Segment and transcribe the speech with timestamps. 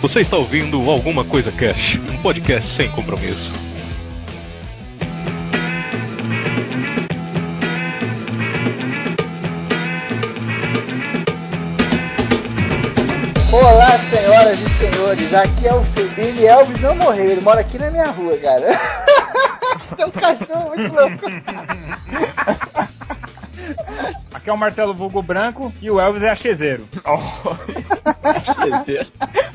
[0.00, 3.52] Você está ouvindo Alguma Coisa Cash, um podcast sem compromisso.
[13.52, 17.90] Olá, senhoras e senhores, aqui é o Febrini Elvis não morreu, ele mora aqui na
[17.90, 18.68] minha rua, cara.
[19.94, 21.26] Tem um cachorro muito louco.
[24.32, 26.88] Aqui é o Marcelo Vulgo Branco e o Elvis é achezeiro.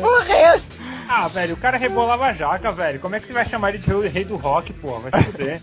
[0.00, 0.72] Porra, é essa?
[1.08, 2.98] Ah, velho, o cara rebolava a jaca, velho.
[3.00, 4.98] Como é que você vai chamar ele de rei- do rock, pô?
[5.00, 5.60] Vai se fuder.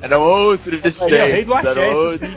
[0.00, 1.70] Era outro Ele é o rei do axé.
[1.70, 2.28] era outro.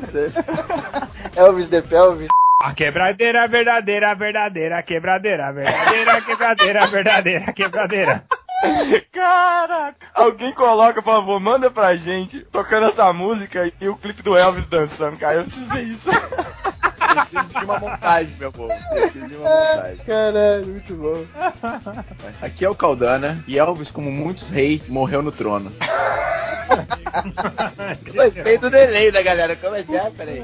[1.35, 2.27] Elvis the Pelvis.
[2.61, 8.23] A quebradeira verdadeira, verdadeira, quebradeira, verdadeira, quebradeira, verdadeira, quebradeira.
[9.13, 10.07] Caraca!
[10.15, 14.67] Alguém coloca, por favor, manda pra gente tocando essa música e o clipe do Elvis
[14.67, 15.35] dançando, cara.
[15.37, 16.09] Eu preciso ver isso.
[17.25, 18.73] Preciso de uma montagem, meu povo.
[18.89, 20.05] Preciso de uma montagem.
[20.05, 21.25] Caralho, muito bom.
[22.41, 25.71] Aqui é o Caldana e Elvis, como muitos reis, morreu no trono.
[28.13, 29.55] Gostei do delay da galera.
[29.55, 30.09] Como é que é?
[30.11, 30.41] Peraí.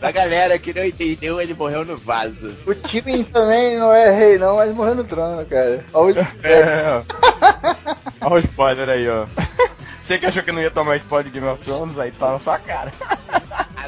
[0.00, 2.54] Pra galera que não entendeu, ele morreu no vaso.
[2.66, 5.84] O time também não é rei não, mas morreu no trono, cara.
[5.92, 7.02] Olha o É,
[8.22, 8.26] ó.
[8.26, 9.26] Olha o spoiler aí, ó.
[9.98, 12.38] Você que achou que não ia tomar spoiler de Game of Thrones, aí tá na
[12.38, 12.92] sua cara.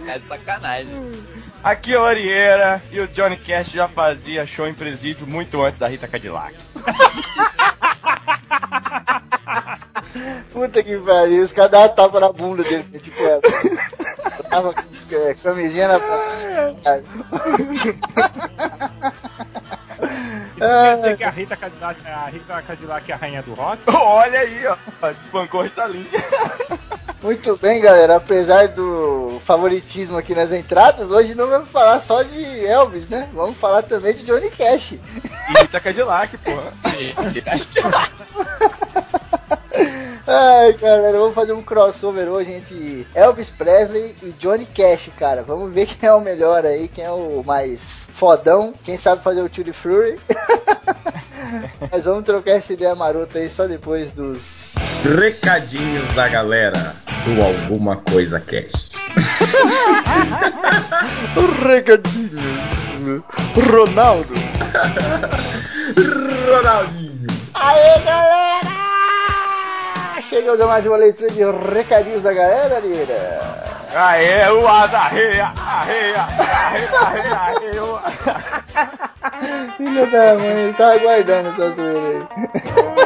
[0.04, 1.24] Tá de sacanagem.
[1.64, 5.78] Aqui é o Arieira e o Johnny Cash já fazia show em presídio muito antes
[5.78, 6.54] da Rita Cadillac.
[10.52, 13.40] Puta que pariu, os caras davam tapa na bunda dele, né, tipo, é,
[14.48, 14.82] tava com
[15.14, 17.02] é, camisinha na cara.
[20.56, 23.82] Quer dizer que a Rita Cadillac, a Rita Cadillac é a rainha do rock?
[23.88, 24.76] Olha aí, ó.
[25.12, 26.08] Desbancou a Rita Lee.
[27.22, 32.66] Muito bem, galera, apesar do favoritismo aqui nas entradas, hoje não vamos falar só de
[32.66, 33.28] Elvis, né?
[33.32, 34.92] Vamos falar também de Johnny Cash.
[34.92, 35.00] E
[35.58, 36.72] Rita Cadillac, porra.
[40.26, 45.42] Ai, galera, vamos fazer um crossover hoje entre Elvis Presley e Johnny Cash, cara.
[45.42, 49.40] Vamos ver quem é o melhor aí, quem é o mais fodão, quem sabe fazer
[49.40, 50.18] o Tutti Fury.
[51.90, 54.66] Mas vamos trocar essa ideia marota aí só depois dos
[55.04, 58.94] Recadinhos da galera do Alguma Coisa Cast.
[61.66, 63.22] recadinhos.
[63.70, 64.34] Ronaldo.
[66.46, 67.26] Ronaldinho.
[67.54, 68.66] Aê, galera!
[70.28, 71.40] Chegamos a mais uma leitura de
[71.72, 73.40] recadinhos da galera, Lira.
[73.94, 77.82] Aê, o asa, arreia, arreia, arreia, arreia, arreia.
[79.76, 82.26] Filha da mãe, ele tava aguardando essa zoeira aí.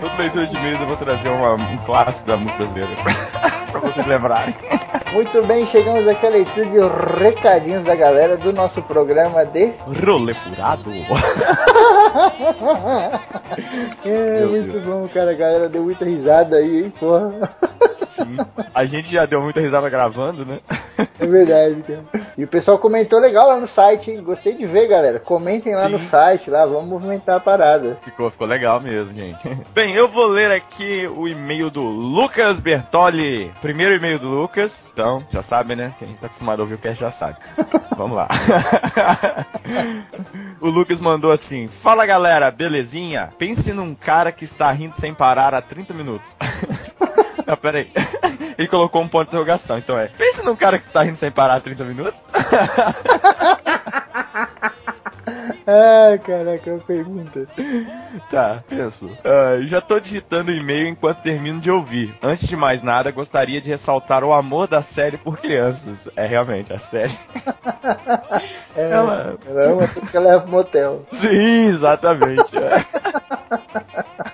[0.00, 2.90] Toda leitura de mesa eu vou trazer uma- um clássico da música brasileira.
[3.70, 4.54] pra vocês lembrarem.
[5.14, 9.72] Muito bem, chegamos aqui à leitura de recadinhos da galera do nosso programa de.
[10.04, 10.90] Rolê furado.
[14.04, 15.32] É, muito bom, cara.
[15.32, 17.32] A galera deu muita risada aí, hein, porra.
[17.96, 18.36] Sim.
[18.74, 20.60] A gente já deu muita risada gravando, né?
[21.18, 22.04] É verdade, cara.
[22.36, 24.22] E o pessoal comentou legal lá no site, hein?
[24.22, 25.18] Gostei de ver, galera.
[25.18, 26.06] Comentem lá no Sim.
[26.06, 27.98] site, lá, vamos movimentar a parada.
[28.02, 29.48] Ficou, ficou legal mesmo, gente.
[29.74, 33.52] Bem, eu vou ler aqui o e-mail do Lucas Bertoli.
[33.60, 34.90] Primeiro e-mail do Lucas.
[35.04, 35.94] Então, já sabe, né?
[35.98, 37.36] Quem tá acostumado a ouvir o cast já sabe.
[37.94, 38.26] Vamos lá.
[40.58, 43.30] o Lucas mandou assim: Fala galera, belezinha?
[43.38, 46.34] Pense num cara que está rindo sem parar há 30 minutos.
[47.46, 47.92] Não, peraí.
[48.56, 50.06] Ele colocou um ponto de interrogação, então é.
[50.06, 52.26] Pense num cara que está rindo sem parar há 30 minutos.
[55.66, 57.46] Ai, caraca, uma pergunta.
[58.30, 59.10] Tá, penso.
[59.24, 62.14] Ah, já tô digitando o e-mail enquanto termino de ouvir.
[62.22, 66.08] Antes de mais nada, gostaria de ressaltar o amor da série por crianças.
[66.16, 67.12] É realmente, a série.
[68.76, 71.06] É, Ela- ela ama tudo que leva pro motel.
[71.12, 72.56] Sim, exatamente.
[72.58, 72.84] É,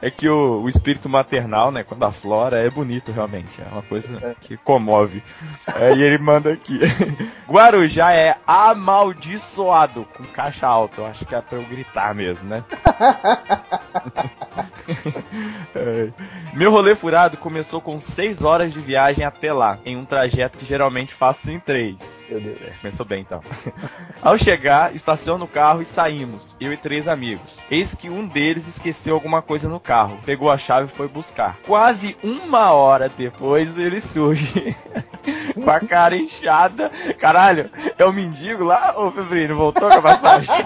[0.00, 3.60] É que o, o espírito maternal, né, quando aflora, é bonito realmente.
[3.60, 5.22] É uma coisa que comove.
[5.80, 6.80] É, e ele manda aqui.
[7.48, 11.00] Guarujá é amaldiçoado, com caixa alta.
[11.00, 12.64] Eu acho que é pra eu gritar mesmo, né?
[15.74, 16.10] É.
[16.52, 20.66] Meu rolê furado começou com 6 horas de viagem até lá, em um trajeto que
[20.66, 22.26] geralmente faço em 3.
[22.28, 22.78] Meu Deus.
[22.80, 23.40] Começou bem então.
[24.20, 27.60] Ao chegar, estaciono o carro e saímos, eu e três amigos.
[27.70, 31.58] Eis que um deles esqueceu alguma coisa no carro, pegou a chave e foi buscar.
[31.66, 34.74] Quase uma hora depois ele surge
[35.54, 36.90] com a cara inchada.
[37.18, 38.94] Caralho, é o mendigo lá?
[38.96, 40.50] Ô Febrino, voltou com a passagem?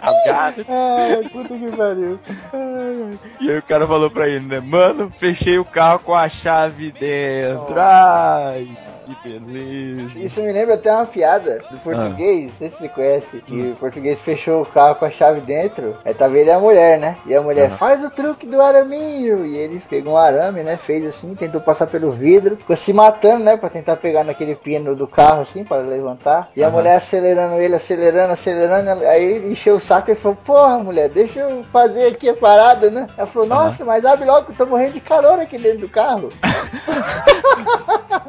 [0.00, 0.66] Rasgada.
[0.68, 2.20] Ai, puta que pariu.
[2.52, 4.60] Ai, E aí o cara falou pra ele, né?
[4.60, 7.74] Mano, fechei o carro com a chave dentro.
[7.78, 8.68] Ai,
[9.04, 10.18] que beleza.
[10.18, 13.76] Isso me lembra até uma piada do português, não sei se você conhece, que o
[13.76, 17.16] português fechou o carro com a chave dentro, aí tava ele e a mulher, né?
[17.26, 17.76] E a mulher, Aham.
[17.76, 19.44] faz o truque do araminho!
[19.44, 20.76] E ele pegou um arame, né?
[20.76, 23.56] Fez assim, tentou passar pelo vidro, ficou se matando, né?
[23.56, 26.50] Pra tentar pegar naquele pino do carro, assim, para levantar.
[26.56, 30.78] E a mulher acelerando ele, acelerando, acelerando, aí ele encheu o saco e falou, porra,
[30.78, 33.08] mulher, deixa eu fazer aqui a parada, né?
[33.16, 35.88] Ela falou, nossa, mas abre logo, que eu tô morrendo de calor aqui dentro do
[35.88, 36.30] carro.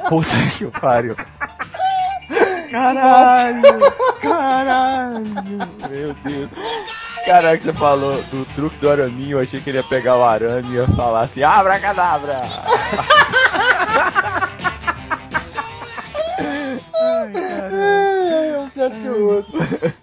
[0.10, 1.16] Puta que pariu.
[2.72, 3.80] Caralho!
[4.22, 5.26] Caralho!
[5.90, 6.50] Meu Deus.
[7.26, 10.70] Caraca, você falou do truque do araminho, eu achei que ele ia pegar o arame
[10.70, 12.44] e ia falar assim, abra cadabra!
[18.76, 19.54] É, o outro.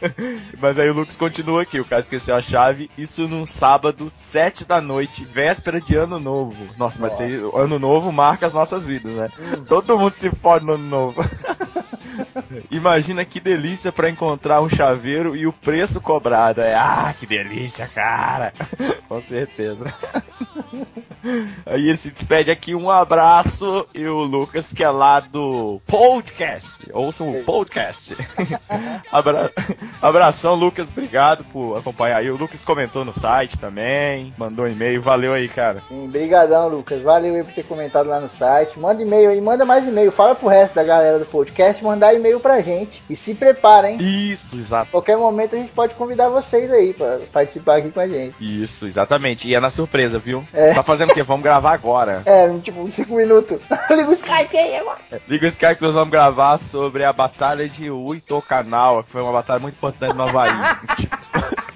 [0.60, 4.64] Mas aí o Lucas continua aqui, o cara esqueceu a chave, isso num sábado, sete
[4.64, 6.56] da noite, véspera de ano novo.
[6.78, 7.56] Nossa, mas Nossa.
[7.56, 9.28] ano novo marca as nossas vidas, né?
[9.66, 11.22] Todo mundo se fode no ano novo.
[12.70, 16.60] Imagina que delícia pra encontrar um chaveiro e o preço cobrado.
[16.60, 18.52] É, ah, que delícia, cara.
[19.08, 19.92] Com certeza.
[21.64, 23.86] Aí ele se despede aqui, um abraço.
[23.94, 26.90] E o Lucas, que é lá do podcast.
[26.92, 28.16] Ouçam o podcast.
[29.10, 29.52] Abra...
[30.00, 30.88] Abração, Lucas.
[30.88, 32.30] Obrigado por acompanhar aí.
[32.30, 34.34] O Lucas comentou no site também.
[34.36, 35.00] Mandou um e-mail.
[35.00, 35.82] Valeu aí, cara.
[35.88, 37.00] Sim, Brigadão, Lucas.
[37.02, 38.78] Valeu aí por ter comentado lá no site.
[38.78, 40.10] Manda e-mail aí, manda mais e-mail.
[40.10, 43.02] Fala pro resto da galera do podcast mandar e-mail pra gente.
[43.08, 43.96] E se preparem.
[44.00, 44.90] Isso, exato.
[44.90, 48.34] Qualquer momento a gente pode convidar vocês aí pra participar aqui com a gente.
[48.40, 49.48] Isso, exatamente.
[49.48, 50.44] E é na surpresa, viu?
[50.52, 50.74] É.
[50.74, 51.22] Tá fazendo o quê?
[51.22, 52.22] Vamos gravar agora.
[52.32, 53.58] É, tipo, 5 minutos.
[53.90, 54.98] Liga o Skype aí agora.
[55.28, 59.32] Liga o Skype que nós vamos gravar sobre a Batalha de Uitocanaua, que foi uma
[59.32, 60.50] batalha muito importante no Havaí.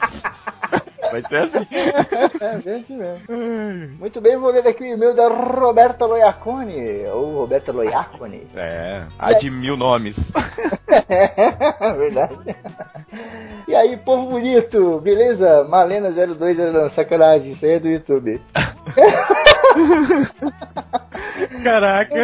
[1.10, 1.66] Vai ser assim.
[2.40, 3.26] É, assim mesmo.
[3.98, 7.06] Muito bem, vou ler aqui o e-mail da Roberta Loiacone.
[7.12, 8.46] Ou Roberta Loiacone.
[8.54, 10.32] É, a de mil nomes.
[11.98, 12.56] Verdade.
[13.68, 15.66] E aí, povo bonito, beleza?
[15.68, 18.40] Malena02, não, sacanagem, isso aí é do YouTube.
[21.62, 22.16] Caraca.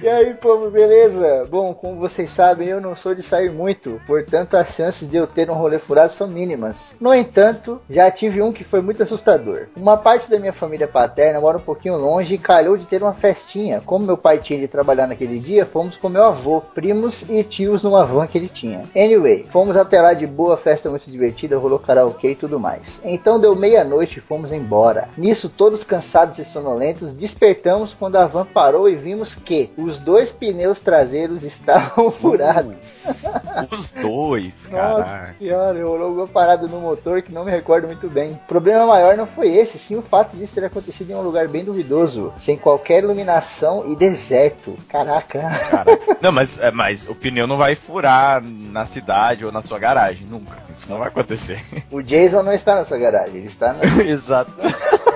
[0.00, 1.44] E aí, povo, beleza?
[1.50, 5.26] Bom, como vocês sabem, eu não sou de sair muito, portanto as chances de eu
[5.26, 6.94] ter um rolê furado são mínimas.
[7.00, 9.66] No entanto, já tive um que foi muito assustador.
[9.74, 13.14] Uma parte da minha família paterna mora um pouquinho longe e calhou de ter uma
[13.14, 13.80] festinha.
[13.80, 17.82] Como meu pai tinha de trabalhar naquele dia, fomos com meu avô, primos e tios
[17.82, 18.82] numa van que ele tinha.
[18.94, 23.00] Anyway, fomos até lá de boa, festa muito divertida, rolou karaokê e tudo mais.
[23.04, 25.08] Então deu meia-noite e fomos embora.
[25.16, 30.30] Nisso, todos cansados e sonolentos, despertamos quando a van parou e vimos que os dois
[30.30, 33.24] pneus traseiros estavam furados.
[33.70, 35.34] Os dois, Nossa caraca.
[35.38, 38.32] senhora, rolou alguma parada no motor que não me recordo muito bem.
[38.32, 41.48] O problema maior não foi esse, sim o fato disso ter acontecido em um lugar
[41.48, 44.76] bem duvidoso, sem qualquer iluminação e deserto.
[44.88, 45.40] Caraca.
[45.70, 46.18] Caraca.
[46.20, 50.26] Não, mas, é, mas o pneu não vai furar na cidade ou na sua garagem,
[50.26, 50.58] nunca.
[50.70, 51.60] Isso não vai acontecer.
[51.90, 53.84] O Jason não está na sua garagem, ele está na...
[54.04, 54.52] Exato.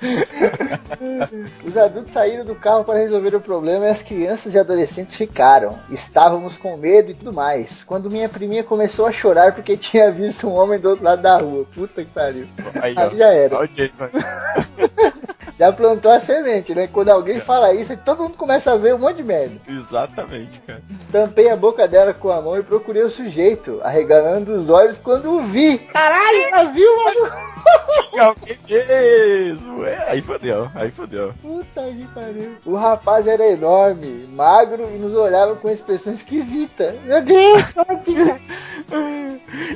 [1.64, 5.78] Os adultos saíram do carro para resolver o problema e as crianças e adolescentes ficaram.
[5.90, 7.84] Estávamos com medo e tudo mais.
[7.84, 11.38] Quando minha priminha começou a chorar porque tinha visto um homem do outro lado da
[11.38, 11.66] rua.
[11.74, 12.48] Puta que pariu.
[12.80, 13.56] Aí, Aí já era.
[13.56, 14.08] Olha o Jason.
[15.60, 16.88] Já plantou a semente, né?
[16.90, 19.56] Quando alguém fala isso, todo mundo começa a ver um monte de merda.
[19.68, 20.80] Exatamente, cara.
[21.12, 25.30] Tampei a boca dela com a mão e procurei o sujeito, arregalando os olhos quando
[25.30, 25.76] o vi.
[25.76, 27.50] Caralho, ela viu, mano.
[28.18, 29.84] Alguém mesmo.
[29.84, 31.34] É, aí fodeu, aí fodeu.
[31.42, 32.56] Puta que pariu.
[32.64, 36.96] O rapaz era enorme, magro e nos olhava com expressão esquisita.
[37.04, 37.74] Meu Deus?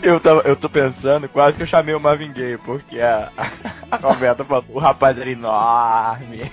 [0.03, 3.31] Eu, tava, eu tô pensando, quase que eu chamei o Marvin Gaye, porque a,
[3.91, 5.74] a Roberta falou, o rapaz era enorme.
[5.75, 6.49] Armin.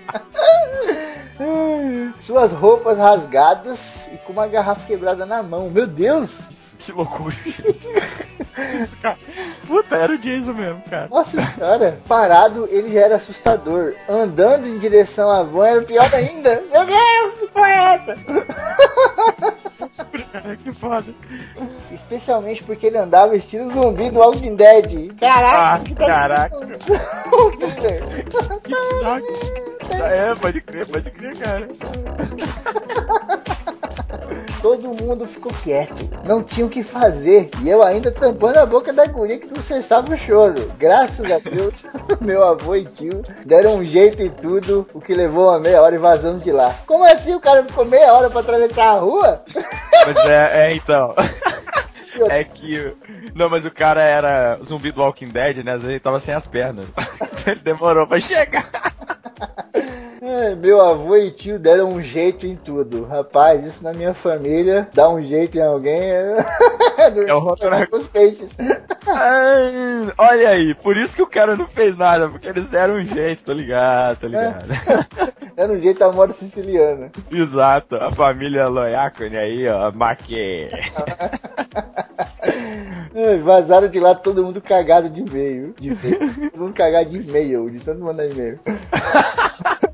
[2.19, 5.69] Suas roupas rasgadas e com uma garrafa quebrada na mão.
[5.69, 6.75] Meu Deus!
[6.79, 7.35] que loucura.
[8.73, 8.97] Isso.
[9.67, 11.07] Puta, era o Jason mesmo, cara.
[11.09, 13.93] Nossa senhora, parado ele já era assustador.
[14.09, 16.63] Andando em direção à van era pior ainda.
[16.71, 18.17] Meu Deus, que porra é essa?
[20.63, 21.13] Que foda.
[21.91, 25.15] Especialmente porque ele andava estilo zumbi do Walking Dead.
[25.17, 26.57] Caraca, Ah, que caraca.
[26.57, 28.25] Killer.
[28.63, 29.71] Que saco.
[29.91, 31.67] Isso é, pode crer, pode crer, cara.
[34.61, 36.07] Todo mundo ficou quieto.
[36.23, 37.49] Não tinha o que fazer.
[37.61, 40.71] E eu ainda tampando a boca da guria que não cessava o choro.
[40.77, 41.83] Graças a Deus,
[42.21, 45.95] meu avô e tio deram um jeito e tudo, o que levou uma meia hora
[45.95, 46.75] e vazamos de lá.
[46.85, 49.43] Como assim o cara ficou meia hora pra atravessar a rua?
[50.05, 51.15] Mas é, é então.
[52.29, 52.93] É que.
[53.33, 55.71] Não, mas o cara era zumbi do Walking Dead, né?
[55.71, 56.87] Às vezes ele tava sem as pernas.
[57.21, 58.65] Então ele demorou pra chegar.
[60.33, 63.03] É, meu avô e tio deram um jeito em tudo.
[63.05, 66.37] Rapaz, isso na minha família, dá um jeito em alguém é.
[67.27, 68.49] É o Rotorag- os peixes.
[69.07, 73.01] Ah, Olha aí, por isso que o cara não fez nada, porque eles deram um
[73.01, 74.67] jeito, tá ligado, tá ligado?
[75.57, 77.11] Era um jeito a moda siciliana.
[77.29, 80.69] Exato, a família Loiacone aí, ó, Maque.
[83.13, 85.75] É, Vazaram de lá todo mundo cagado de e-mail.
[85.77, 86.49] De e-mail.
[86.51, 88.57] todo mundo cagado de e-mail, de tanto mandar e-mail.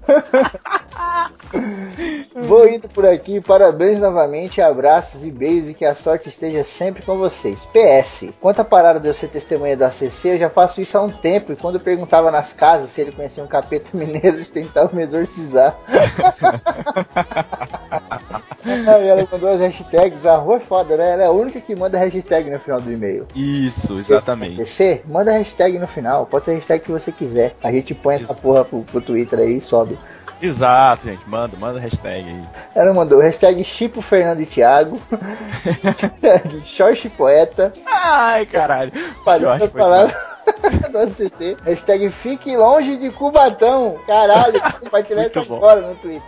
[2.36, 7.04] Vou indo por aqui, parabéns novamente, abraços e beijos e que a sorte esteja sempre
[7.04, 7.66] com vocês.
[7.66, 11.02] PS, quanto à parada de eu ser testemunha da CC, eu já faço isso há
[11.02, 14.50] um tempo e quando eu perguntava nas casas se ele conhecia um capeta mineiro, eles
[14.50, 15.76] tentavam me exorcizar.
[18.66, 21.12] Aí ela mandou as hashtags, a rua é foda, né?
[21.12, 23.28] Ela é a única que manda hashtag no final do e-mail.
[23.36, 24.56] Isso, exatamente.
[24.56, 27.56] CC, manda hashtag no final, pode ser a hashtag que você quiser.
[27.64, 28.42] A gente põe essa Isso.
[28.42, 29.98] porra pro, pro Twitter aí e sobe.
[30.40, 32.44] Exato, gente, manda, manda hashtag aí.
[32.76, 35.00] Ela mandou hashtag Chipo Fernando e Thiago,
[36.64, 38.92] hashtag Poeta, Ai, caralho.
[39.40, 40.37] Jorge pra falar
[40.92, 45.58] do CC, hashtag Fique Longe de Cubatão, caralho, compartilhar isso bom.
[45.58, 46.22] agora no Twitter.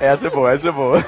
[0.00, 0.98] Essa é boa, essa é boa.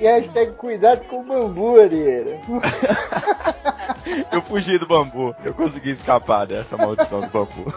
[0.00, 2.38] E hashtag Cuidado com o Bambu, Arieira.
[4.32, 5.34] Eu fugi do bambu.
[5.44, 7.72] Eu consegui escapar dessa maldição do bambu.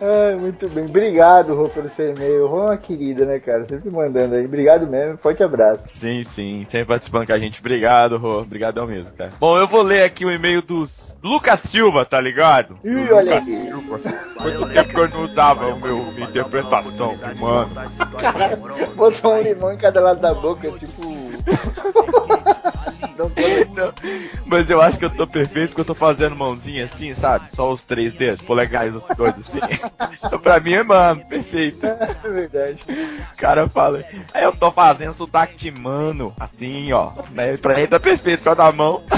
[0.00, 0.84] Ai, muito bem.
[0.84, 2.46] Obrigado, Rô, pelo seu e-mail.
[2.46, 3.64] Rô é uma querida, né, cara?
[3.64, 4.44] Sempre mandando aí.
[4.44, 5.18] Obrigado mesmo.
[5.18, 5.84] Forte abraço.
[5.86, 7.60] Sim, sim, sempre participando com a gente.
[7.60, 8.40] Obrigado, Rô.
[8.40, 9.30] Obrigadão mesmo, cara.
[9.40, 12.78] Bom, eu vou ler aqui o e-mail dos Lucas Silva, tá ligado?
[12.84, 13.54] Ih, Do olha Lucas aí.
[13.54, 14.00] Silva.
[14.36, 17.70] Quanto tempo que eu não usava o meu minha interpretação, mano.
[18.20, 18.56] Cara,
[18.96, 21.27] botou um limão em cada lado da boca, tipo.
[23.18, 23.40] Não tô
[23.74, 23.92] Não,
[24.46, 27.50] Mas eu acho que eu tô perfeito porque eu tô fazendo mãozinha assim, sabe?
[27.50, 29.60] Só os três dedos, polegares, outras coisas assim.
[30.24, 31.86] Então pra mim é, mano, perfeito.
[31.86, 32.82] É verdade.
[33.32, 34.04] O cara fala,
[34.34, 37.12] aí eu tô fazendo sotaque de mano, assim, ó.
[37.30, 37.56] Né?
[37.56, 39.02] Pra ele tá perfeito com a da mão.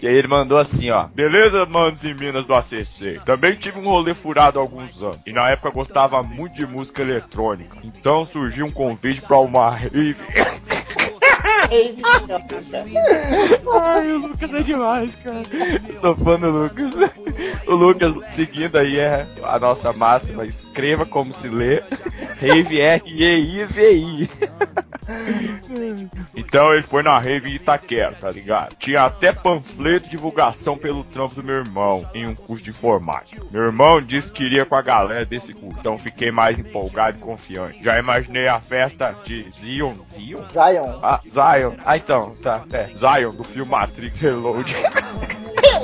[0.00, 1.08] E aí ele mandou assim, ó.
[1.08, 3.20] Beleza, manos e minas do ACC.
[3.24, 5.18] Também tive um rolê furado há alguns anos.
[5.26, 7.78] E na época gostava muito de música eletrônica.
[7.82, 10.16] Então surgiu um convite pra uma rave.
[13.74, 15.42] Ai, o Lucas é demais, cara.
[15.92, 17.18] Eu sou fã do Lucas.
[17.66, 20.46] O Lucas, seguindo aí, é a nossa máxima.
[20.46, 21.82] Escreva como se lê.
[22.40, 24.30] Rave R-E-I-V-I.
[26.34, 28.74] Então ele foi na rave em Itaquera, tá ligado?
[28.76, 33.42] Tinha até panfleto de divulgação pelo trampo do meu irmão em um curso de informática.
[33.50, 37.20] Meu irmão disse que iria com a galera desse curso, então fiquei mais empolgado e
[37.20, 37.82] confiante.
[37.82, 39.94] Já imaginei a festa de Zion.
[40.04, 40.42] Zion?
[40.50, 40.98] Zion.
[41.02, 41.74] Ah, Zion.
[41.84, 42.64] Ah, então, tá.
[42.72, 44.74] É, Zion, do filme Matrix Reload.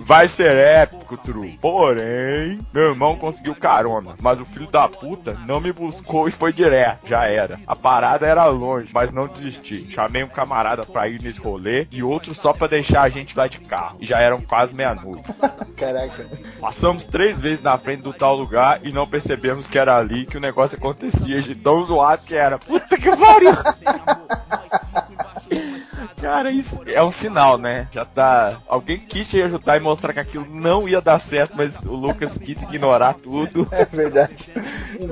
[0.00, 1.48] Vai ser épico, Tru.
[1.60, 6.52] Porém, meu irmão conseguiu carona, mas o filho da puta não me buscou e foi
[6.52, 7.08] direto.
[7.08, 7.58] Já era.
[7.66, 9.90] A parada era longe, mas não desisti.
[9.90, 13.48] Chamei um camarada pra ir nesse rolê e outro só pra deixar a gente lá
[13.48, 13.96] de carro.
[14.00, 15.28] E já eram quase meia-noite.
[15.76, 16.30] Caraca.
[16.60, 20.38] Passamos três vezes na frente do tal lugar e não percebemos que era ali que
[20.38, 22.58] o negócio acontecia de tão zoado que era.
[22.58, 23.50] Puta que pariu!
[26.26, 27.86] Cara, isso é um sinal, né?
[27.92, 28.60] Já tá.
[28.66, 32.36] Alguém quis te ajudar e mostrar que aquilo não ia dar certo, mas o Lucas
[32.36, 33.64] quis ignorar tudo.
[33.76, 34.34] É verdade.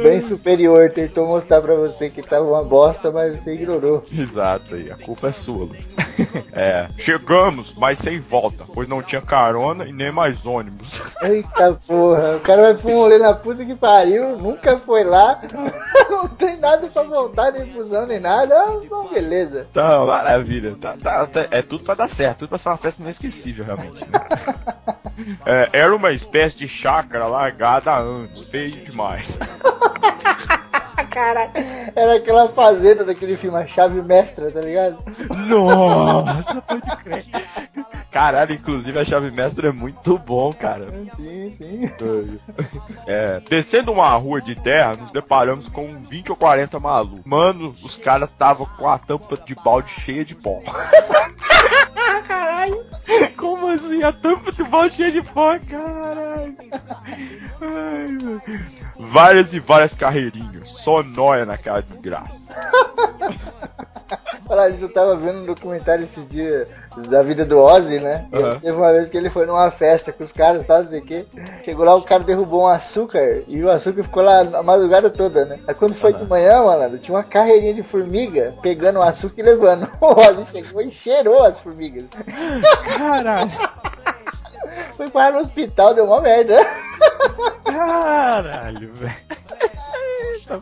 [0.02, 4.04] Bem superior tentou mostrar pra você que tava uma bosta, mas você ignorou.
[4.12, 4.90] Exato, aí.
[4.90, 5.94] A culpa é sua, Lucas.
[6.56, 6.88] É.
[6.96, 11.00] Chegamos, mas sem volta, pois não tinha carona e nem mais ônibus.
[11.22, 15.40] Eita porra, o cara vai um rolê na puta que pariu, nunca foi lá,
[16.10, 18.54] não tem nada pra voltar, nem fusão, nem nada.
[18.88, 19.66] Bom, beleza.
[19.72, 20.76] Tá, maravilha.
[20.76, 24.04] Tá, tá, tá- é tudo pra dar certo, tudo pra ser uma festa inesquecível, realmente.
[24.08, 24.20] né?
[25.46, 29.38] É, era uma espécie de chácara largada há anos, feio demais.
[31.11, 31.50] Cara,
[31.95, 34.99] era aquela fazenda daquele filme A Chave Mestra, tá ligado?
[35.49, 37.25] Nossa, pode crer.
[38.14, 40.88] Caralho, inclusive a chave mestra é muito bom, cara.
[41.17, 41.91] Sim, sim.
[43.09, 47.25] É, descendo uma rua de terra, nos deparamos com um 20 ou 40 malucos.
[47.25, 50.62] Mano, os caras estavam com a tampa de balde cheia de pó.
[52.26, 52.85] Caralho!
[53.37, 54.02] Como assim?
[54.02, 56.57] A tampa do balde cheia de pó, caralho!
[57.61, 58.40] Ai,
[58.99, 60.69] várias e várias carreirinhas.
[60.69, 62.52] Só nóia naquela desgraça.
[64.47, 68.26] Caralho, eu tava vendo um documentário esse dia da vida do Ozzy, né?
[68.32, 68.58] E Aham.
[68.60, 71.04] teve uma vez que ele foi numa festa com os caras, tá, não sei o
[71.04, 71.26] quê.
[71.64, 75.44] Chegou lá, o cara derrubou um açúcar e o açúcar ficou lá a madrugada toda,
[75.44, 75.58] né?
[75.66, 79.44] Aí quando foi de manhã, mano, tinha uma carreirinha de formiga pegando o açúcar e
[79.44, 79.88] levando.
[80.04, 82.04] O Ozzy chegou e cheirou as formigas.
[82.98, 83.50] Caralho.
[84.96, 86.54] Foi parar no hospital, deu uma merda.
[87.64, 89.14] Caralho, velho.
[90.46, 90.60] Tá-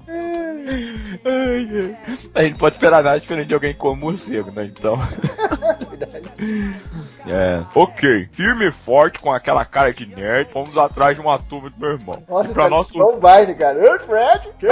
[1.25, 1.97] Ai, ai.
[2.35, 4.65] A gente pode esperar nada diferente de alguém como morcego, né?
[4.65, 4.97] Então.
[7.27, 7.63] É.
[7.75, 8.29] Ok.
[8.33, 11.91] Firme e forte com aquela cara de nerd, fomos atrás de uma turma do meu
[11.93, 12.23] irmão.
[12.29, 12.95] Nossa, pra tá nosso.
[12.95, 13.79] igual o Barney, cara.
[13.95, 14.67] Ô, Fred, que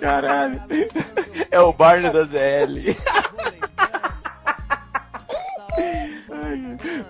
[0.00, 0.62] Caralho.
[1.50, 2.92] É o Barney da ZL.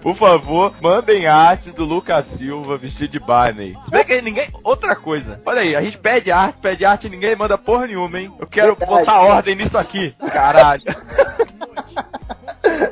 [0.01, 3.77] Por favor, mandem artes do Lucas Silva vestido de Barney.
[3.85, 4.49] Se bem que ninguém.
[4.63, 5.41] Outra coisa.
[5.45, 8.33] Olha aí, a gente pede arte, pede arte e ninguém manda porra nenhuma, hein?
[8.39, 8.91] Eu quero Verdade.
[9.05, 10.15] botar ordem nisso aqui.
[10.33, 10.83] Caralho.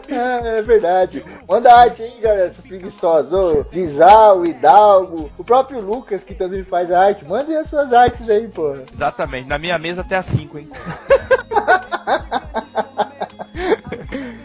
[0.09, 1.25] É, é verdade.
[1.49, 3.33] Manda arte aí, galera, seus preguiçosos.
[3.33, 7.25] Ô, Dizal, Hidalgo, o próprio Lucas que também faz arte.
[7.25, 8.83] Mandem as suas artes aí, porra.
[8.93, 9.49] Exatamente.
[9.49, 10.69] Na minha mesa até às 5, hein?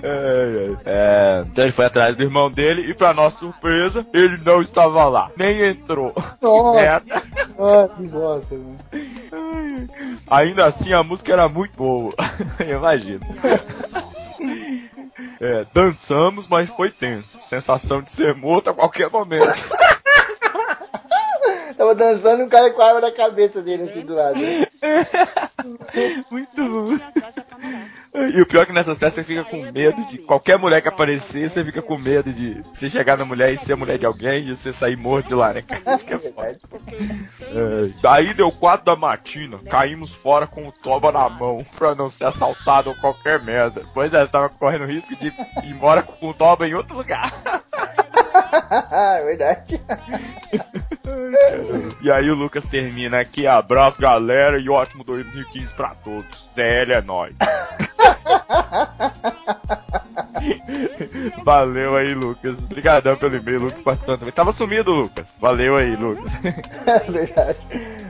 [0.04, 0.78] Ai.
[0.86, 5.06] É, então ele foi atrás do irmão dele e, pra nossa surpresa, ele não estava
[5.06, 5.30] lá.
[5.36, 6.14] Nem entrou.
[6.42, 6.82] Nossa.
[6.82, 7.16] Merda.
[7.58, 8.78] Ah, que bosta, mano.
[10.30, 12.14] Ainda assim, a música era muito boa.
[12.70, 13.22] Imagino.
[15.40, 17.40] É, dançamos, mas foi tenso.
[17.42, 19.48] Sensação de ser morto a qualquer momento.
[21.78, 24.40] Tava dançando e um cara com a arma na cabeça dele assim do lado.
[26.30, 26.90] Muito bom.
[28.34, 30.88] E o pior é que nessas festas você fica com medo de qualquer mulher que
[30.88, 34.06] aparecer, você fica com medo de você chegar na mulher e ser a mulher de
[34.06, 35.94] alguém e você sair morto de lá, né, cara?
[35.94, 36.58] Isso que é foda.
[37.42, 42.10] É, daí deu quatro da matina, caímos fora com o toba na mão pra não
[42.10, 43.86] ser assaltado ou qualquer merda.
[43.94, 45.34] Pois é, você tava correndo risco de ir
[45.66, 47.30] embora com o toba em outro lugar.
[48.92, 49.82] é verdade.
[52.02, 56.48] E aí o Lucas termina aqui, abraço galera e ótimo 2015 pra todos.
[56.52, 57.36] ZL é nóis.
[61.44, 62.64] Valeu aí, Lucas.
[62.64, 64.34] Obrigadão pelo e-mail, Lucas participando também.
[64.34, 65.36] Tava sumido, Lucas.
[65.40, 66.26] Valeu aí, Lucas.
[66.86, 67.58] É verdade.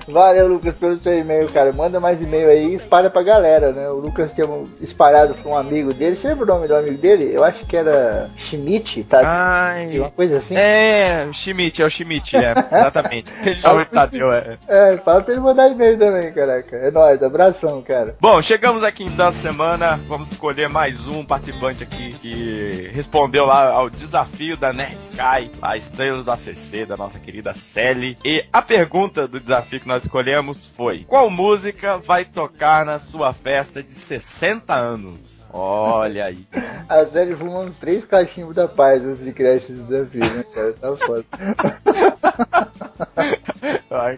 [0.07, 1.71] Valeu, Lucas, pelo seu e-mail, cara.
[1.71, 3.89] Manda mais e-mail aí e espalha pra galera, né?
[3.89, 4.47] O Lucas tinha
[4.81, 6.15] espalhado pra um amigo dele.
[6.15, 7.33] Você lembra o nome do amigo dele?
[7.33, 9.21] Eu acho que era Schmidt, tá?
[9.23, 9.97] Ai.
[9.99, 10.55] Uma coisa assim.
[10.55, 13.31] É, Schmidt, é o Schmidt, é, exatamente.
[13.41, 14.57] De Tadeu, é.
[14.67, 16.75] É, fala pra ele mandar e-mail também, caraca.
[16.75, 18.15] É nóis, abração, cara.
[18.19, 19.99] Bom, chegamos aqui então semana.
[20.07, 25.77] Vamos escolher mais um participante aqui que respondeu lá ao desafio da Nerd Sky, a
[25.77, 28.17] estrela do ACC, da nossa querida Sally.
[28.23, 33.33] E a pergunta do desafio que nós escolhemos foi: Qual música vai tocar na sua
[33.33, 35.44] festa de 60 anos?
[35.57, 36.45] Olha aí.
[36.89, 40.73] A série fuma uns três cachimbos da paz antes de criar esses desafios, né, cara?
[40.73, 41.25] Tá foda.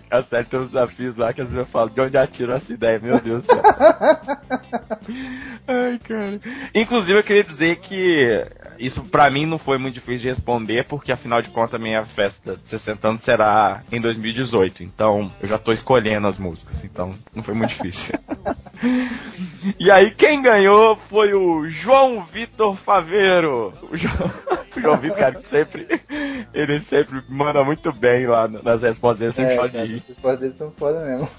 [0.10, 2.74] A série tem uns desafios lá que às vezes eu falo de onde atirou essa
[2.74, 3.62] ideia, meu Deus do céu.
[5.68, 6.40] Ai, cara.
[6.74, 8.44] Inclusive, eu queria dizer que
[8.80, 12.04] isso pra mim não foi muito difícil de responder, porque afinal de contas, a minha
[12.06, 14.84] festa de 60 anos será em 2018.
[14.84, 18.16] Então, eu já tô escolhendo as músicas, então não foi muito difícil.
[19.80, 23.74] e aí, quem ganhou foi o João Vitor Faveiro.
[23.92, 24.32] O João,
[24.76, 25.88] o João Vitor, cara, que sempre.
[26.54, 29.98] Ele sempre manda muito bem lá nas respostas dele, sempre É, cara, de rir.
[29.98, 31.30] esses poderes são foda mesmo.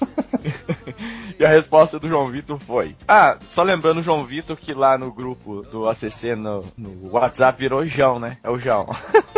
[1.39, 4.99] E a resposta do João Vitor foi: Ah, só lembrando o João Vitor que lá
[4.99, 8.39] no grupo do ACC no, no WhatsApp virou João, né?
[8.43, 8.89] É o João.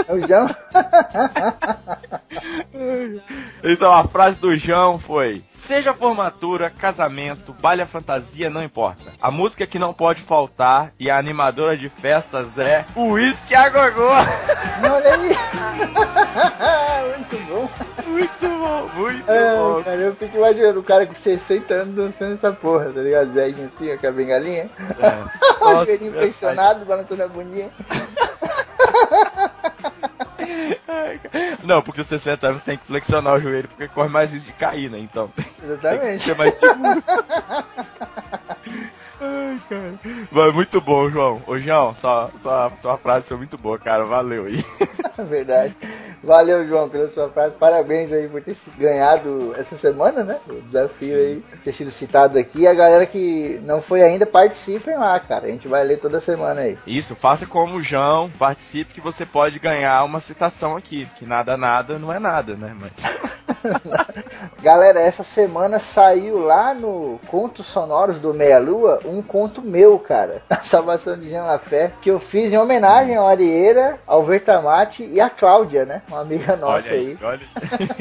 [0.09, 0.49] É o João?
[3.63, 9.13] então a frase do João foi: Seja formatura, casamento, baile à fantasia, não importa.
[9.21, 10.40] A música que não pode faltar
[10.99, 14.09] e a animadora de festas é Whisky a Gogô.
[14.09, 15.37] Olha aí!
[17.31, 17.69] Muito bom.
[18.07, 19.83] muito bom, muito É, bom.
[19.83, 23.33] cara, eu fico imaginando o cara com 60 anos dançando essa porra, tá ligado?
[23.33, 24.69] Velhinho assim, com a bengalinha.
[24.99, 25.65] É.
[25.65, 27.69] O Nossa, velhinho impressionado, balançando a bundinha.
[31.65, 34.53] Não, porque os 60 anos tem que flexionar o joelho porque corre mais risco de
[34.55, 34.99] cair, né?
[34.99, 36.23] Então tem que Exatamente.
[36.23, 37.03] ser mais seguro.
[39.21, 39.99] Ai, cara.
[40.31, 41.43] Mas muito bom, João.
[41.47, 44.05] Ô, João, sua, sua, sua frase foi muito boa, cara.
[44.05, 44.65] Valeu aí.
[45.29, 45.77] Verdade.
[46.23, 47.55] Valeu, João, pela sua frase.
[47.55, 50.39] Parabéns aí por ter ganhado essa semana, né?
[50.49, 52.61] O desafio aí, ter sido citado aqui.
[52.61, 55.47] E a galera que não foi ainda, participem lá, cara.
[55.47, 56.79] A gente vai ler toda semana aí.
[56.87, 61.09] Isso, faça como o João, participe que você pode ganhar uma citação aqui.
[61.17, 62.77] Que nada, nada não é nada, né?
[62.79, 62.93] Mas.
[64.63, 70.43] Galera, essa semana saiu lá no Contos Sonoros do Meia Lua um conto meu, cara.
[70.51, 75.21] A Salvação de Jean Lafé, que eu fiz em homenagem ao Arieira, ao Vertamate e
[75.21, 76.03] à Cláudia, né?
[76.11, 78.01] Uma amiga nossa olha aí, olha aí.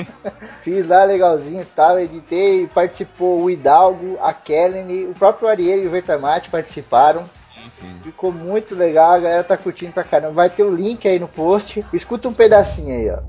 [0.63, 5.88] Fiz lá legalzinho e tal, editei, participou o Hidalgo, a Kellen, o próprio Arieira e
[5.88, 7.30] o Vertamate participaram.
[7.36, 8.00] Sim, sim.
[8.04, 10.34] Ficou muito legal, a galera tá curtindo pra caramba.
[10.34, 11.86] Vai ter o link aí no post.
[11.93, 13.19] Escuta um pedacinho aí, ó.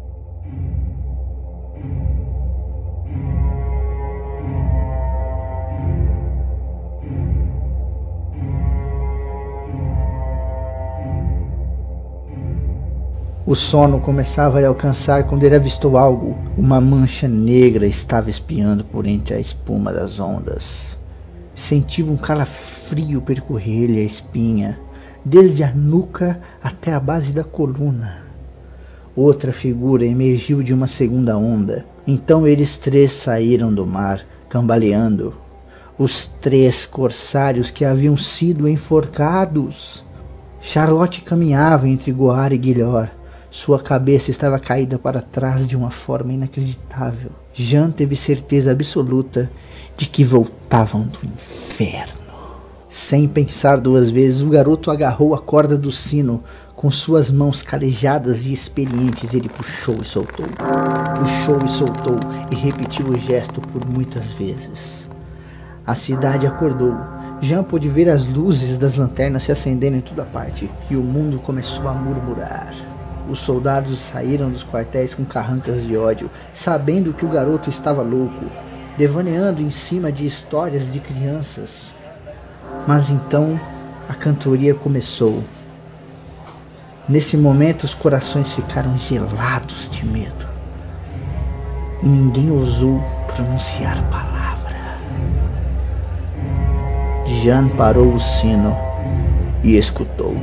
[13.51, 16.39] O sono começava a lhe alcançar quando ele avistou algo.
[16.57, 20.97] Uma mancha negra estava espiando por entre a espuma das ondas.
[21.53, 24.79] Sentiu um calafrio percorrer-lhe a espinha,
[25.25, 28.19] desde a nuca até a base da coluna.
[29.17, 31.85] Outra figura emergiu de uma segunda onda.
[32.07, 35.35] Então eles três saíram do mar, cambaleando.
[35.99, 40.05] Os três corsários que haviam sido enforcados.
[40.61, 43.09] Charlotte caminhava entre Goar e Guilhor.
[43.51, 47.33] Sua cabeça estava caída para trás de uma forma inacreditável.
[47.53, 49.51] Jean teve certeza absoluta
[49.97, 52.21] de que voltavam do inferno.
[52.89, 56.45] Sem pensar duas vezes, o garoto agarrou a corda do sino.
[56.77, 60.47] Com suas mãos calejadas e experientes, ele puxou e soltou.
[61.19, 62.21] Puxou e soltou
[62.53, 65.09] e repetiu o gesto por muitas vezes.
[65.85, 66.97] A cidade acordou.
[67.41, 71.41] Jean pôde ver as luzes das lanternas se acendendo em toda parte e o mundo
[71.41, 72.89] começou a murmurar.
[73.31, 78.45] Os soldados saíram dos quartéis com carrancas de ódio, sabendo que o garoto estava louco,
[78.99, 81.95] devaneando em cima de histórias de crianças.
[82.88, 83.59] Mas então
[84.09, 85.45] a cantoria começou.
[87.09, 90.49] Nesse momento os corações ficaram gelados de medo.
[92.03, 94.77] E ninguém ousou pronunciar a palavra.
[97.27, 98.77] Jean parou o sino
[99.62, 100.35] e escutou.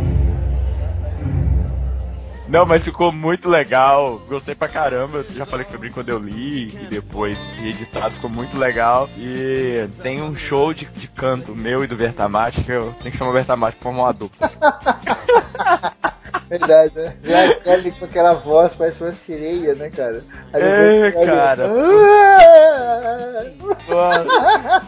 [2.47, 4.21] Não, mas ficou muito legal.
[4.27, 5.25] Gostei pra caramba.
[5.31, 8.15] Já falei que foi bem quando eu li e depois editado.
[8.15, 9.09] Ficou muito legal.
[9.17, 13.17] E tem um show de, de canto meu e do Vertamate que eu tenho que
[13.17, 14.49] chamar o Vertamate pra formar uma dupla.
[16.49, 17.17] Verdade, né?
[17.23, 20.23] Já Kelly com aquela voz parece uma sereia, né, cara?
[20.53, 21.69] Aí É, cara.
[21.69, 22.47] Ah!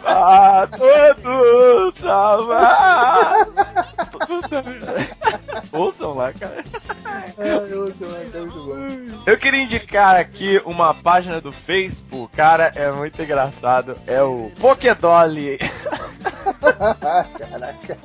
[0.06, 2.00] Ah, todos
[5.72, 6.64] Ouçam lá, cara.
[7.36, 9.22] Bom, muito bom.
[9.26, 13.96] Eu queria indicar aqui uma página do Facebook, cara, é muito engraçado.
[14.06, 15.58] É o Pokédolly.
[17.38, 17.98] Caraca.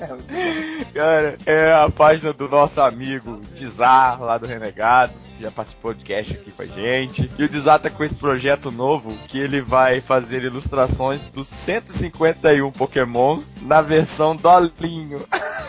[0.94, 6.34] Cara, é a página do nosso amigo Dizar, lá do Renegados, já participou do cast
[6.34, 7.30] aqui com a gente.
[7.38, 12.72] E o Dizar tá com esse projeto novo que ele vai fazer ilustrações dos 151
[12.72, 15.26] Pokémons na versão Dolinho.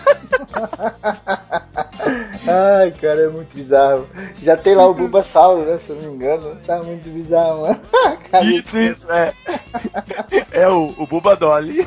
[2.49, 4.07] Ai, cara, é muito bizarro.
[4.43, 5.79] Já tem lá o Bulbasauro, né?
[5.79, 6.57] Se eu não me engano.
[6.67, 7.81] Tá muito bizarro, mano.
[8.31, 9.33] Cara, Isso, isso, é.
[10.53, 11.87] É o, o Buba Dolly.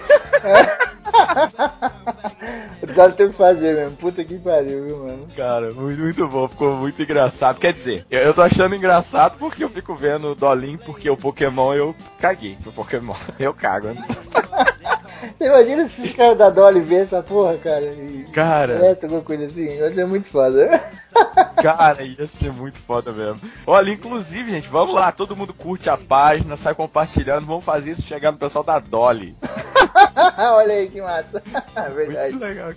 [2.81, 3.97] O tem que fazer mesmo.
[3.97, 5.27] Puta que pariu, viu, mano?
[5.35, 7.59] Cara, muito, muito bom, ficou muito engraçado.
[7.59, 11.17] Quer dizer, eu, eu tô achando engraçado porque eu fico vendo o Dolinho, porque o
[11.17, 13.13] Pokémon eu caguei pro Pokémon.
[13.39, 14.05] Eu cago, né?
[15.37, 17.85] Você imagina se os caras da Dolly ver essa porra, cara?
[17.85, 18.79] E Cara.
[18.79, 19.77] Parece alguma coisa assim?
[19.79, 20.81] Vai ser muito foda.
[21.61, 23.41] Cara, ia ser muito foda mesmo.
[23.67, 28.03] Olha, inclusive, gente, vamos lá, todo mundo curte a página, sai compartilhando, vamos fazer isso
[28.03, 29.35] chegar no pessoal da Dolly.
[30.37, 31.41] Olha aí que massa.
[31.93, 32.31] Verdade.
[32.31, 32.71] Muito legal.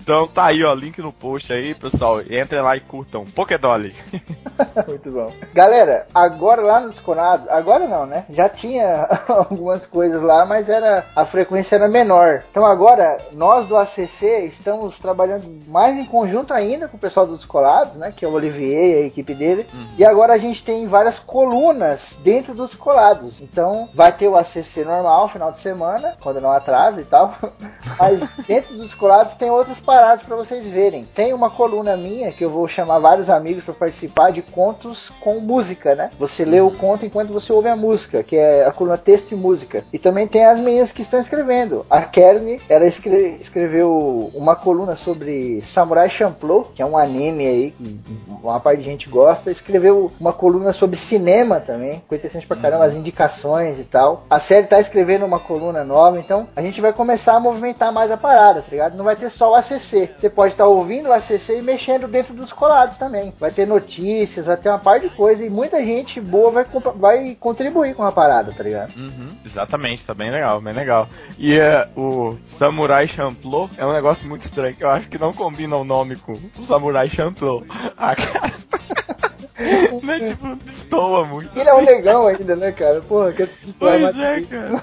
[0.00, 2.20] Então tá aí, ó, link no post aí, pessoal.
[2.20, 3.24] Entrem lá e curtam.
[3.24, 3.94] Pokédolly.
[4.86, 5.32] Muito bom.
[5.52, 8.24] Galera, agora lá no Desconados, agora não, né?
[8.30, 12.44] Já tinha algumas coisas lá, mas era a frequência era menor.
[12.50, 17.36] Então agora, nós do ACC estamos trabalhando mais em conjunto ainda com o pessoal do
[17.36, 18.12] Descolados, né?
[18.16, 19.66] Que é o Olivier e a equipe dele.
[19.96, 23.40] E agora a gente tem várias colunas dentro dos Colados.
[23.40, 27.34] Então vai ter o ACC normal, final de semana, quando não atrasa e tal.
[27.98, 31.06] Mas dentro dos Colados tem tem outras paradas para vocês verem.
[31.14, 35.40] Tem uma coluna minha que eu vou chamar vários amigos para participar de contos com
[35.40, 36.10] música, né?
[36.18, 39.34] Você lê o conto enquanto você ouve a música, que é a coluna texto e
[39.34, 39.84] música.
[39.90, 41.86] E também tem as meninas que estão escrevendo.
[41.88, 47.70] A Kelly, ela escre- escreveu uma coluna sobre Samurai Champloo, que é um anime aí
[47.70, 47.98] que
[48.42, 49.50] uma parte de gente gosta.
[49.50, 54.24] Escreveu uma coluna sobre cinema também, ficou interessante pra caramba, as indicações e tal.
[54.28, 58.10] A série tá escrevendo uma coluna nova, então a gente vai começar a movimentar mais
[58.10, 58.94] a parada, tá ligado?
[58.94, 60.10] Não vai ter só o ACC.
[60.18, 63.32] Você pode estar ouvindo o ACC e mexendo dentro dos colados também.
[63.38, 67.36] Vai ter notícias, vai ter uma parte de coisa e muita gente boa vai, vai
[67.38, 68.96] contribuir com a parada, tá ligado?
[68.96, 71.06] Uhum, exatamente, tá bem legal, bem legal.
[71.38, 75.32] E é, o Samurai Champloo é um negócio muito estranho, que eu acho que não
[75.32, 77.64] combina o nome com o Samurai Champloo.
[77.96, 79.27] Ah, cara.
[80.02, 81.58] Né, tipo, destoa muito.
[81.58, 83.00] Ele é um negão ainda, né, cara?
[83.00, 84.82] Porra, que história Pois é, cara.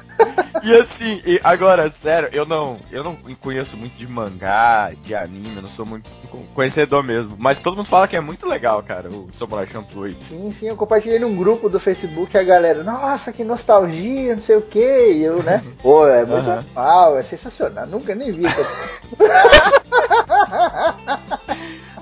[0.63, 5.57] E assim, e agora, sério, eu não, eu não conheço muito de mangá, de anime,
[5.57, 6.09] eu não sou muito
[6.53, 7.35] conhecedor mesmo.
[7.38, 10.05] Mas todo mundo fala que é muito legal, cara, o Samurai Champloo.
[10.05, 10.17] aí.
[10.21, 14.57] Sim, sim, eu compartilhei num grupo do Facebook a galera, nossa, que nostalgia, não sei
[14.57, 15.63] o que, e eu, né?
[15.81, 18.45] Pô, é muito legal, é sensacional, nunca nem vi.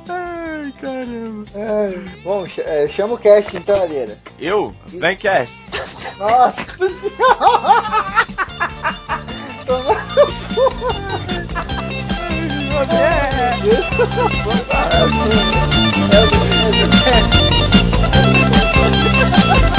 [0.10, 1.46] Ai, caramba.
[1.56, 4.18] Ai, Bom, é, chama o cast então, Alheira.
[4.40, 4.74] Eu?
[4.88, 5.66] Vem, Cash.
[6.18, 7.94] Nossa senhora!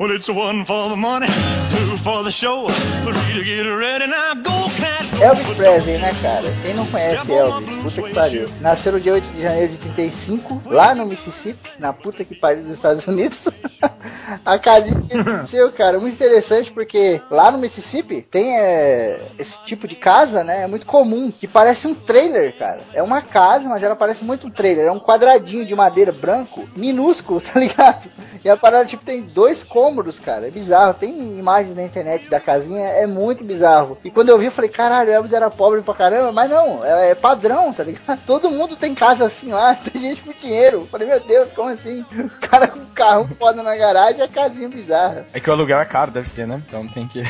[0.00, 2.70] Well, it's one for the money, two for the show,
[3.04, 4.06] three to get ready.
[4.06, 5.04] Now go, cat.
[5.20, 6.50] Elvis Presley, né, cara?
[6.62, 7.76] Quem não conhece Elvis?
[7.76, 8.46] Puta que pariu.
[8.62, 12.62] Nasceu no dia 8 de janeiro de 35, lá no Mississippi, na puta que pariu
[12.62, 13.44] dos Estados Unidos.
[14.44, 19.86] A casinha que nasceu, cara, muito interessante porque lá no Mississippi tem é, esse tipo
[19.86, 20.62] de casa, né?
[20.62, 22.80] É muito comum, que parece um trailer, cara.
[22.94, 24.86] É uma casa, mas ela parece muito um trailer.
[24.86, 28.08] É um quadradinho de madeira branco, minúsculo, tá ligado?
[28.42, 29.89] E a parada, tipo, tem dois cômodos,
[30.22, 30.46] cara.
[30.46, 30.94] É bizarro.
[30.94, 33.98] Tem imagens na internet da casinha, é muito bizarro.
[34.04, 37.10] E quando eu vi, eu falei, caralho, Elvis era pobre pra caramba, mas não, é,
[37.10, 38.20] é padrão, tá ligado?
[38.26, 40.78] Todo mundo tem casa assim lá, tem gente com dinheiro.
[40.78, 42.04] Eu falei, meu Deus, como assim?
[42.20, 45.26] O cara com carro foda na garagem a casinha bizarra.
[45.32, 46.62] É que o aluguel é caro, deve ser, né?
[46.66, 47.22] Então tem que.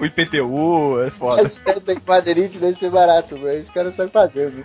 [0.00, 1.50] O IPTU é foda.
[1.84, 4.64] Tem que Madeirite deve ser barato, mas os caras sabem fazer, viu?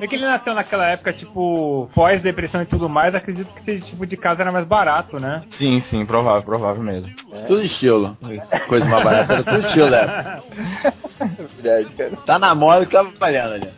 [0.00, 4.06] É que ele nasceu naquela época, tipo, pós-depressão e tudo mais, acredito que esse tipo
[4.06, 5.42] de casa era mais barato, né?
[5.48, 7.12] Sim, sim, provável, provável mesmo.
[7.46, 8.16] Tudo estilo.
[8.68, 10.40] Coisa mais barata, era tudo estilo, né?
[11.60, 12.12] Verdade, cara.
[12.24, 13.68] Tá na moda que tá valendo ali.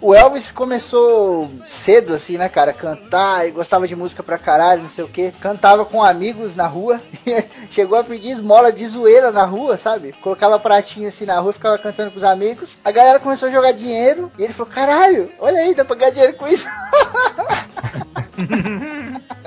[0.00, 2.72] O Elvis começou cedo, assim, né, cara?
[2.72, 5.32] Cantar e gostava de música pra caralho, não sei o que.
[5.40, 7.00] Cantava com amigos na rua.
[7.70, 10.12] Chegou a pedir esmola de zoeira na rua, sabe?
[10.20, 12.78] Colocava pratinho assim na rua, ficava cantando com os amigos.
[12.84, 16.12] A galera começou a jogar dinheiro e ele falou: caralho, olha aí, dá pra ganhar
[16.12, 16.66] dinheiro com isso.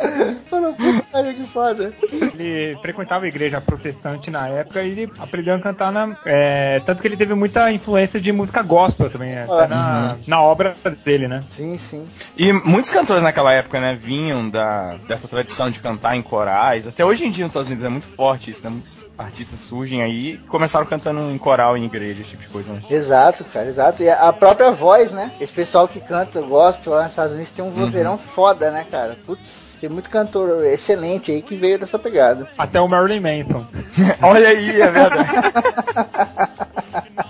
[0.50, 1.94] Falou, puta que foda.
[2.12, 6.18] Ele frequentava a igreja protestante na época e ele aprendeu a cantar na.
[6.26, 9.44] é, tanto que ele teve muita influência de música gospel também, né?
[9.44, 11.44] até na, na obra dele, né?
[11.50, 12.08] Sim, sim.
[12.38, 16.88] E muitos cantores naquela época, né, vinham da, dessa tradição de cantar em corais.
[16.88, 18.70] Até hoje em dia nos Estados Unidos é muito forte isso, né?
[18.70, 22.74] Muitos artistas surgem aí e começaram cantando em coral em igreja, esse tipo de coisa,
[22.74, 22.82] né?
[22.90, 24.04] Exato, cara, exato.
[24.04, 25.32] E a própria voz, né?
[25.40, 29.18] Esse pessoal que canta gospel lá nos Estados Unidos tem um vozeirão foda, né, cara?
[29.26, 32.48] Putz, tem muito cantor excelente aí que veio dessa pegada.
[32.58, 33.66] Até o Marilyn Manson.
[34.22, 35.30] Olha aí, é verdade.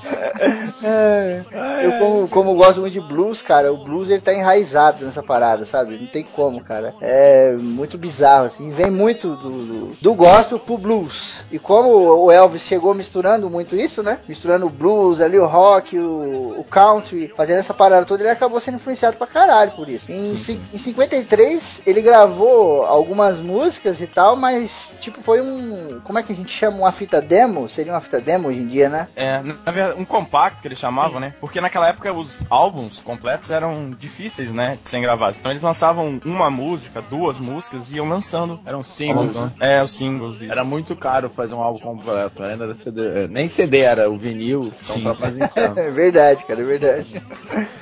[1.83, 5.65] Eu, como, como gosto muito de blues, cara, o blues ele tá enraizado nessa parada,
[5.65, 5.97] sabe?
[5.99, 6.93] Não tem como, cara.
[7.01, 8.69] É muito bizarro, assim.
[8.69, 11.43] Vem muito do, do, do gospel pro blues.
[11.51, 14.19] E como o Elvis chegou misturando muito isso, né?
[14.27, 18.59] Misturando o blues, ali o rock, o, o country, fazendo essa parada toda, ele acabou
[18.59, 20.11] sendo influenciado pra caralho por isso.
[20.11, 25.99] Em, ci- em 53, ele gravou algumas músicas e tal, mas, tipo, foi um.
[26.03, 26.77] Como é que a gente chama?
[26.77, 27.69] Uma fita demo?
[27.69, 29.07] Seria uma fita demo hoje em dia, né?
[29.15, 31.33] É, na verdade, um compacto que eles chamavam, né?
[31.39, 34.77] Porque naquela época os álbuns completos eram difíceis, né?
[34.81, 35.37] De serem gravados.
[35.37, 38.59] Então eles lançavam uma música, duas músicas e iam lançando.
[38.65, 39.51] Era um single, né?
[39.59, 40.41] É, os singles.
[40.41, 40.51] Isso.
[40.51, 43.23] Era muito caro fazer um álbum completo, ainda era CD.
[43.23, 45.39] é, Nem CD era, o vinil, então Sim.
[45.39, 45.75] tá.
[45.85, 47.23] É verdade, cara, é verdade.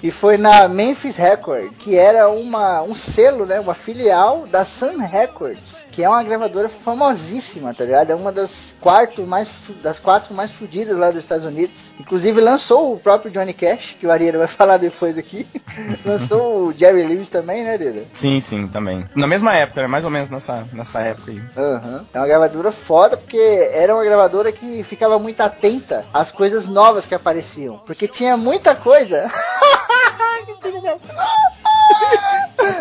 [0.02, 3.60] E foi na Memphis Record, que era uma, um selo, né?
[3.60, 8.12] Uma filial da Sun Records, que é uma gravadora famosíssima, tá ligado?
[8.12, 9.50] É uma das, quarto mais,
[9.82, 11.63] das quatro mais fudidas lá dos Estados Unidos.
[12.00, 15.48] Inclusive lançou o próprio Johnny Cash, que o Ariel vai falar depois aqui.
[16.06, 18.06] lançou o Jerry Lewis também, né, Ariel?
[18.14, 19.06] Sim, sim, também.
[19.16, 19.88] Na mesma época, né?
[19.88, 21.42] Mais ou menos nessa, nessa época aí.
[21.58, 22.06] Aham.
[22.14, 23.38] É uma gravadora foda, porque
[23.74, 27.82] era uma gravadora que ficava muito atenta às coisas novas que apareciam.
[27.86, 29.30] Porque tinha muita coisa.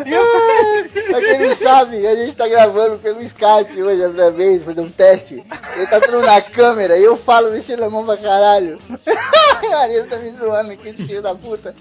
[0.04, 4.64] Que pra quem não sabe, a gente tá gravando pelo Skype hoje, a primeira vez,
[4.64, 5.44] fazer um teste.
[5.76, 8.71] Ele tá tudo na câmera e eu falo mexendo a mão pra caralho.
[8.76, 11.74] A Maria tá me zoando aqui, filho da puta.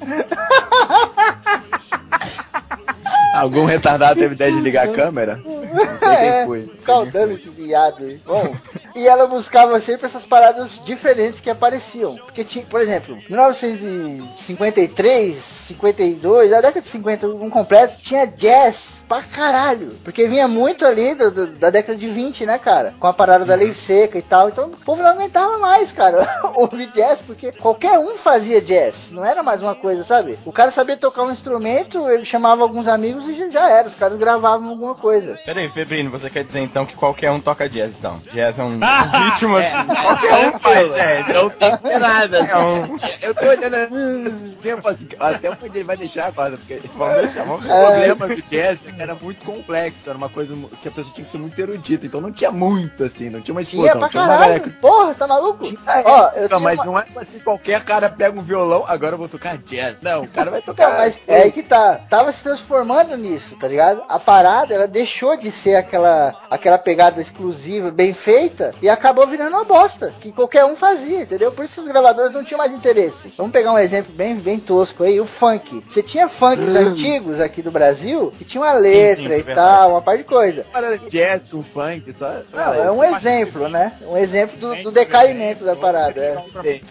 [3.33, 5.37] Algum retardado teve ideia de ligar a câmera?
[5.37, 6.71] Não sei quem foi.
[6.85, 8.21] Caudando esse viado aí.
[8.25, 8.53] Bom,
[8.95, 12.15] e ela buscava sempre essas paradas diferentes que apareciam.
[12.15, 19.21] Porque tinha, por exemplo, 1953, 52, a década de 50, um completo, tinha jazz pra
[19.23, 19.97] caralho.
[20.03, 22.93] Porque vinha muito ali do- do- da década de 20, né, cara?
[22.99, 24.49] Com a parada da lei seca e tal.
[24.49, 26.17] Então o povo não aguentava mais, cara,
[26.55, 29.11] ouvir jazz, porque qualquer um fazia jazz.
[29.11, 30.39] Não era mais uma coisa, sabe?
[30.45, 33.87] O cara sabia tocar um instrumento, ele chamava alguns amigos e já- era.
[33.87, 35.37] Os caras gravavam alguma coisa.
[35.45, 38.21] Peraí, Febrino, você quer dizer então que qualquer um toca jazz, então?
[38.31, 39.85] Jazz é um, ritmo assim.
[40.01, 41.33] Qualquer um faz, é.
[41.33, 42.37] Não tem que ter nada.
[42.39, 46.81] É um- Eu tô olhando esse tempo assim, até onde ele vai deixar agora, porque
[46.95, 47.85] Vamos deixar, vamos o ver.
[47.85, 51.25] problema do jazz é que era muito complexo, era uma coisa que a pessoa tinha
[51.25, 54.09] que ser muito erudita, então não tinha muito assim, não tinha uma Tinha explosão, pra
[54.09, 55.63] tinha uma galera que Porra, você tá maluco?
[55.63, 55.91] Tinha Ó,
[56.25, 59.13] época, eu tinha mas uma- não é tipo assim, qualquer cara pega um violão, agora
[59.13, 60.01] eu vou tocar jazz.
[60.01, 60.83] Não, o cara vai tocar.
[60.83, 61.99] Então, mas é aí que tá.
[62.09, 64.03] Tava se transformando nisso, tá ligado?
[64.09, 69.55] A parada, ela deixou de ser aquela, aquela pegada exclusiva, bem feita, e acabou virando
[69.55, 71.51] uma bosta, que qualquer um fazia, entendeu?
[71.51, 73.33] Por isso que os gravadores não tinham mais interesse.
[73.37, 75.83] Vamos pegar um exemplo bem, bem tosco aí, o funk.
[75.89, 79.41] Você tinha funks antigos aqui do Brasil, que tinha uma letra sim, isso é e
[79.43, 79.55] verdade.
[79.55, 80.65] tal, uma parte de coisa.
[80.71, 82.41] Para jazz com funk, só.
[82.53, 83.93] Não, é um exemplo, né?
[84.01, 86.21] Um exemplo do, do decaimento da parada.
[86.21, 86.81] É.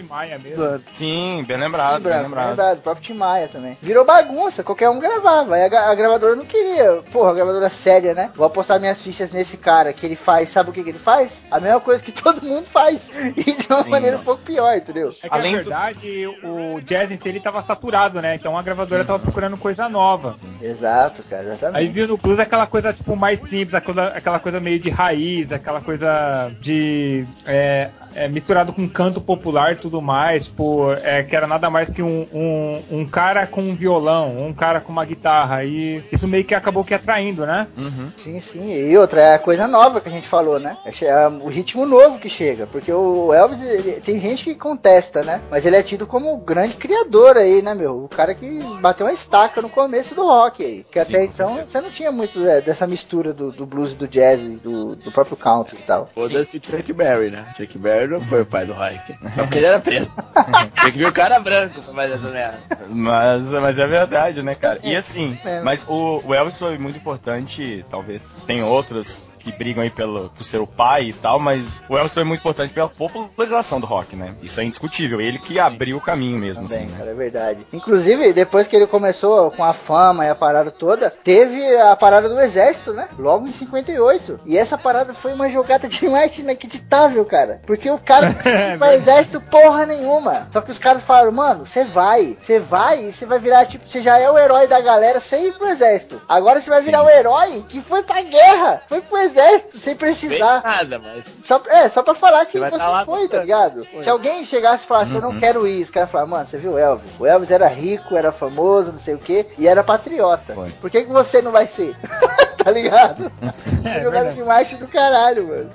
[0.89, 2.51] Sim, bem lembrado, Sim, bem lembrado.
[2.51, 3.79] lembrado, o próprio Tim Maia também.
[3.81, 5.55] Virou bagunça, qualquer um gravava.
[5.55, 7.03] Aí a, a gravadora não queria.
[7.13, 8.31] Porra, a gravadora séria, né?
[8.35, 10.51] Vou apostar minhas fichas nesse cara que ele faz.
[10.51, 11.45] Sabe o que, que ele faz?
[11.51, 13.09] A mesma coisa que todo mundo faz.
[13.37, 14.23] E de uma Sim, maneira mano.
[14.23, 15.11] um pouco pior, entendeu?
[15.23, 18.35] É que Além na do- verdade o jazz em si ele tava saturado, né?
[18.35, 20.37] Então a gravadora tava procurando coisa nova.
[20.61, 21.93] Exato, cara, Aí exatamente.
[21.93, 25.81] viu no blues aquela coisa tipo mais simples, aquela, aquela coisa meio de raiz, aquela
[25.81, 31.47] coisa de é, é, misturado com canto popular e tudo mais, tipo, é, que era
[31.47, 35.65] nada mais que um, um, um cara com um violão, um cara com uma guitarra,
[35.65, 37.67] e isso meio que acabou que atraindo, né?
[37.77, 38.11] Uhum.
[38.17, 38.73] Sim, sim.
[38.73, 40.77] E outra, é a coisa nova que a gente falou, né?
[40.85, 42.67] É é o ritmo novo que chega.
[42.67, 45.41] Porque o Elvis, ele- tem gente que contesta, né?
[45.51, 48.05] Mas ele é tido como o grande criador aí, né, meu?
[48.05, 50.85] O cara que bateu uma estaca no começo do rock aí.
[50.91, 51.71] Que Sim, até então certeza.
[51.71, 54.95] você não tinha muito é, dessa mistura do, do blues e do jazz e do,
[54.97, 56.09] do próprio country e tal.
[56.15, 57.47] Foda-se o Chuck Berry, né?
[57.57, 58.99] Chuck Berry não foi o pai do rock.
[59.35, 60.11] Só porque ele era preto.
[60.83, 62.59] Tem que ver o cara branco pra fazer essa merda.
[62.89, 64.79] Mas, mas é verdade, né, cara?
[64.83, 65.61] E assim, É.
[65.61, 70.45] mas o, o Elvis foi muito importante, talvez tem outras que brigam aí pelo, por
[70.45, 74.17] ser o pai e tal, mas o Elvis foi muito importante pela popularização do rock,
[74.17, 74.35] né?
[74.43, 75.21] Isso é indiscutível.
[75.21, 76.99] Ele que abriu o caminho mesmo, Também, assim, né?
[76.99, 77.67] cara, é verdade.
[77.73, 82.29] Inclusive, depois que ele começou com a fama e a parada toda, teve a parada
[82.29, 83.09] do exército, né?
[83.19, 84.41] Logo em 58.
[84.47, 87.61] E essa parada foi uma jogada de marketing inacreditável, cara.
[87.67, 90.49] Porque o cara não ir pra exército porra nenhuma.
[90.53, 93.89] Só que os caras falaram, mano, você vai, você vai e você vai virar, tipo,
[93.89, 96.21] você já é o herói da galera sem ir pro exército.
[96.29, 96.87] Agora você vai Sim.
[96.87, 100.63] virar o herói que foi pra guerra, foi pro exército, sem precisar.
[100.63, 101.25] nada, mas.
[101.43, 103.85] Só, é, só pra falar que Você você, vai tá foi, tá ligado?
[103.87, 104.03] Foi.
[104.03, 106.73] Se alguém chegasse e falasse, eu não quero ir, os caras falaram, mano, você viu
[106.73, 107.19] o Elvis?
[107.19, 110.55] O Elvis era rico, era famoso, não sei o que, e era patriota.
[110.55, 110.71] Foi.
[110.81, 111.97] Por que, que você não vai ser?
[112.65, 113.31] tá ligado?
[113.83, 114.37] É, jogada verdade.
[114.37, 115.71] de marketing do caralho, mano.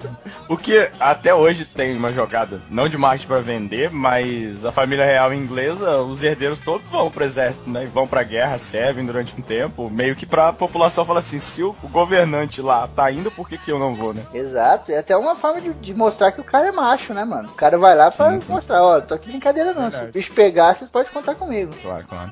[0.47, 5.03] O que até hoje tem uma jogada, não de marketing pra vender, mas a família
[5.03, 7.85] real inglesa, os herdeiros todos vão pro exército, né?
[7.85, 11.63] E Vão pra guerra, servem durante um tempo, meio que pra população falar assim, se
[11.63, 14.21] o governante lá tá indo, por que que eu não vou, né?
[14.33, 17.49] Exato, é até uma forma de, de mostrar que o cara é macho, né, mano?
[17.49, 18.51] O cara vai lá pra Sim, sim.
[18.51, 20.09] mostrar, ó, tô aqui de brincadeira não, se Verdade.
[20.09, 21.73] o bicho pegar, você pode contar comigo.
[21.81, 22.31] Claro, claro.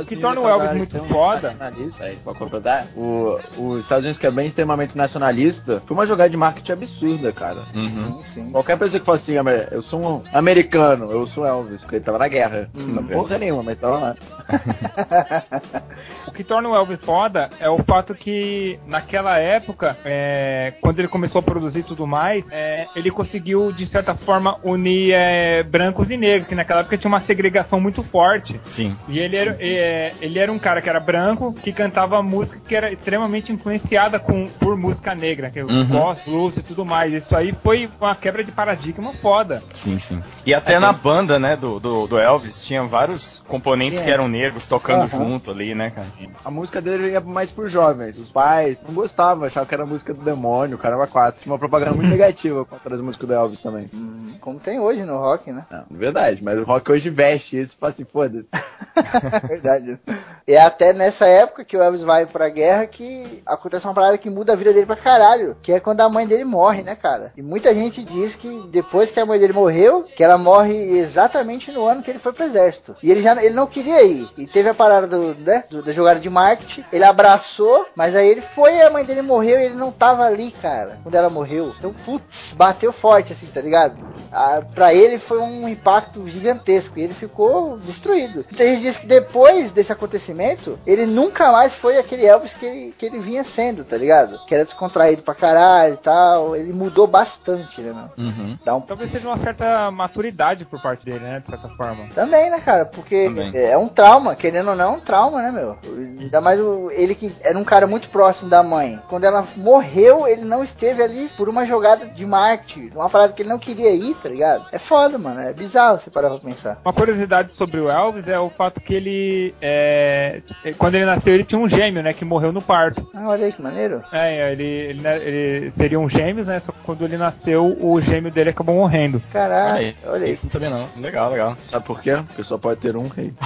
[0.00, 4.18] O que torna o Elvis muito foda- nacionalista, Aí, pra completar, o, os Estados Unidos,
[4.18, 7.62] que é bem extremamente nacionalista, foi uma jogada de marketing absurda, cara.
[7.74, 7.88] Uhum.
[7.88, 8.50] Sim, sim.
[8.50, 12.04] Qualquer pessoa que fala assim, "Ah, eu sou um americano, eu sou Elvis, porque ele
[12.04, 12.68] tava na guerra.
[12.74, 12.86] Hum.
[12.88, 14.16] não porra nenhuma, mas tava lá.
[16.28, 21.08] O que torna o Elvis foda é o fato que naquela época, é, quando ele
[21.08, 26.16] começou a produzir tudo mais, é, ele conseguiu de certa forma unir é, brancos e
[26.16, 28.60] negros, que naquela época tinha uma segregação muito forte.
[28.66, 28.96] Sim.
[29.08, 32.76] E ele era, é, ele era um cara que era branco, que cantava música que
[32.76, 35.86] era extremamente influenciada influenciada com, por música negra, que é o Uhum.
[35.86, 37.12] gospel, blues e tudo mais.
[37.12, 39.62] Isso aí foi uma quebra de paradigma foda.
[39.72, 40.22] Sim, sim.
[40.44, 44.04] E até na banda, né, do, do, do Elvis, tinha vários componentes É.
[44.04, 45.08] que eram negros tocando Aham.
[45.08, 46.08] junto ali, né, cara?
[46.44, 48.18] A música dele ia mais por jovens.
[48.18, 51.40] Os pais não gostavam, achavam que era música do demônio, o cara era quatro.
[51.42, 53.88] Tinha uma propaganda muito negativa contra as músicas do Elvis também.
[53.94, 55.64] Hum, Como tem hoje no rock, né?
[55.70, 58.48] Não, verdade, mas o rock hoje veste isso e fala assim, foda-se.
[59.48, 59.98] Verdade.
[60.46, 64.18] E é até nessa época que o Elvis vai pra guerra que acontece uma parada
[64.18, 65.56] que muda a vida dele pra caralho.
[65.62, 67.32] Que é quando a mãe dele morre, né, cara?
[67.36, 71.70] E muita gente diz que depois que a mãe dele morreu, que ela morre exatamente
[71.70, 72.96] no ano que ele foi pro exército.
[73.02, 74.28] E ele já ele não queria ir.
[74.36, 76.84] E teve a parada do, né, do- da jogada de marketing.
[76.92, 80.24] Ele abraçou, mas aí ele foi e a mãe dele morreu e ele não tava
[80.24, 81.72] ali, cara, quando ela morreu.
[81.78, 83.96] Então, putz, bateu forte, assim, tá ligado?
[84.32, 88.44] Ah, pra ele foi um impacto gigantesco e ele ficou destruído.
[88.48, 92.94] Muita gente diz que depois desse acontecimento, ele nunca mais foi aquele Elvis que ele,
[92.96, 94.38] que ele vinha sendo, tá ligado?
[94.46, 96.54] Que era descontraído pra caralho e tal.
[96.56, 98.26] Ele mudou bastante, né, meu?
[98.26, 98.58] Uhum.
[98.64, 101.40] Dá um Talvez seja uma certa maturidade por parte dele, né?
[101.40, 102.04] De certa forma.
[102.14, 102.84] Também, né, cara?
[102.84, 103.50] Porque Também.
[103.54, 105.76] é um trauma, querendo ou não, é um trauma, né, meu?
[106.20, 109.00] Ainda mais o- ele que era um cara muito próximo da mãe.
[109.08, 113.42] Quando ela morreu, ele não esteve ali por uma jogada de marketing, uma parada que
[113.42, 114.66] ele não queria ir, tá ligado?
[114.72, 115.40] É foda, mano.
[115.40, 116.80] É bizarro você parar pra pensar.
[116.84, 120.40] Uma curiosidade sobre o Elvis é o fato que ele, é,
[120.78, 122.12] quando ele nasceu, ele tinha um gêmeo, né?
[122.12, 123.08] Que morreu no parto.
[123.14, 124.02] Ah, olha aí que maneiro.
[124.12, 126.60] É, ele, ele, né, ele seriam gêmeos, né?
[126.60, 129.22] Só que quando ele nasceu, o gêmeo dele acabou morrendo.
[129.32, 130.32] Caralho, Aí, olha aí.
[130.32, 130.88] Isso não sabia não.
[130.96, 131.56] Legal, legal.
[131.64, 132.16] Sabe por quê?
[132.28, 133.32] Porque só pode ter um rei.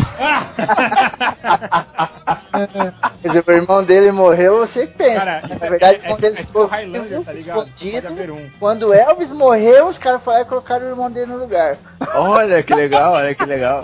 [3.22, 5.24] Quer dizer, o irmão dele morreu, você que pensa.
[5.24, 8.34] Cara, Na é- verdade, é, o irmão é, dele é tipo ficou tá escondido.
[8.34, 8.50] um.
[8.58, 11.78] Quando o Elvis morreu, os caras foram lá e colocaram o irmão dele no lugar.
[12.14, 13.82] Olha que legal, olha que legal.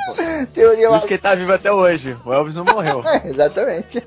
[0.52, 2.16] Teoria Por isso que ele tá vivo até hoje.
[2.24, 3.02] O Elvis não morreu.
[3.06, 4.02] É, exatamente.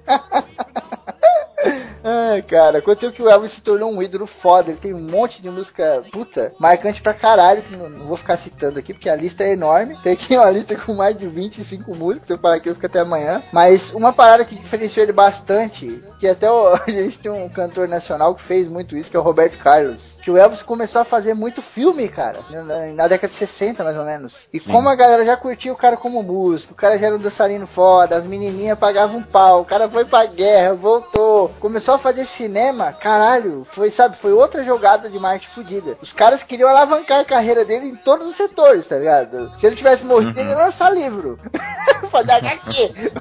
[2.04, 4.70] Ai, cara, aconteceu que o Elvis se tornou um ídolo foda.
[4.72, 8.36] Ele tem um monte de música, puta, marcante pra caralho, que não, não vou ficar
[8.36, 9.98] citando aqui, porque a lista é enorme.
[10.04, 12.86] Tem aqui uma lista com mais de 25 músicas, se eu falar aqui eu fico
[12.88, 13.42] até amanhã.
[13.54, 17.88] Mas uma parada que diferenciou ele bastante, que até o- a gente tem um cantor
[17.88, 20.18] nacional que fez muito isso, que é o Roberto Carlos.
[20.22, 23.96] Que o Elvis começou a fazer muito filme, cara, na, na década de 60, mais
[23.98, 24.48] ou menos.
[24.54, 27.20] E como a galera já curtia o cara como músico, o cara já era um
[27.20, 32.00] dançarino foda, as menininhas pagavam um pau, o cara foi pra guerra, voltou, começou a
[32.00, 35.98] fazer cinema, caralho, foi, sabe, foi outra jogada de marketing fodida.
[36.02, 39.52] Os caras queriam alavancar a carreira dele em todos os setores, tá ligado?
[39.60, 41.40] Se ele tivesse morrido, ele ia lançar livro.
[42.10, 43.12] fazer HQ.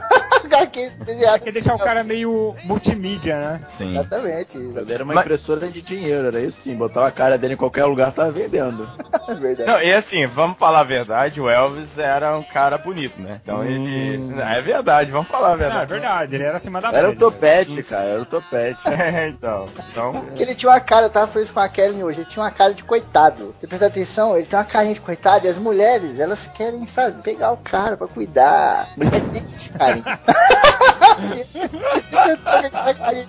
[0.44, 1.42] HQ desenhado.
[1.44, 3.60] Quer deixar o cara meio multimídia, né?
[3.66, 3.92] Sim.
[3.92, 6.74] Exatamente, Ele era uma Mas- impressora de dinheiro, era isso sim.
[6.74, 8.88] Botava a cara dele em qualquer lugar, tava vendendo.
[9.28, 9.70] é verdade.
[9.70, 13.40] Não, e assim, vamos falar a verdade, o Elvis era um cara bonito, né?
[13.42, 14.20] Então ele.
[14.42, 15.90] É verdade, vamos falar a Não, é verdade.
[15.92, 18.61] verdade, ele era acima da Era o topete, cara, era o topete.
[18.86, 19.68] É, então.
[19.90, 20.12] Então.
[20.12, 22.42] Porque ele tinha uma cara, eu tava falando isso com a Kelly hoje, ele tinha
[22.44, 23.54] uma cara de coitado.
[23.58, 27.20] Você presta atenção, ele tem uma carinha de coitado e as mulheres, elas querem, sabe,
[27.22, 28.88] pegar o cara pra cuidar.
[28.96, 30.04] Mulher tem esse carinho.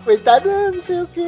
[0.03, 1.23] Coitado, ah, não sei o que,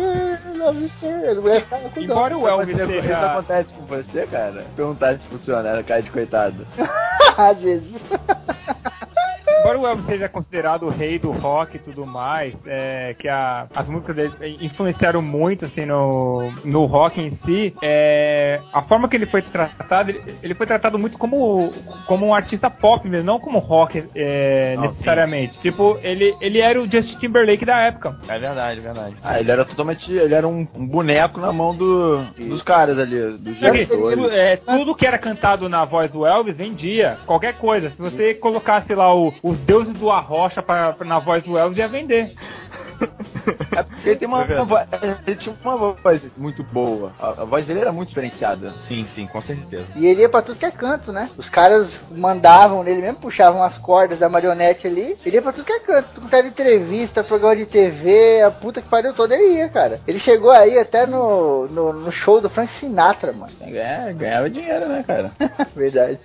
[0.55, 1.27] não sei o que.
[1.27, 2.01] As mulheres com dó.
[2.01, 3.31] Embora o Elvis acontece- Isso seja.
[3.31, 4.65] acontece com você, cara?
[4.75, 6.67] Perguntar se funciona, era cara de coitado.
[7.37, 8.01] Às vezes.
[9.59, 13.65] Embora o Elvis seja considerado o rei do rock e tudo mais, é, que a-
[13.75, 19.15] as músicas dele influenciaram muito assim, no, no rock em si, é, a forma que
[19.15, 21.73] ele foi tratado, ele, ele foi tratado muito como,
[22.05, 25.57] como um artista pop mesmo, não como rock é, Não, necessariamente.
[25.57, 28.19] Tipo, ele, ele era o Justin Timberlake da época.
[28.27, 29.15] É verdade, é verdade.
[29.23, 30.11] Ah, ele era totalmente.
[30.11, 34.15] Ele era um, um boneco na mão do, dos caras ali, dos Só que, diretores.
[34.15, 37.17] tudo, é, tudo que era cantado na voz do Elvis vendia.
[37.25, 37.89] Qualquer coisa.
[37.89, 41.77] Se você colocasse lá o- os deuses do Arrocha pra, pra- na voz do Elvis,
[41.77, 42.33] ia vender.
[43.75, 44.87] É porque ele, tem uma, É voz,
[45.27, 47.13] ele tinha uma voz muito boa.
[47.19, 48.73] A, a voz dele era muito diferenciada.
[48.81, 49.85] Sim, sim, com certeza.
[49.95, 51.29] E ele ia pra tudo que é canto, né?
[51.37, 55.17] Os caras mandavam nele mesmo, puxavam as cordas da marionete ali.
[55.25, 56.09] Ele ia pra tudo que é canto.
[56.15, 59.99] Tudo que era entrevista, programa de TV, a puta que pariu toda, ele ia, cara.
[60.07, 63.51] Ele chegou aí até no, no, no show do Frank Sinatra, mano.
[63.61, 65.31] É, ganhava dinheiro, né, cara?
[65.75, 66.19] Verdade.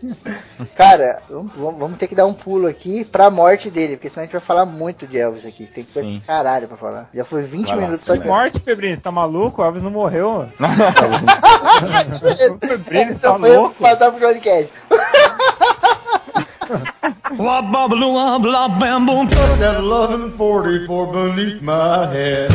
[0.77, 4.25] Cara, vamos, vamos- ter que dar um pulo aqui pra morte dele, porque senão a
[4.25, 5.67] gente vai falar muito de Elvis aqui.
[5.67, 6.23] Tem que Sim.
[6.27, 7.11] caralho pra falar.
[7.13, 9.63] Já foi 20 Vai lá, minutos de morte, Febrinho, você tá maluco?
[9.63, 10.47] O Elvis não morreu.
[12.61, 13.75] Febrinho, tá louco?
[13.81, 14.69] passar pro Johnny Cash.
[19.59, 22.51] That 1144 beneath my head.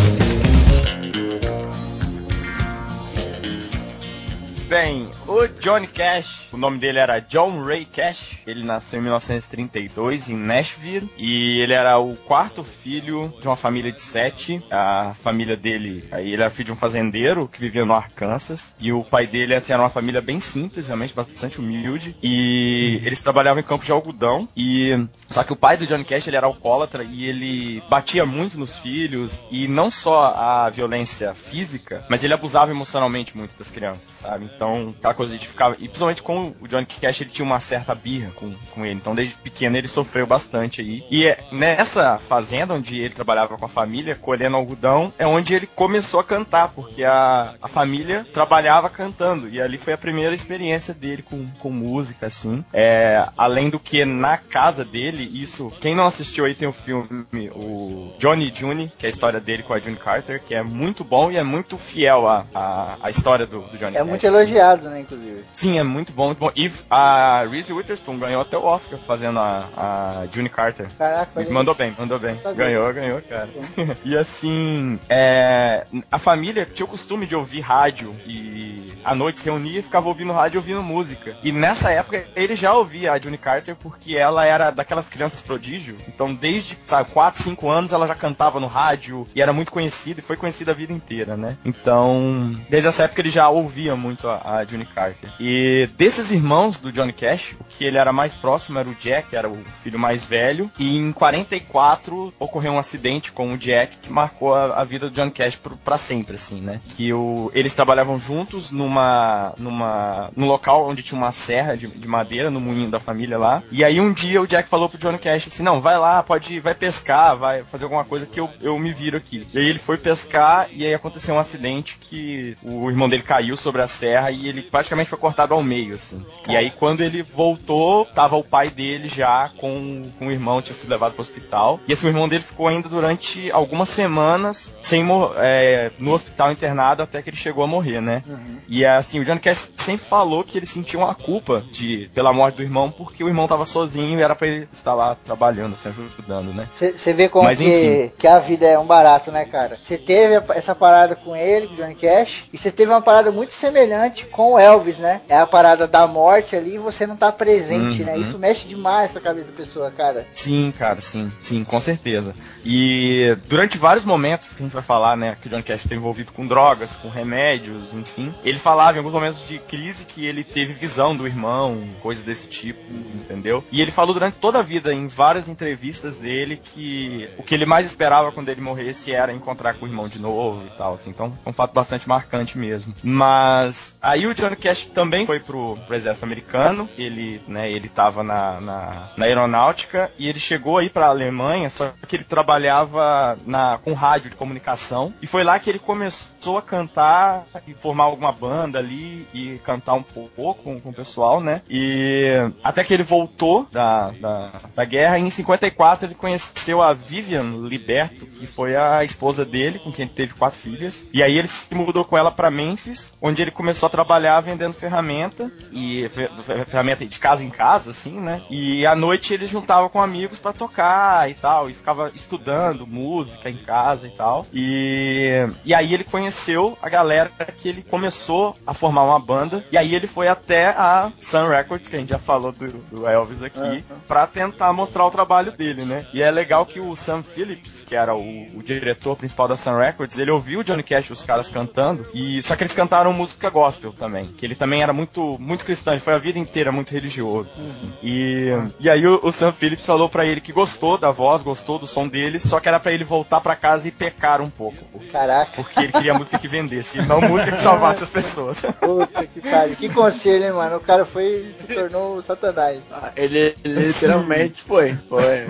[4.67, 8.39] Bem, o Johnny Cash, o nome dele era John Ray Cash.
[8.47, 13.91] Ele nasceu em 1932 em Nashville e ele era o quarto filho de uma família
[13.91, 14.63] de sete.
[14.71, 18.91] A família dele, aí ele era filho de um fazendeiro que vivia no Arkansas e
[18.91, 23.59] o pai dele assim, era uma família bem simples, realmente bastante humilde e eles trabalhavam
[23.59, 27.03] em campos de algodão e só que o pai do Johnny Cash ele era alcoólatra
[27.03, 32.71] e ele batia muito nos filhos e não só a violência física, mas ele abusava
[32.71, 34.54] emocionalmente muito das crianças, sabe?
[34.55, 35.73] Então, aquela coisa de ficar.
[35.73, 38.95] E principalmente com o Johnny Cash, ele tinha uma certa birra com, com ele.
[38.95, 41.03] Então, desde pequeno, ele sofreu bastante aí.
[41.09, 45.67] E é nessa fazenda onde ele trabalhava com a família, colhendo algodão, é onde ele
[45.67, 49.49] começou a cantar, porque a, a família trabalhava cantando.
[49.49, 52.63] E ali foi a primeira experiência dele com, com música, assim.
[52.73, 55.71] É, além do que na casa dele, isso.
[55.79, 59.63] Quem não assistiu aí tem o filme, o Johnny June, que é a história dele
[59.63, 63.09] com a June Carter, que é muito bom e é muito fiel à, à, à
[63.09, 64.07] história do, do Johnny É Cash.
[64.07, 65.43] muito elogiado, né, inclusive.
[65.51, 66.51] Sim, é muito bom, muito bom.
[66.55, 70.87] E a Reese Witherspoon ganhou até o Oscar fazendo a, a June Carter.
[70.97, 71.49] Caraca.
[71.49, 72.37] Mandou bem, mandou bem.
[72.55, 73.49] Ganhou, ganhou, cara.
[74.03, 79.49] e assim, é, a família tinha o costume de ouvir rádio e à noite se
[79.49, 81.35] reunia e ficava ouvindo rádio e ouvindo música.
[81.43, 85.97] E nessa época ele já ouvia a June Carter porque ela era daquelas crianças prodígio.
[86.07, 90.19] Então desde, sabe, 4, 5 anos ela já cantava no rádio e era muito conhecida
[90.19, 91.57] e foi conhecida a vida inteira, né?
[91.63, 95.29] Então, desde essa época ele já ouvia muito a, a June Carter.
[95.39, 99.35] E desses irmãos do Johnny Cash, o que ele era mais próximo era o Jack,
[99.35, 100.71] era o filho mais velho.
[100.77, 105.15] E em 44 ocorreu um acidente com o Jack que marcou a, a vida do
[105.15, 106.81] Johnny Cash pra sempre, assim, né?
[106.89, 112.07] Que o, eles trabalhavam juntos numa, numa, num local onde tinha uma serra de, de
[112.07, 113.63] madeira no moinho da família lá.
[113.71, 116.59] E aí um dia o Jack falou pro Johnny Cash assim: não, vai lá, pode,
[116.59, 119.45] vai pescar, vai fazer alguma coisa que eu, eu me viro aqui.
[119.53, 123.55] E aí ele foi pescar e aí aconteceu um acidente que o irmão dele caiu
[123.55, 126.23] sobre a serra e ele praticamente foi cortado ao meio, assim.
[126.47, 130.75] E aí quando ele voltou, tava o pai dele já com, com o irmão, tinha
[130.75, 131.79] sido levado pro hospital.
[131.87, 135.05] E esse irmão dele ficou ainda durante algumas semanas sem
[135.37, 138.23] é, no hospital internado até que ele chegou a morrer, né?
[138.67, 142.55] E assim, o Johnny Cash sempre falou que ele sentia uma culpa de, pela morte
[142.55, 145.87] do irmão porque o irmão tava sozinho e era pra ele estar lá trabalhando, se
[145.87, 146.67] ajudando, né?
[146.73, 149.75] Você vê como Mas, que, que a vida é um barato, né, cara?
[149.75, 153.31] Você teve essa parada com ele, com o Johnny Cash, e você teve uma parada
[153.31, 155.21] muito semelhante com o Elvis, né?
[155.27, 158.15] É a parada da morte ali e você não tá presente, né?
[158.15, 158.21] Uhum.
[158.21, 160.25] Isso mexe demais com a cabeça da pessoa, cara.
[160.33, 162.33] Sim, cara, sim, sim, com certeza.
[162.63, 165.95] E durante vários momentos que a gente vai falar, né, que o Johnny Cash está
[165.95, 170.43] envolvido com drogas, com remédios, enfim, ele falava em alguns momentos de crise que ele
[170.43, 172.81] teve visão do irmão, coisas desse tipo,
[173.13, 173.63] entendeu?
[173.71, 177.65] E ele falou durante toda a vida, em várias entrevistas dele, que o que ele
[177.65, 181.09] mais esperava quando ele morresse era encontrar com o irmão de novo e tal, assim.
[181.09, 182.93] Então, é um fato bastante marcante mesmo.
[183.03, 188.23] Mas aí o Johnny Cash também foi pro, pro exército americano, ele, né, ele tava
[188.23, 193.79] na, na, na aeronáutica e ele chegou aí pra Alemanha, só que ele trabalhava na,
[193.83, 198.31] com rádio de comunicação e foi lá que ele começou a cantar e formar alguma
[198.31, 201.61] banda ali e cantar um pouco com, com o pessoal, né?
[201.69, 207.57] E até que ele voltou da, da, da guerra em 54 ele conheceu a Vivian
[207.67, 211.09] Liberto, que foi a esposa dele, com quem ele teve quatro filhas.
[211.13, 214.73] E aí ele se mudou com ela pra Memphis, onde ele começou a trabalhar vendendo
[214.73, 218.41] ferramenta e fe- fe- ferramenta de casa em casa, assim, né?
[218.49, 223.49] E à noite ele juntava com amigos pra tocar e tal, e ficava estudando música
[223.49, 224.45] em casa e tal.
[224.53, 229.63] E, e aí ele conheceu a galera que ele começou a formar uma banda.
[229.71, 233.07] E aí ele foi até a Sun Records, que a gente já falou do, do
[233.07, 236.05] Elvis aqui, pra tentar mostrar o trabalho dele, né?
[236.13, 239.77] E é legal que o Sam Phillips, que era o, o diretor principal da Sun
[239.77, 243.13] Records, ele ouviu o Johnny Cash e os caras cantando, e só que eles cantaram
[243.13, 246.71] música gospel também, que ele também era muito muito cristão, ele foi a vida inteira
[246.71, 247.91] muito religioso, assim.
[248.03, 251.79] E, e aí o, o Sam Phillips falou pra ele que gostou da voz, gostou
[251.79, 254.77] do som dele, só que era pra ele voltar pra casa e pecar um pouco,
[255.11, 255.51] Caraca.
[255.55, 258.61] porque ele queria música que vendesse, não música que salvasse as pessoas.
[258.79, 259.75] Puta que pariu.
[259.75, 260.77] Que conselho, hein, mano?
[260.77, 262.79] O cara foi se tornou satanás.
[262.91, 264.97] Ah, Ele literalmente foi.
[265.09, 265.47] Foi.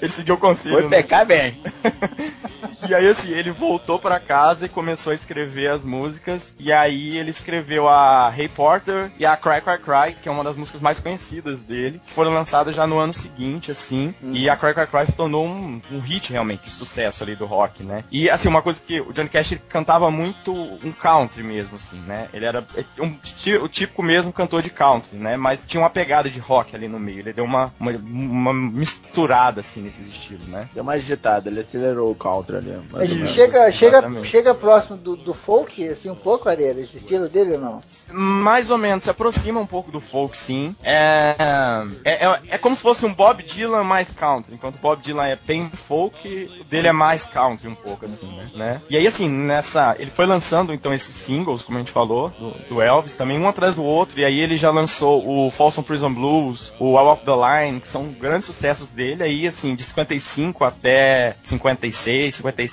[0.00, 0.74] ele seguiu o conselho.
[0.74, 0.88] Foi né?
[0.88, 1.60] pecar bem.
[2.90, 6.56] E aí, assim, ele voltou pra casa e começou a escrever as músicas.
[6.58, 10.42] E aí ele escreveu a Hey Porter e a Cry Cry Cry, que é uma
[10.42, 14.12] das músicas mais conhecidas dele, que foram lançadas já no ano seguinte, assim.
[14.20, 17.46] E a Cry Cry Cry se tornou um, um hit realmente de sucesso ali do
[17.46, 18.02] rock, né?
[18.10, 22.28] E assim, uma coisa que o Johnny Cash cantava muito um country mesmo, assim, né?
[22.32, 22.66] Ele era
[22.98, 25.36] um, ti- o típico mesmo cantor de country, né?
[25.36, 27.20] Mas tinha uma pegada de rock ali no meio.
[27.20, 30.68] Ele deu uma, uma, uma misturada, assim, nesses estilos, né?
[30.74, 32.79] Deu uma agitada, ele acelerou o counter ali.
[33.26, 37.60] Chega, chega, chega próximo do, do folk, assim, um pouco, Areia, esse estilo dele ou
[37.60, 37.82] não?
[38.12, 40.74] Mais ou menos, se aproxima um pouco do folk, sim.
[40.82, 41.34] É,
[42.04, 44.54] é, é, é como se fosse um Bob Dylan mais country.
[44.54, 48.30] Enquanto o Bob Dylan é bem folk, o dele é mais country um pouco, assim,
[48.36, 48.50] né?
[48.54, 48.82] né?
[48.88, 49.96] E aí, assim, nessa.
[49.98, 53.48] Ele foi lançando, então, esses singles, como a gente falou, do, do Elvis, também um
[53.48, 54.20] atrás do outro.
[54.20, 57.88] E aí ele já lançou o Folsom Prison Blues, o I Walk the Line, que
[57.88, 59.22] são grandes sucessos dele.
[59.22, 62.69] Aí, assim, de 55 até 56, 57.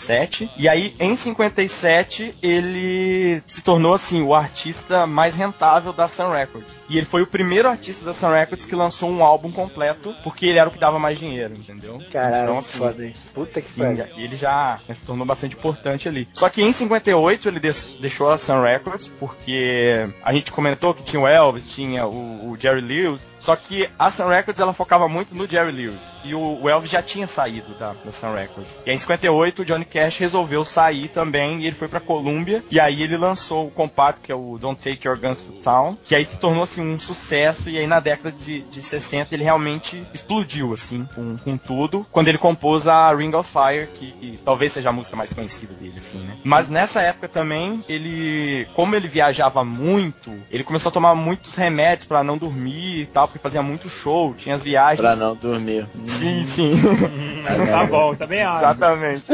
[0.58, 6.84] E aí, em 57, ele se tornou, assim, o artista mais rentável da Sun Records.
[6.90, 10.46] E ele foi o primeiro artista da Sun Records que lançou um álbum completo, porque
[10.46, 12.00] ele era o que dava mais dinheiro, entendeu?
[12.12, 13.30] Caralho, Então, assim, foda isso.
[13.34, 14.06] Puta que pariu.
[14.18, 16.28] ele já se tornou bastante importante ali.
[16.34, 21.22] Só que em 58 ele deixou a Sun Records, porque a gente comentou que tinha
[21.22, 25.36] o Elvis, tinha o, o Jerry Lewis, só que a Sun Records ela focava muito
[25.36, 26.16] no Jerry Lewis.
[26.24, 28.80] E o, o Elvis já tinha saído da, da Sun Records.
[28.86, 32.64] E aí em 58 o Johnny Cash resolveu sair também, e ele foi pra Columbia,
[32.72, 35.98] e aí ele lançou o compacto, que é o Don't Take Your Guns to Town,
[36.04, 39.44] que aí se tornou assim um sucesso, e aí na década de, de 60 ele
[39.44, 44.40] realmente explodiu, assim, com, com tudo, quando ele compôs a Ring of Fire, que, que
[44.44, 46.36] talvez seja a música mais conhecida dele, assim, né?
[46.44, 52.06] Mas nessa época também, ele, como ele viajava muito, ele começou a tomar muitos remédios
[52.06, 55.00] pra não dormir e tal, porque fazia muito show, tinha as viagens.
[55.00, 55.88] Pra não dormir.
[56.04, 56.74] Sim, sim.
[56.74, 58.58] Hum, tá bom, também acho.
[58.58, 59.32] Exatamente.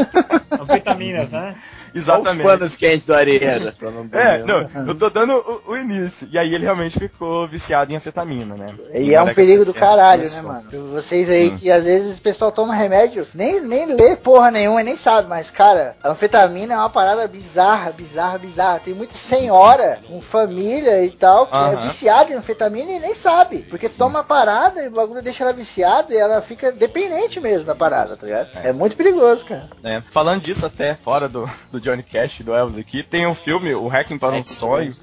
[0.59, 1.55] Anfetaminas, né?
[1.93, 2.43] Olha os Exatamente.
[2.43, 3.75] panos quentes do Areia.
[4.11, 6.27] É, não, eu tô dando o, o início.
[6.31, 8.75] E aí ele realmente ficou viciado em anfetamina, né?
[8.93, 10.91] E na é um perigo do 60 caralho, né, mano?
[10.91, 11.57] Vocês aí Sim.
[11.57, 15.27] que às vezes o pessoal toma remédio, nem, nem lê porra nenhuma e nem sabe,
[15.27, 18.79] mas, cara, a anfetamina é uma parada bizarra, bizarra, bizarra.
[18.79, 21.81] Tem muita senhora com família e tal que é Aham.
[21.81, 23.67] viciada em anfetamina e nem sabe.
[23.69, 27.65] Porque toma a parada e o bagulho deixa ela viciada e ela fica dependente mesmo
[27.65, 28.49] da parada, tá ligado?
[28.55, 29.69] É, muito perigoso, cara.
[29.83, 33.33] É, falando disso até, fora do, do Johnny Cash e do Elvis aqui, tem um
[33.33, 34.93] filme, O Hacking para um Sonho.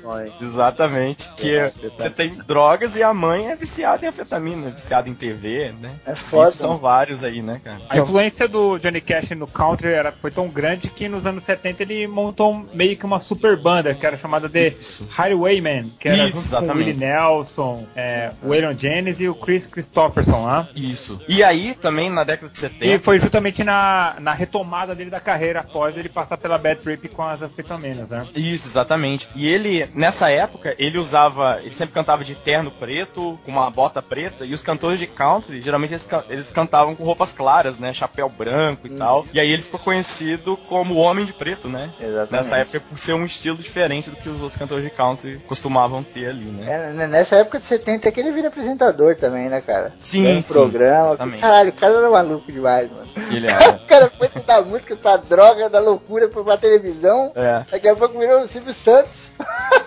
[0.40, 1.28] Exatamente.
[1.36, 5.74] Que é- você tem drogas e a mãe é viciada em anfetamina, viciada em TV,
[5.78, 5.90] né?
[6.06, 6.48] É foda.
[6.48, 7.80] Isso são vários aí, né, cara?
[7.90, 11.82] A influência do Johnny Cash no country era, foi tão grande que nos anos 70
[11.82, 14.72] ele montou meio que uma super banda que era chamada de
[15.10, 16.76] Highwayman, que era Isso, junto com o.
[16.78, 20.68] Willie Nelson, é, o Waylon Jennings e o Chris Christopherson lá.
[20.74, 21.20] Isso.
[21.28, 23.04] E aí, também, na década de E 70...
[23.04, 27.22] foi justamente na, na retomada dele da carreira após ele passar pela bad trip com
[27.22, 28.26] as anfetaminas, né?
[28.34, 29.28] Isso, exatamente.
[29.34, 31.60] E ele, nessa época, ele usava.
[31.62, 35.60] Ele sempre cantava de terno preto, com uma bota preta, e os cantores de country,
[35.60, 37.92] geralmente eles, ca- eles cantavam com roupas claras, né?
[37.92, 39.26] Chapéu branco e tal.
[39.32, 41.90] E aí ele ficou conhecido como o Homem de Preto, né?
[42.00, 42.32] Exatamente.
[42.32, 46.02] Nessa época, por ser um estilo diferente do que os outros cantores de country costumavam
[46.02, 46.66] ter ali, né?
[46.72, 49.92] É, n- nessa época de 70 é que ele vira apresentador também, né, cara?
[50.00, 51.08] Sim, Dando sim, programa.
[51.08, 51.40] exatamente.
[51.40, 53.08] Caralho, o cara era maluco demais, mano.
[53.30, 53.70] Ele era.
[53.70, 57.32] O cara foi da música pra droga, da loucura pra, pra televisão.
[57.34, 57.64] É.
[57.70, 59.32] Daqui a pouco virou o Silvio Santos.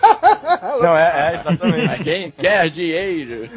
[0.80, 2.02] Não, é, é exatamente.
[2.04, 3.48] Quem quer dinheiro?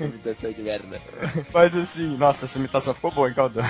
[0.00, 1.00] Imitação de merda.
[1.52, 3.64] Mas assim, nossa, essa imitação ficou boa, hein, Caldão?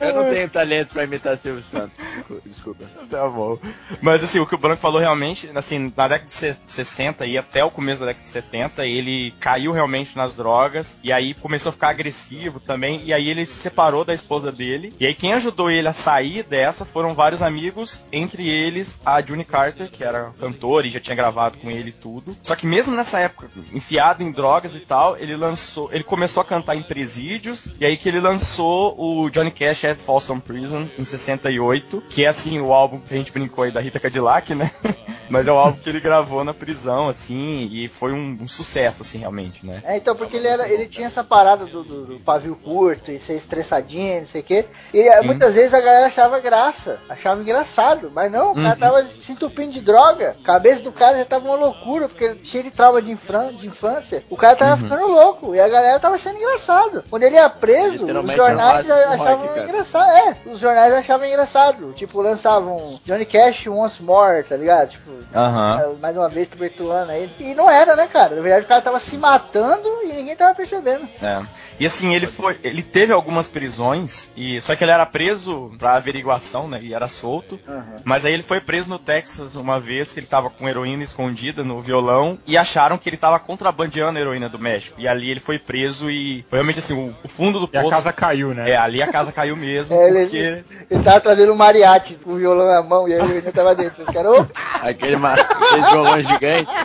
[0.00, 1.96] Eu não tenho talento pra imitar Silvio Santos.
[2.44, 2.84] Desculpa.
[3.10, 3.58] Tá bom.
[4.00, 7.38] Mas assim, o que o Branco falou realmente, assim, na década de se- 60 e
[7.38, 11.70] até o começo da década de 70, ele caiu realmente nas drogas, e aí começou
[11.70, 15.32] a ficar agressivo também, e aí ele se separou da esposa dele, e aí quem
[15.34, 20.32] ajudou ele a sair dessa foram vários amigos, entre eles a June Carter, que era
[20.40, 22.36] cantora e já tinha gravado com ele tudo.
[22.42, 26.44] Só que mesmo nessa época, enfiado em drogas e tal, ele lançou, ele começou a
[26.44, 31.04] cantar em presídios, e aí que ele lançou o Johnny Cash at Folsom Prison em
[31.04, 34.70] 68, que é assim o álbum que a gente brincou aí da Rita Cadillac, né?
[35.28, 39.00] Mas é o álbum que ele gravou na prisão, assim, e foi um, um sucesso,
[39.02, 39.80] assim, realmente, né?
[39.84, 43.18] É, então, porque ele, era, ele tinha essa parada do, do- do pavio curto e
[43.18, 44.66] ser estressadinho, não sei o quê.
[44.92, 48.10] E eh, muitas vezes a galera achava graça, achava engraçado.
[48.14, 48.76] Mas não, o cara Uhum.
[48.76, 50.36] tava se entupindo de droga.
[50.40, 53.52] A cabeça do cara já tava uma loucura, porque ele cheio de trauma de, infran-
[53.54, 54.24] de infância.
[54.30, 54.76] O cara tava Uhum.
[54.88, 55.54] ficando louco.
[55.54, 57.04] E a galera tava achando engraçado.
[57.10, 59.62] Quando ele ia preso, os jornais rock, achavam cara.
[59.64, 60.10] engraçado.
[60.10, 61.92] É, os jornais achavam engraçado.
[61.94, 64.90] Tipo, lançavam Johnny Cash once more, tá ligado?
[64.90, 67.28] Tipo, é, mais uma vez tuberculando aí.
[67.38, 68.34] E não era, né, cara?
[68.36, 71.08] Na verdade, o cara tava se matando e ninguém tava percebendo.
[71.22, 71.42] É.
[71.78, 72.58] E assim, ele foi.
[72.62, 76.80] Ele teve algumas prisões, e só que ele era preso pra averiguação, né?
[76.82, 77.58] E era solto.
[77.66, 78.00] Uhum.
[78.04, 81.64] Mas aí ele foi preso no Texas uma vez que ele tava com heroína escondida
[81.64, 85.00] no violão e acharam que ele tava contrabandeando a heroína do México.
[85.00, 87.80] E ali ele foi preso e foi realmente assim, o, o fundo do E a
[87.80, 87.94] poço.
[87.96, 88.70] casa caiu, né?
[88.70, 90.64] É, ali a casa caiu mesmo, É, ele, porque.
[90.90, 94.02] ele tava trazendo um mariachi com o violão na mão e aí ele tava dentro.
[94.02, 94.46] Os caras, "Ô,
[94.82, 95.32] Aquele, ma...
[95.32, 96.70] Aquele violão gigante.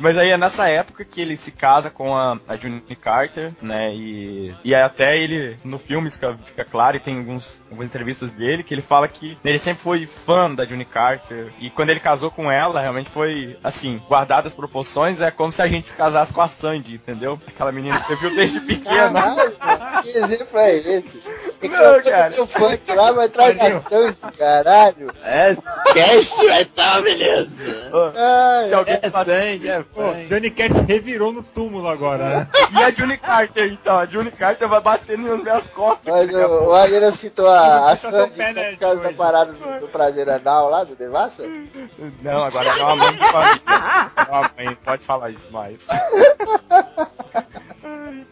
[0.00, 3.94] Mas aí é nessa época que ele se casa com a, a June Carter, né?
[3.94, 8.32] E, e aí até ele, no filme, fica, fica claro, e tem alguns, algumas entrevistas
[8.32, 11.52] dele, que ele fala que ele sempre foi fã da June Carter.
[11.60, 15.62] E quando ele casou com ela, realmente foi, assim, guardadas as proporções, é como se
[15.62, 17.38] a gente se casasse com a Sandy, entendeu?
[17.46, 19.12] Aquela menina que você viu desde pequena.
[19.58, 21.41] Caralho, que exemplo é esse?
[21.62, 22.42] Tem que Não, ser cara.
[22.42, 25.06] o funk lá, mas traz a Sandy, caralho.
[25.22, 25.54] É,
[25.94, 27.90] cash vai tá, beleza.
[28.16, 30.26] Ai, Se alguém É sangue, é Pô, sangue.
[30.26, 32.48] Johnny Cash revirou no túmulo agora, né?
[32.72, 33.96] E a June Carter, então?
[33.96, 36.12] A June Carter vai bater nas minhas costas.
[36.12, 39.16] Mas o, o citou a, a Sandy pé, só né, por causa da George?
[39.16, 41.44] parada do, do prazer anal lá, do Devassa?
[42.22, 43.62] Não, agora é uma mãe de família.
[44.16, 45.86] É uma mãe, pode falar isso mais.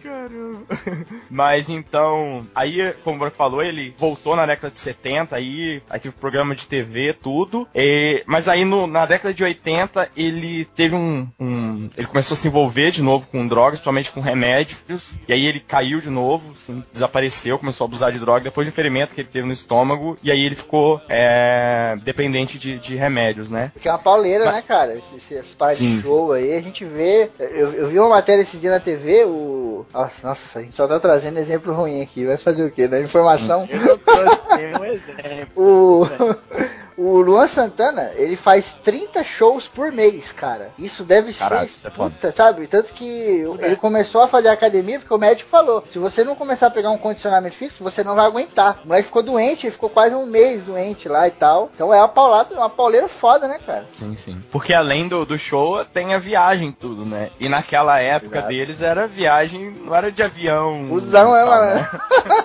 [0.03, 0.63] Caramba.
[1.31, 6.01] Mas então, aí, como o Branco falou, ele voltou na década de 70, aí, aí
[6.01, 7.69] teve programa de TV, tudo.
[7.75, 12.39] E- mas aí no- na década de 80, ele teve um, um- Ele começou a
[12.39, 15.19] se envolver de novo com drogas, principalmente com remédios.
[15.29, 18.73] E aí ele caiu de novo, assim, desapareceu, começou a abusar de droga depois de
[18.73, 20.17] um ferimento que ele teve no estômago.
[20.23, 23.71] E aí ele ficou é, dependente de, de remédios, né?
[23.75, 24.97] Porque é uma pauleira, né, cara?
[24.97, 25.97] Esse, esse, esse par Sim.
[25.99, 27.31] de show aí, a gente vê.
[27.39, 29.87] Eu, eu vi uma matéria esse dia na TV, o.
[29.93, 32.27] Nossa, a gente só tá trazendo exemplo ruim aqui.
[32.27, 32.87] Vai fazer o quê?
[32.87, 33.69] Da informação.
[33.69, 34.41] Eu trouxe
[34.79, 35.53] um exemplo.
[35.57, 36.07] O.
[37.03, 40.71] O Luan Santana, ele faz 30 shows por mês, cara.
[40.79, 42.67] Isso deve Caralho, ser isso é puta, sabe?
[42.67, 46.67] Tanto que ele começou a fazer academia porque o médico falou: se você não começar
[46.67, 48.81] a pegar um condicionamento físico, você não vai aguentar.
[48.85, 51.71] O moleque ficou doente, ele ficou quase um mês doente lá e tal.
[51.75, 53.87] Então é uma paulada, uma pauleira foda, né, cara?
[53.95, 54.39] Sim, sim.
[54.51, 57.31] Porque além do, do show, tem a viagem e tudo, né?
[57.41, 58.49] E naquela época Exato.
[58.49, 60.85] deles era viagem, não era de avião.
[60.85, 61.89] Busão, é, tal, mano?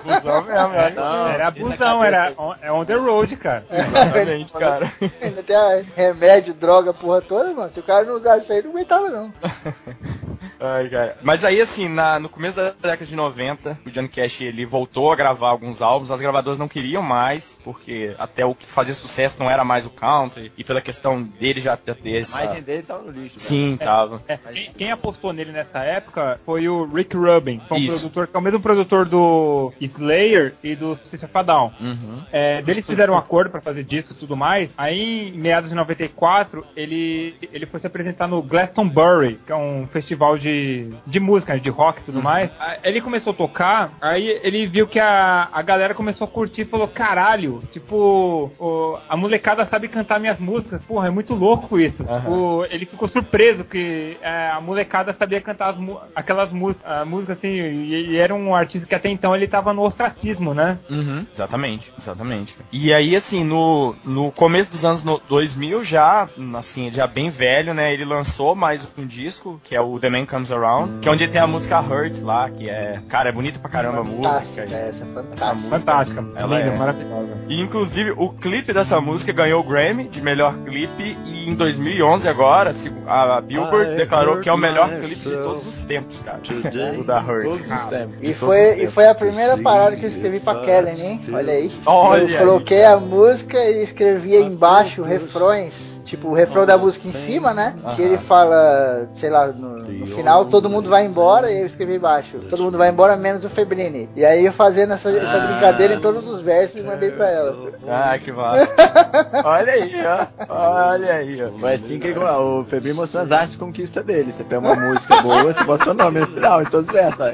[0.02, 0.90] Busão mesmo, é.
[0.92, 3.64] Não, Era na abusão, era on, é on the road, cara.
[3.70, 4.90] Exatamente, cara.
[5.22, 7.72] Ainda tem a remédio, droga, porra toda, mano.
[7.72, 9.32] Se o cara não usasse isso aí, não aguentava, não.
[10.58, 11.16] Ai, cara.
[11.22, 15.12] Mas aí, assim, na- no começo da década de 90, o Johnny Cash ele voltou
[15.12, 16.10] a gravar alguns álbuns.
[16.10, 19.90] As gravadoras não queriam mais, porque até o que fazia sucesso não era mais o
[19.90, 20.50] country.
[20.56, 22.42] E pela questão dele já ter A essa.
[22.44, 23.36] imagem dele tava no lixo.
[23.36, 23.40] cara.
[23.48, 24.22] Sim, tava.
[24.28, 28.00] É, quem, quem apostou nele nessa época foi o Rick Rubin, que é um Isso.
[28.00, 31.72] produtor, que é o mesmo produtor do Slayer e do System of a Down.
[31.80, 32.22] Uhum.
[32.32, 34.70] É, deles fizeram um acordo pra fazer disco e tudo mais.
[34.76, 39.86] Aí, em meados de 94, ele, ele foi se apresentar no Glastonbury, que é um
[39.90, 42.50] festival de, de música, de rock e tudo mais.
[42.58, 46.62] Aí Ele começou a tocar, aí ele viu que a, a galera começou a curtir
[46.62, 50.82] e falou: caralho, tipo, o- a molecada sabe cantar minhas músicas.
[50.84, 52.04] Porra, é muito louco isso.
[52.08, 52.30] Aham.
[52.30, 55.76] O- ele ficou surpreso que é, a molecada sabia cantar as
[56.14, 59.82] aquelas músicas, música assim, e, e era um artista que até então ele tava no
[59.82, 60.78] ostracismo, né?
[60.90, 62.56] Uhum, exatamente, exatamente.
[62.72, 67.72] E aí, assim, no, no começo dos anos no- 2000, já, assim, já bem velho,
[67.74, 71.12] né, ele lançou mais um disco, que é o The Man Comes Around, que é
[71.12, 74.28] onde tem a música Hurt lá, que é, cara, é bonita pra caramba a música.
[74.28, 75.54] Fantástica essa, Essa fantástica.
[75.54, 75.78] música.
[75.78, 76.78] Fantástica, Ela linda, é.
[76.78, 77.28] maravilhosa.
[77.48, 82.28] E, inclusive, o clipe dessa música ganhou o Grammy de melhor clipe e em 2011
[82.28, 86.22] agora, se- a Billboard I declarou que é o melhor clipe de todos os tempos,
[86.22, 86.38] cara.
[86.38, 86.98] today.
[87.00, 87.44] o da Hurt.
[87.44, 88.16] Todos os tempos.
[88.20, 91.20] E todos foi, os e foi a primeira parada que eu escrevi pra Kellen, hein?
[91.32, 91.72] Olha aí.
[91.86, 92.46] Olha eu aí.
[92.46, 96.00] coloquei a música e escrevia embaixo refrões.
[96.06, 97.74] Tipo, o refrão da música em cima, né?
[97.96, 101.96] Que ele fala, sei lá, no, no final todo mundo vai embora e eu escrevi
[101.96, 102.38] embaixo.
[102.48, 104.08] Todo mundo vai embora menos o Febrini.
[104.14, 107.72] E aí eu fazendo essa, essa brincadeira em todos os versos e mandei pra ela.
[107.88, 108.68] Ah, que massa.
[109.44, 110.26] Olha aí, ó.
[110.48, 111.58] Olha aí, ó.
[111.58, 114.30] Foi assim que o Febrinho mostrou as artes de conquista dele.
[114.30, 117.26] Você pega uma música boa, você bota seu nome no final, em todos os versos.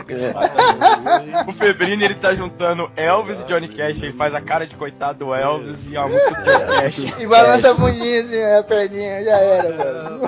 [1.46, 4.02] O Febrini, ele tá juntando Elvis e Johnny Cash.
[4.02, 7.20] Ele faz a cara de coitado do Elvis e a música do Johnny Cash.
[7.20, 10.20] E balança a bundinha assim, a perninha, já era, mano.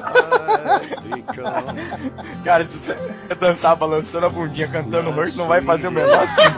[2.45, 2.97] Cara, se você
[3.41, 6.55] dançar balançando a bundinha cantando Hurt, não vai fazer o menor sentido.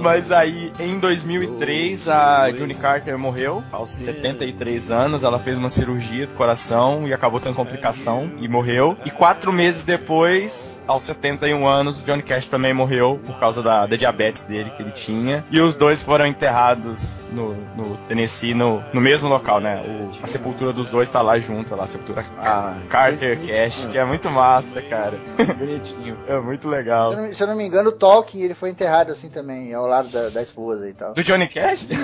[0.00, 5.24] Mas aí, em 2003, a Johnny Carter morreu, aos 73 anos.
[5.24, 8.96] Ela fez uma cirurgia do coração e acabou tendo complicação e morreu.
[9.04, 13.86] E quatro meses depois, aos 71 anos, o Johnny Cash também morreu por causa da,
[13.86, 15.44] da diabetes dele que ele tinha.
[15.50, 19.82] E os dois foram enterrados no, no Tennessee, no, no mesmo local, né?
[19.86, 23.98] O- a sepultura dos dois tá lá junto, lá, a sepultura Ah, Carter Cash, que
[23.98, 25.18] é muito massa, cara.
[25.58, 26.16] bonitinho.
[26.28, 27.14] É muito legal.
[27.32, 30.28] se eu não me engano, o Tolkien ele foi enterrado assim também, ao lado da,
[30.28, 31.14] da esposa e tal.
[31.14, 31.86] Do Johnny Cash?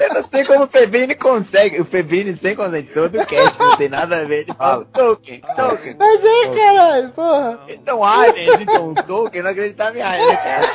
[0.00, 1.80] Eu não sei como o Febrini consegue.
[1.80, 2.92] O Febrini sem consegue.
[2.92, 4.42] Todo cast não tem nada a ver.
[4.42, 5.96] Ele fala Tolkien, Tolkien.
[5.98, 7.60] Mas é, caralho, porra.
[7.68, 10.70] Então aliens, então o Tolkien não acreditava em aliens, né, cara?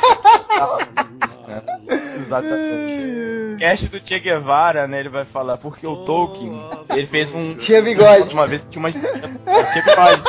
[2.16, 3.56] Exatamente.
[3.58, 5.00] Cast do Che Guevara, né?
[5.00, 6.60] Ele vai falar, porque o Tolkien,
[6.90, 7.54] ele fez um.
[7.54, 8.34] Tinha bigode.
[8.34, 8.90] Uma vez que tinha uma.
[8.90, 10.22] Tinha bigode.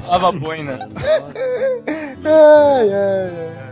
[0.00, 0.88] Usava boina.
[2.24, 3.69] Ai, ai, ai.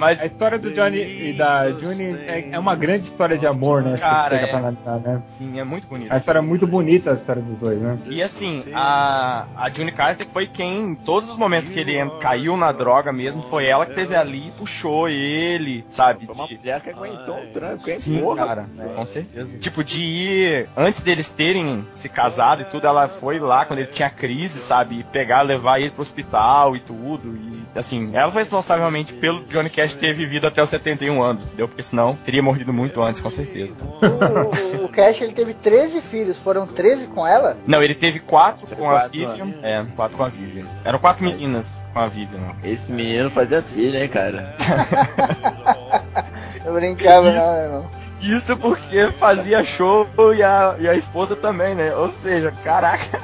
[0.00, 3.82] Mas- A história do Johnny e da Juni é, é uma grande história de amor,
[3.82, 3.96] né?
[3.98, 4.46] Cara, é.
[4.46, 5.22] pra analisar, né?
[5.26, 6.12] Sim, é muito bonito.
[6.12, 7.98] A história é muito bonita, a história dos dois, né?
[8.08, 12.56] E assim, a, a June Carter foi quem, em todos os momentos que ele caiu
[12.56, 16.26] na droga mesmo, foi ela que teve ali e puxou ele, sabe?
[16.26, 17.98] Foi uma mulher que aguentou um tranco, hein?
[17.98, 18.46] Sim, Porra.
[18.46, 19.58] cara, com certeza.
[19.58, 23.88] Tipo, de ir, antes deles terem se casado e tudo, ela foi lá quando ele
[23.88, 25.00] tinha crise, sabe?
[25.00, 27.36] E pegar, levar ele pro hospital e tudo.
[27.36, 31.46] E, assim, ela foi responsável realmente pelo Johnny Cash ter vivido até os 71 anos,
[31.46, 31.68] entendeu?
[31.68, 33.76] Porque senão teria morrido muito antes, com certeza.
[33.82, 37.56] O, o, o Cash ele teve 13 filhos, foram 13 com ela?
[37.66, 39.54] Não, ele teve quatro com a quatro, Vivian.
[39.62, 40.66] É, quatro com a Vivian.
[40.84, 42.40] Eram quatro meninas com a Vivian.
[42.64, 44.54] Esse menino fazia filho, hein, cara?
[46.64, 47.90] Eu brincava, não, meu irmão.
[48.20, 51.94] Isso porque fazia show e a, e a esposa também, né?
[51.94, 53.18] Ou seja, caraca.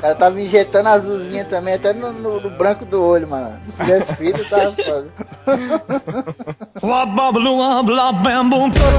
[0.00, 3.58] Cara tava injetando azulzinha também, até no, no- no branco do olho, mano.
[3.64, 5.06] Se tivesse filho, tava foda.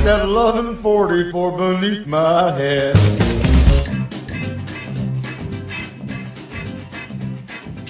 [0.04, 2.96] That loving 44 beneath my head.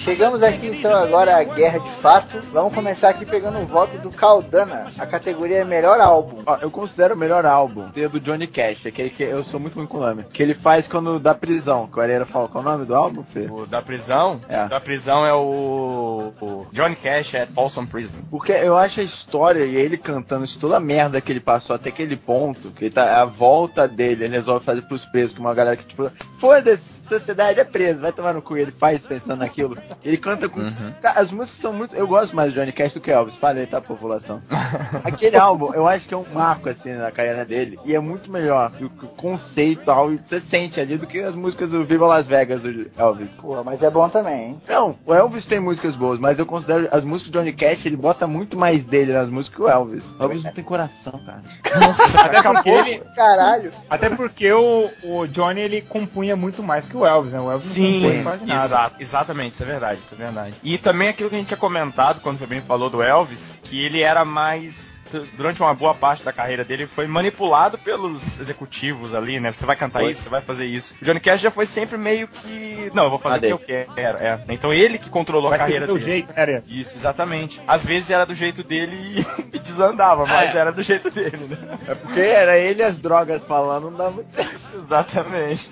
[0.06, 2.40] Chegamos aqui então agora à Guerra de Fato.
[2.52, 4.86] Vamos começar aqui pegando o voto do Caldana.
[5.00, 6.44] A categoria é melhor álbum.
[6.46, 9.74] Ó, eu considero o melhor álbum ter do Johnny Cash, aquele que eu sou muito
[9.74, 10.22] ruim com o nome.
[10.32, 11.88] Que ele faz quando da prisão.
[11.88, 13.48] Que o Areira fala, qual é o nome do álbum, Fê?
[13.50, 14.40] O da prisão?
[14.48, 14.68] É.
[14.68, 18.18] Da prisão é o, o Johnny Cash at Folsom Prison.
[18.30, 21.74] Porque eu acho a história e ele cantando isso, toda a merda que ele passou
[21.74, 25.52] até aquele ponto, que tá, a volta dele, ele resolve fazer pros presos, que uma
[25.52, 29.76] galera que, tipo, foda-se, sociedade é preso, vai tomar no cu, ele faz pensando naquilo.
[30.04, 30.60] Ele canta com.
[31.02, 31.94] Cara, as músicas são muito.
[31.96, 34.40] Eu gosto mais do Johnny Cash do que Elvis, falei, tá, população.
[35.04, 38.30] Aquele álbum, eu acho que é um marco, assim, na carreira dele, e é muito
[38.30, 41.70] melhor do que o conceito e tal, e você sente ali do que as músicas
[41.70, 43.32] do Viva Las Vegas do Elvis.
[43.36, 44.62] Pô, mas é bom também, hein?
[44.68, 47.96] Não, o Elvis tem músicas boas, mas eu considero as músicas do Johnny Cash, ele
[47.96, 50.04] bota muito mais dele nas músicas que o Elvis.
[50.18, 51.42] O Elvis não tem coração, cara.
[51.80, 53.72] Nossa, Até porque, ele, Caralho.
[53.90, 57.40] até porque o, o Johnny ele compunha muito mais que o Elvis, né?
[57.40, 58.64] O Elvis não Sim, compunha quase nada.
[58.64, 60.54] exato, exatamente, isso é verdade, isso é verdade.
[60.62, 63.84] E também aquilo que a gente tinha comentado quando o Febrinho falou do Elvis, que
[63.84, 65.02] ele era mais,
[65.36, 69.52] durante uma boa parte da carreira dele, foi manipulado pelos executivos ali, né?
[69.52, 70.10] Você vai cantar Foi.
[70.12, 70.94] isso, você vai fazer isso.
[71.00, 73.72] O Johnny Cash já foi sempre meio que, não, eu vou fazer Ah, o que
[73.72, 74.42] eu quero, é.
[74.48, 76.04] Então ele que controlou Vai a carreira do dele.
[76.04, 76.62] jeito, né?
[76.66, 77.60] Isso, exatamente.
[77.66, 78.96] Às vezes era do jeito dele
[79.52, 81.78] e, desandava, mas era do jeito dele, né?
[81.88, 84.56] É porque era ele e as drogas falando, não dá muito certo.
[84.76, 85.68] Exatamente.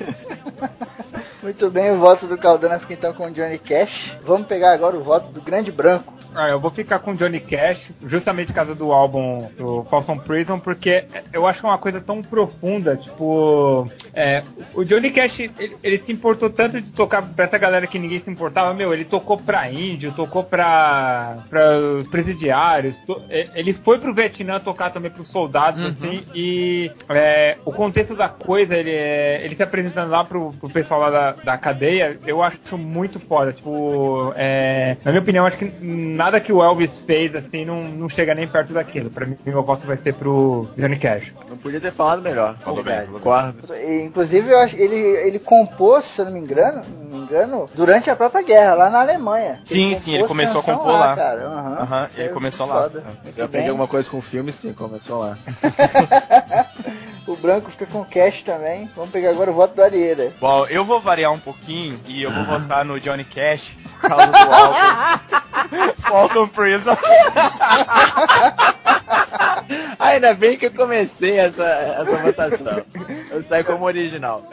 [1.44, 4.16] Muito bem, o voto do Caldana fica então com o Johnny Cash.
[4.22, 6.14] Vamos pegar agora o voto do Grande Branco.
[6.34, 10.58] Ah, eu vou ficar com Johnny Cash, justamente por causa do álbum do Folsom Prison,
[10.58, 14.42] porque eu acho que é uma coisa tão profunda, tipo, é,
[14.74, 18.18] o Johnny Cash, ele, ele se importou tanto de tocar pra essa galera que ninguém
[18.18, 21.62] se importava, meu, ele tocou pra índio, tocou pra, pra
[22.10, 23.22] presidiários, to-
[23.54, 28.74] ele foi pro Vietnã tocar também pros soldados, assim, e é, o contexto da coisa,
[28.74, 32.76] ele, é, ele se apresentando lá pro, pro pessoal lá da, da cadeia, eu acho
[32.78, 37.64] muito foda, tipo, é, na minha opinião, acho que nada que o Elvis fez, assim,
[37.64, 39.10] não, não chega nem perto daquilo.
[39.10, 41.32] Pra mim, meu voto vai ser pro Johnny Cash.
[41.48, 42.56] Não podia ter falado melhor.
[42.58, 43.20] Falou bem, falou bem.
[43.20, 43.74] Concordo.
[44.04, 48.10] Inclusive, eu acho, ele, ele compôs, se eu não me engano, não me engano, durante
[48.10, 49.60] a própria guerra, lá na Alemanha.
[49.66, 51.14] Sim, sim, ele começou a compor lá.
[51.16, 51.42] cara.
[51.46, 51.78] Aham.
[51.80, 52.82] Aham, Isso ele é começou lá.
[52.82, 53.04] foda.
[53.24, 53.70] Se eu aprendi bem.
[53.70, 55.38] alguma coisa com o filme, sim, começou lá.
[57.26, 58.86] O branco fica com cash também.
[58.94, 60.30] Vamos pegar agora o voto do Arieira.
[60.38, 64.26] Bom, eu vou variar um pouquinho e eu vou votar no Johnny Cash por causa
[64.26, 64.78] do álbum
[65.98, 66.96] Folsom Prison.
[69.98, 72.84] Ainda bem que eu comecei essa, essa votação.
[73.30, 74.46] Eu saio como original.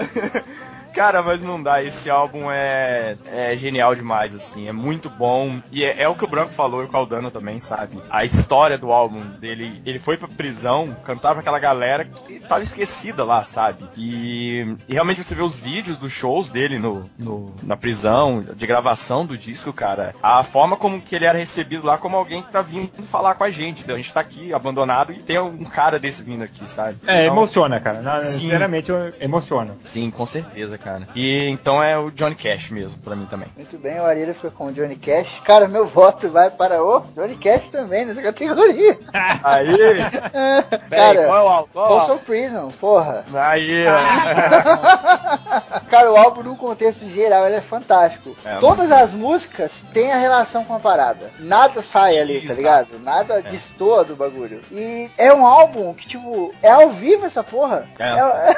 [0.94, 1.84] Cara, mas não dá.
[1.84, 4.68] Esse álbum é, é genial demais, assim.
[4.68, 5.60] É muito bom.
[5.72, 8.02] E é, é o que o Branco falou e o Caldano também, sabe?
[8.10, 9.82] A história do álbum dele.
[9.86, 13.86] Ele foi pra prisão cantar pra aquela galera que tava esquecida lá, sabe?
[13.98, 18.68] E, e realmente você vê os vídeos dos shows dele no, no- na prisão, de
[18.68, 20.14] gravação do disco, cara.
[20.22, 23.44] A forma como que ele era recebido lá como alguém que tá vindo falar com
[23.44, 23.90] a gente.
[23.92, 26.98] A gente tá aqui abandonado e tem um cara desse vindo aqui, sabe?
[27.08, 28.02] É, Então- emociona, cara.
[28.02, 28.24] Na-.
[28.24, 29.76] Sinceramente, emociona.
[29.86, 31.08] Sim, com certeza, cara.
[31.16, 33.48] E então é o Johnny Cash mesmo, pra mim também.
[33.56, 35.42] Muito bem, o Ariel fica com o Johnny Cash.
[35.44, 39.00] Cara, meu voto vai para o Johnny Cash também nessa categoria.
[39.44, 39.78] Aí,
[40.90, 41.70] Cara, qual é o álbum?
[41.74, 43.26] Qual é Prison, porra.
[43.36, 44.00] aí, ó.
[45.90, 48.36] Cara, o álbum, num contexto geral, ele é fantástico.
[48.46, 51.32] É, Todas as músicas têm a relação com a parada.
[51.40, 53.00] Nada sai ali, tá ligado?
[53.00, 54.62] Nada destoa do bagulho.
[54.72, 57.88] E é um álbum que, tipo, é ao vivo essa porra.
[58.00, 58.10] É.
[58.10, 58.56] É,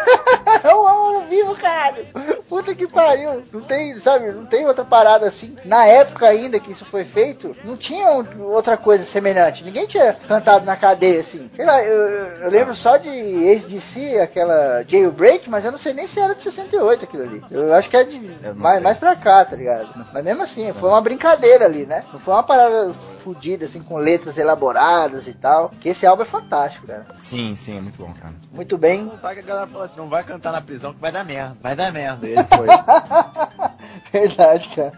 [0.68, 2.06] é um álbum ao vivo, caralho.
[2.47, 3.41] Puta que pariu.
[3.51, 5.55] Não tem, sabe, não tem outra parada assim.
[5.66, 8.07] Na época ainda que isso foi feito, não tinha
[8.39, 9.64] outra coisa semelhante.
[9.64, 11.49] Ninguém tinha cantado na cadeia assim.
[11.55, 12.07] Sei lá, eu,
[12.41, 16.41] eu lembro só de ACDC, aquela Jailbreak, mas eu não sei nem se era de
[16.43, 17.43] 68 aquilo ali.
[17.49, 18.20] Eu acho que é de
[18.55, 18.84] mais, sei.
[18.84, 19.89] mais pra cá, tá ligado?
[20.14, 22.03] Mas mesmo assim, foi uma brincadeira ali, né?
[22.14, 22.93] Não foi uma parada
[23.24, 25.70] fodida, assim, com letras elaboradas e tal.
[25.80, 27.06] Que esse álbum é fantástico, cara.
[27.22, 28.34] Sim, sim, é muito bom, cara.
[28.52, 29.08] Muito bem.
[29.08, 31.58] Contar que a galera falou assim, não vai cantar na prisão que vai dar merda.
[31.62, 32.28] Vai dar merda.
[32.28, 32.68] E ele foi.
[34.12, 34.92] Verdade, cara.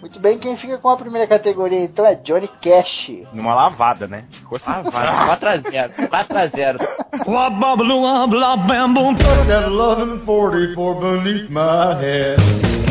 [0.00, 3.10] Muito bem, quem fica com a primeira categoria então é Johnny Cash.
[3.32, 4.24] Numa lavada, né?
[4.30, 4.70] Ficou assim.
[4.90, 5.36] vai.
[5.36, 6.08] 4x0.
[6.08, 6.78] 4x0.
[7.26, 9.14] Wah-ba-ba-loo-ah-blah-bam-boom.
[9.46, 12.81] That 1144 beneath my head.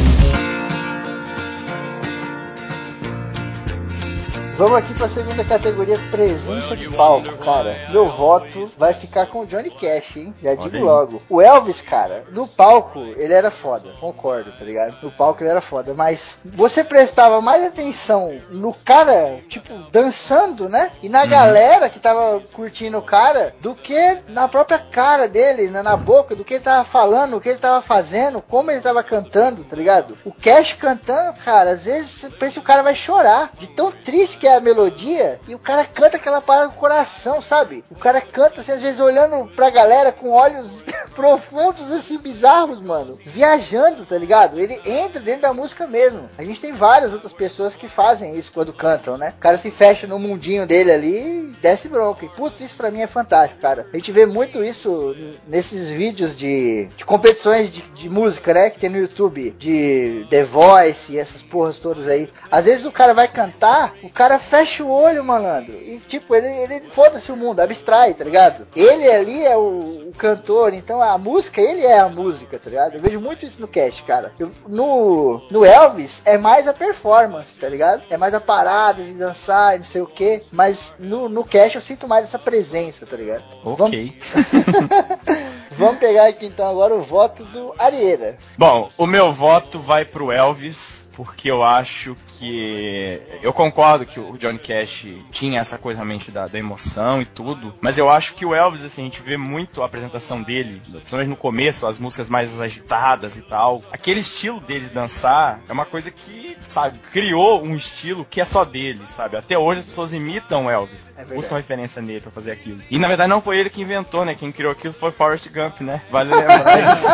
[4.61, 7.75] Vamos aqui pra segunda categoria, presença de palco, cara.
[7.89, 10.35] Meu voto vai ficar com o Johnny Cash, hein?
[10.39, 10.83] Já digo aí.
[10.83, 11.19] logo.
[11.27, 14.97] O Elvis, cara, no palco ele era foda, concordo, tá ligado?
[15.01, 20.91] No palco ele era foda, mas você prestava mais atenção no cara, tipo, dançando, né?
[21.01, 25.81] E na galera que tava curtindo o cara, do que na própria cara dele, na,
[25.81, 29.01] na boca, do que ele tava falando, o que ele tava fazendo, como ele tava
[29.01, 30.15] cantando, tá ligado?
[30.23, 33.91] O Cash cantando, cara, às vezes você pensa que o cara vai chorar, de tão
[33.91, 37.83] triste que é a melodia, e o cara canta aquela parada com o coração, sabe?
[37.89, 40.71] O cara canta, assim, às vezes olhando pra galera com olhos
[41.15, 43.17] profundos, assim, bizarros, mano.
[43.25, 44.59] Viajando, tá ligado?
[44.59, 46.29] Ele entra dentro da música mesmo.
[46.37, 49.33] A gente tem várias outras pessoas que fazem isso quando cantam, né?
[49.37, 52.25] O cara se fecha no mundinho dele ali e desce bronca.
[52.25, 53.87] E, putz, isso pra mim é fantástico, cara.
[53.91, 55.15] A gente vê muito isso
[55.47, 58.69] nesses vídeos de, de competições de, de música, né?
[58.69, 62.29] Que tem no YouTube, de The Voice e essas porras todas aí.
[62.49, 65.73] Às vezes o cara vai cantar, o cara fecha o olho, malandro.
[65.83, 68.67] E tipo, ele, ele foda-se o mundo, abstrai, tá ligado?
[68.75, 72.95] Ele ali é o, o cantor, então a música, ele é a música, tá ligado?
[72.95, 74.31] Eu vejo muito isso no Cash, cara.
[74.39, 78.03] Eu- no, no Elvis é mais a performance, tá ligado?
[78.09, 80.41] É mais a parada de dançar, e não sei o que.
[80.51, 83.43] Mas no, no Cash eu sinto mais essa presença, tá ligado?
[83.63, 84.17] Ok.
[85.71, 88.37] Vamos pegar aqui então agora o voto do Arieira.
[88.57, 93.21] Bom, o meu voto vai pro Elvis, porque eu acho que.
[93.41, 97.73] Eu concordo que o Johnny Cash tinha essa coisa realmente da, da emoção e tudo,
[97.81, 101.29] mas eu acho que o Elvis, assim, a gente vê muito a apresentação dele, principalmente
[101.29, 103.83] no começo, as músicas mais agitadas e tal.
[103.91, 108.45] Aquele estilo dele de dançar é uma coisa que, sabe, criou um estilo que é
[108.45, 109.37] só dele, sabe?
[109.37, 111.35] Até hoje as pessoas imitam o Elvis, verdade.
[111.35, 112.81] buscam referência nele pra fazer aquilo.
[112.89, 114.35] E na verdade não foi ele que inventou, né?
[114.35, 116.01] Quem criou aquilo foi Forrest Gump, né?
[116.11, 117.07] Vale lembrar isso.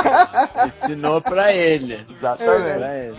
[0.86, 2.06] Ensinou pra ele.
[2.10, 2.78] Exatamente.
[2.78, 3.18] Pra ele.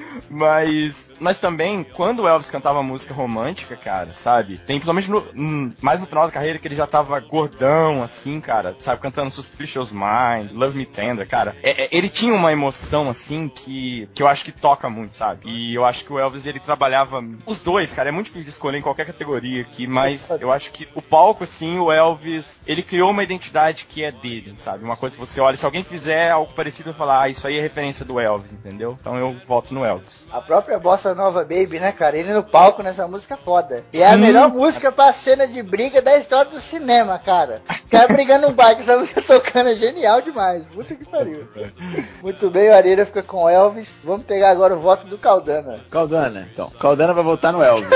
[0.28, 4.58] Mas, mas também, quando o Elvis cantava música romântica, cara, sabe?
[4.58, 8.74] Tem principalmente no, mais no final da carreira que ele já tava gordão, assim, cara,
[8.74, 9.00] sabe?
[9.00, 11.56] Cantando Suspicious Mind, Love Me Tender, cara.
[11.62, 15.42] É- é- ele tinha uma emoção, assim, que, que eu acho que toca muito, sabe?
[15.44, 18.08] E eu acho que o Elvis, ele trabalhava os dois, cara.
[18.08, 21.44] É muito difícil de escolher em qualquer categoria aqui, mas eu acho que o palco,
[21.44, 24.84] assim, o Elvis, ele criou uma identidade que é dele, sabe?
[24.84, 27.58] Uma coisa que você olha, se alguém fizer algo parecido, eu falar, ah, isso aí
[27.58, 28.96] é referência do Elvis, entendeu?
[29.00, 30.26] Então eu voto no Elvis.
[30.32, 32.09] A própria Bossa Nova Baby, né, cara?
[32.16, 33.84] Ele no palco nessa música é foda.
[33.92, 34.20] E é a Sim.
[34.20, 37.62] melhor música pra cena de briga da história do cinema, cara.
[37.68, 40.62] Os caras brigando no bar com essa música tocando é genial demais.
[40.74, 41.48] Puta que pariu.
[42.22, 44.00] Muito bem, o Areira fica com Elvis.
[44.04, 45.80] Vamos pegar agora o voto do Caldana.
[45.90, 46.70] Caldana, então.
[46.78, 47.88] Caldana vai votar no Elvis.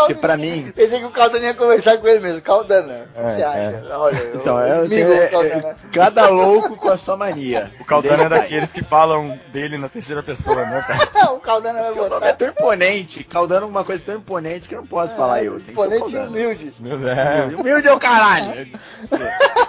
[0.00, 0.72] Porque pra mim.
[0.74, 2.42] Pensei que o Caldana ia conversar com ele mesmo.
[2.42, 3.58] Caldana, o que É, você acha?
[3.58, 3.96] é.
[3.96, 5.68] Olha, eu, Então, eu eu tenho, o é, Caldana.
[5.68, 7.72] é, cada louco com a sua mania.
[7.80, 11.30] O Caldana é daqueles que falam dele na terceira pessoa, né, cara?
[11.32, 13.24] o Caldana vai O nome é tão imponente.
[13.24, 15.58] Caldana é uma coisa tão imponente que eu não posso falar eu.
[15.60, 16.26] Que Imponente e Caldana.
[16.30, 16.74] humilde.
[16.80, 17.60] Deus.
[17.60, 18.68] Humilde é o caralho.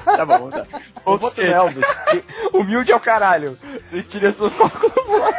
[0.06, 0.66] tá bom, tá.
[1.06, 1.86] Ou voto no Elvis.
[2.54, 3.58] humilde é o caralho.
[3.84, 5.36] Vocês tirem as suas conclusões.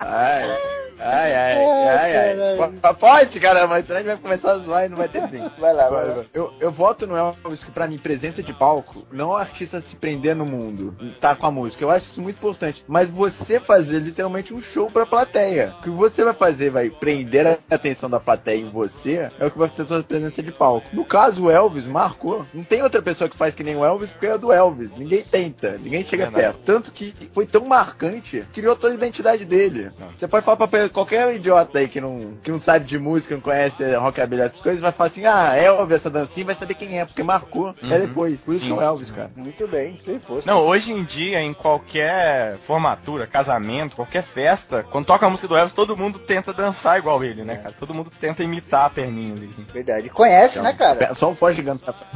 [0.00, 0.58] Ai,
[1.02, 2.56] ai, ai, ai, ai.
[2.56, 5.42] Pode, Pode, caramba, senão a gente vai começar a zoar e não vai ter fim.
[5.58, 6.24] Vai lá, vai lá.
[6.32, 9.96] Eu, eu voto no Elvis que pra mim, presença de palco, não o artista se
[9.96, 11.84] prender no mundo, tá com a música.
[11.84, 12.84] Eu acho isso muito importante.
[12.88, 15.74] Mas você fazer literalmente um show pra plateia.
[15.78, 19.50] O que você vai fazer vai prender a atenção da plateia em você, é o
[19.50, 20.86] que vai ser a sua presença de palco.
[20.92, 22.44] No caso, o Elvis marcou.
[22.52, 24.96] Não tem outra pessoa que faz que nem o Elvis porque é do Elvis.
[24.96, 26.54] Ninguém tenta, ninguém chega Verdade.
[26.54, 26.64] perto.
[26.64, 29.90] Tanto que foi tão marcante, criou toda a identidade dele.
[30.18, 33.40] Você pode falar pra qualquer idiota aí que não, que não sabe de música, não
[33.40, 37.04] conhece rockabilly, essas coisas, vai falar assim: ah, Elvis, essa dancinha, vai saber quem é,
[37.04, 37.74] porque marcou.
[37.82, 38.44] É depois.
[38.44, 38.68] Por isso Sim.
[38.68, 39.30] que é o Elvis, cara.
[39.36, 40.46] Muito bem, posto.
[40.46, 45.56] Não, hoje em dia, em qualquer formatura, casamento, qualquer festa, quando toca a música do
[45.56, 47.74] Elvis, todo mundo tenta dançar igual ele, né, cara?
[47.78, 49.50] Todo mundo tenta imitar a perninha ali.
[49.72, 50.08] Verdade.
[50.10, 51.14] Conhece, né, cara?
[51.14, 52.10] Só um forte gigante safado.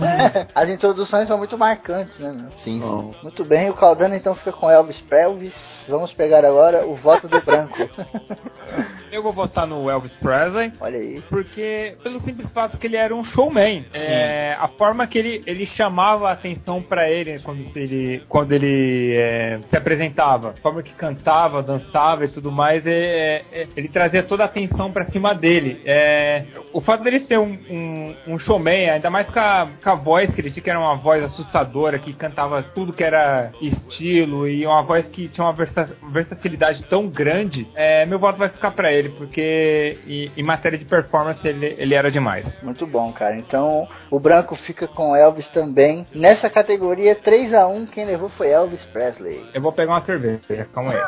[0.55, 2.51] As introduções são muito marcantes, né, meu?
[2.57, 3.15] Sim, Bom.
[3.23, 5.85] Muito bem, o Caldano então fica com Elvis Pelvis.
[5.89, 7.77] Vamos pegar agora o voto do branco.
[9.13, 10.73] Eu vou votar no Elvis Presley.
[10.81, 11.23] Olha aí.
[11.29, 13.85] Porque, pelo simples fato que ele era um showman.
[13.95, 18.53] É, a forma que ele, ele chamava a atenção pra ele quando se- ele, quando
[18.53, 23.89] ele é, se apresentava, a forma que cantava, dançava e tudo mais, é, é, ele
[23.89, 25.81] trazia toda a atenção pra cima dele.
[25.85, 29.95] É, o fato dele ser um, um, um showman, ainda mais com a, com a
[29.95, 34.49] voz que ele tinha, que era uma voz assustadora, que cantava tudo que era estilo
[34.49, 38.71] e uma voz que tinha uma versa- versatilidade tão grande, é, meu voto vai ficar
[38.71, 42.59] pra ele, porque em, em matéria de performance ele, ele era demais.
[42.63, 43.37] Muito bom, cara.
[43.37, 46.07] Então, o branco fica com Elvis também.
[46.15, 49.45] Nessa categoria, 3 a 1 quem levou foi Elvis Presley.
[49.55, 50.99] Eu vou pegar uma cerveja, calma aí.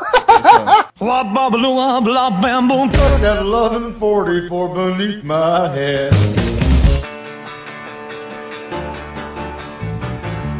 [3.20, 6.57] That loving 44 beneath my head.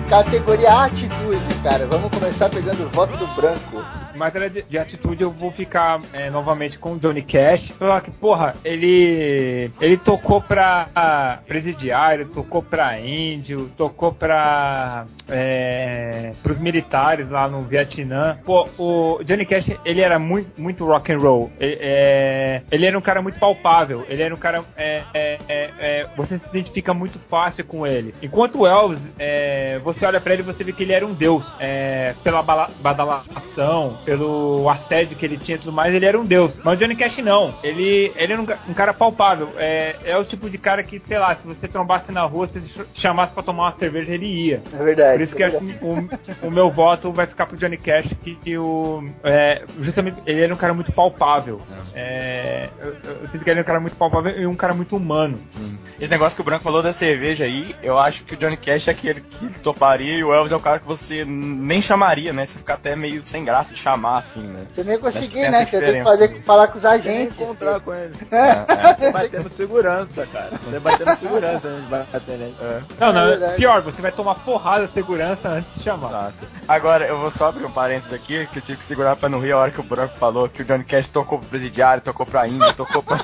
[0.08, 1.86] Categoria atitude, cara.
[1.86, 3.84] Vamos começar pegando o voto do branco.
[4.16, 7.68] Matéria de, de atitude, eu vou ficar é, novamente com o Johnny Cash.
[7.68, 9.70] Falar que, porra, ele.
[9.80, 15.04] Ele tocou pra presidiário, tocou pra índio, tocou pra.
[15.28, 18.38] É, pros militares lá no Vietnã.
[18.44, 21.52] Pô, o Johnny Cash, ele era muito, muito rock and roll.
[21.60, 24.04] Ele, é, ele era um cara muito palpável.
[24.08, 24.64] Ele era um cara.
[24.76, 28.14] é, é, é, é, você se identifica muito fácil com ele.
[28.22, 31.12] Enquanto o Elvis, é, você olha pra ele e você vê que ele era um
[31.12, 31.44] deus.
[31.58, 36.56] É, pela badalação, pelo assédio que ele tinha e tudo mais, ele era um deus.
[36.62, 37.54] Mas o Johnny Cash não.
[37.62, 39.50] Ele, ele era um, um cara palpável.
[39.56, 42.60] É, é o tipo de cara que, sei lá, se você trombasse na rua, se
[42.60, 44.62] você chamasse pra tomar uma cerveja, ele ia.
[44.72, 45.18] É verdade.
[45.18, 48.56] Por isso que assim, o, o meu voto vai ficar pro Johnny Cash, que, que
[48.56, 49.04] o.
[49.24, 51.60] é, justamente ele era um cara muito palpável.
[51.94, 54.96] É, eu, eu sinto que ele era um cara muito palpável e um cara muito
[54.96, 55.38] humano.
[55.48, 55.76] Sim.
[56.00, 58.88] Esse negócio que o Branco falou da cerveja aí, eu acho que o Johnny Cash
[58.88, 59.48] é aquele que
[59.88, 62.44] toparia e o Elvis é o cara que você nem chamaria, né?
[62.44, 64.66] Você fica até meio sem graça de chamar, assim, né?
[64.74, 65.66] Você nem tem né?
[65.66, 67.40] Você tem que fazer, falar com os agentes.
[67.40, 68.14] encontrar com ele.
[68.30, 70.50] É, Você batendo segurança, cara.
[70.50, 72.54] Você batendo segurança antes de bater nele.
[72.60, 72.82] é.
[73.00, 76.08] Não, não, É pior, você vai tomar porrada de segurança antes de chamar.
[76.08, 76.34] Exato.
[76.66, 79.40] Agora, eu vou só abrir um parênteses aqui, que eu tive que segurar pra não
[79.40, 82.26] rir a hora que o Branco falou que o Johnny Cash tocou pro presidiário, tocou
[82.26, 83.18] pra Índia, tocou pra...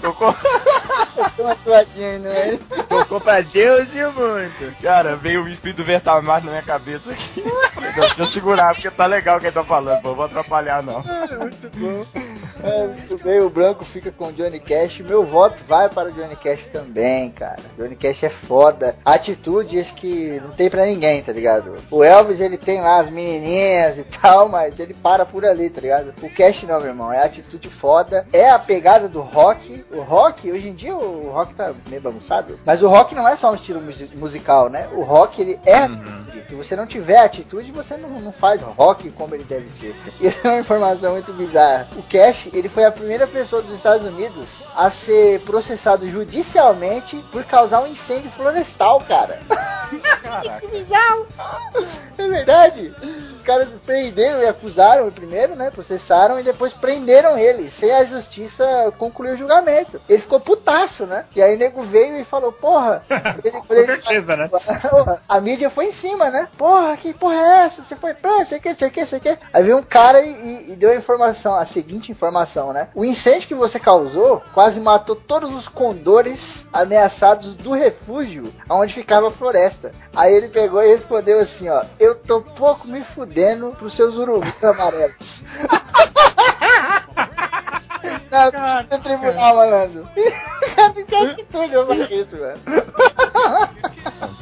[0.00, 0.34] tocou...
[1.96, 2.58] Né?
[2.88, 4.82] Tocou pra Deus e muito.
[4.82, 7.42] Cara, veio o espírito do Vertamar na minha cabeça aqui.
[7.72, 10.24] Falei, não, deixa eu segurar, porque tá legal o que ele tá falando, pô, vou
[10.24, 11.02] atrapalhar não.
[11.38, 12.04] Muito bom.
[12.62, 15.00] É, muito bem, o branco fica com o Johnny Cash.
[15.00, 17.58] Meu voto vai para o Johnny Cash também, cara.
[17.76, 18.96] Johnny Cash é foda.
[19.04, 21.76] Atitudes que não tem pra ninguém, tá ligado?
[21.90, 25.80] O Elvis, ele tem lá as menininhas e tal, mas ele para por ali, tá
[25.82, 26.14] ligado?
[26.22, 27.12] O Cash não, meu irmão.
[27.12, 28.26] É atitude foda.
[28.32, 29.84] É a pegada do rock.
[29.92, 32.58] O rock, hoje em dia, o rock tá meio bagunçado.
[32.64, 34.88] Mas o rock não é só um estilo musi- musical, né?
[34.92, 36.24] O rock, ele é atitude.
[36.48, 39.94] Se você não tiver atitude, você não, não faz rock como ele deve ser.
[40.20, 41.88] E essa é uma informação muito bizarra.
[41.96, 47.44] O Cash, ele foi a primeira pessoa dos Estados Unidos a ser processado judicialmente por
[47.44, 49.40] causar um incêndio florestal, cara.
[50.60, 51.26] Que bizarro!
[52.16, 52.94] É verdade.
[53.32, 55.68] Os caras prenderam e acusaram primeiro, né?
[55.70, 58.64] Processaram e depois prenderam ele, sem a justiça
[58.96, 60.00] concluir o julgamento.
[60.08, 61.24] Ele ficou putaço, né?
[61.34, 63.04] E aí o nego veio e falou, porra.
[63.44, 64.48] ele- Com ele certeza, né?
[65.28, 66.48] a mídia foi em cima, né?
[66.56, 67.82] Porra, que porra é essa?
[67.82, 69.36] Você foi preso, sei que, sei que, sei que.
[69.52, 72.88] Aí veio um cara e, e- e deu a informação, a seguinte informação, né?
[72.94, 79.28] O incêndio que você causou quase matou todos os condores ameaçados do refúgio onde ficava
[79.28, 79.92] a floresta.
[80.14, 84.62] Aí ele pegou e respondeu assim, ó, eu tô pouco me fudendo pros seus urubus
[84.64, 85.42] amarelos.
[88.30, 90.02] Na no tribunal, malandro.
[91.08, 92.58] Cara, que tudo eu falei isso, velho.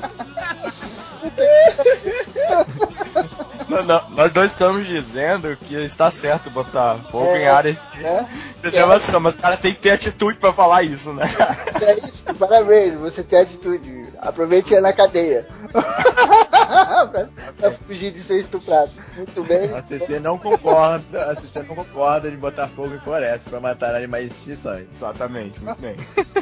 [3.69, 8.03] Não, não, nós dois estamos dizendo que está certo botar fogo É, em áreas de
[8.03, 8.29] né?
[8.61, 11.25] preservação, mas o cara tem que ter atitude pra falar isso, né?
[11.81, 14.03] É isso, parabéns, você tem atitude.
[14.21, 15.47] Aproveite na cadeia.
[17.11, 18.91] pra, pra fugir de ser estuprado.
[19.17, 19.73] Muito bem.
[19.75, 23.95] A CC não concorda, a CC não concorda de botar fogo em floresta pra matar
[23.95, 24.79] animais de extinção.
[24.79, 25.97] Exatamente, muito bem.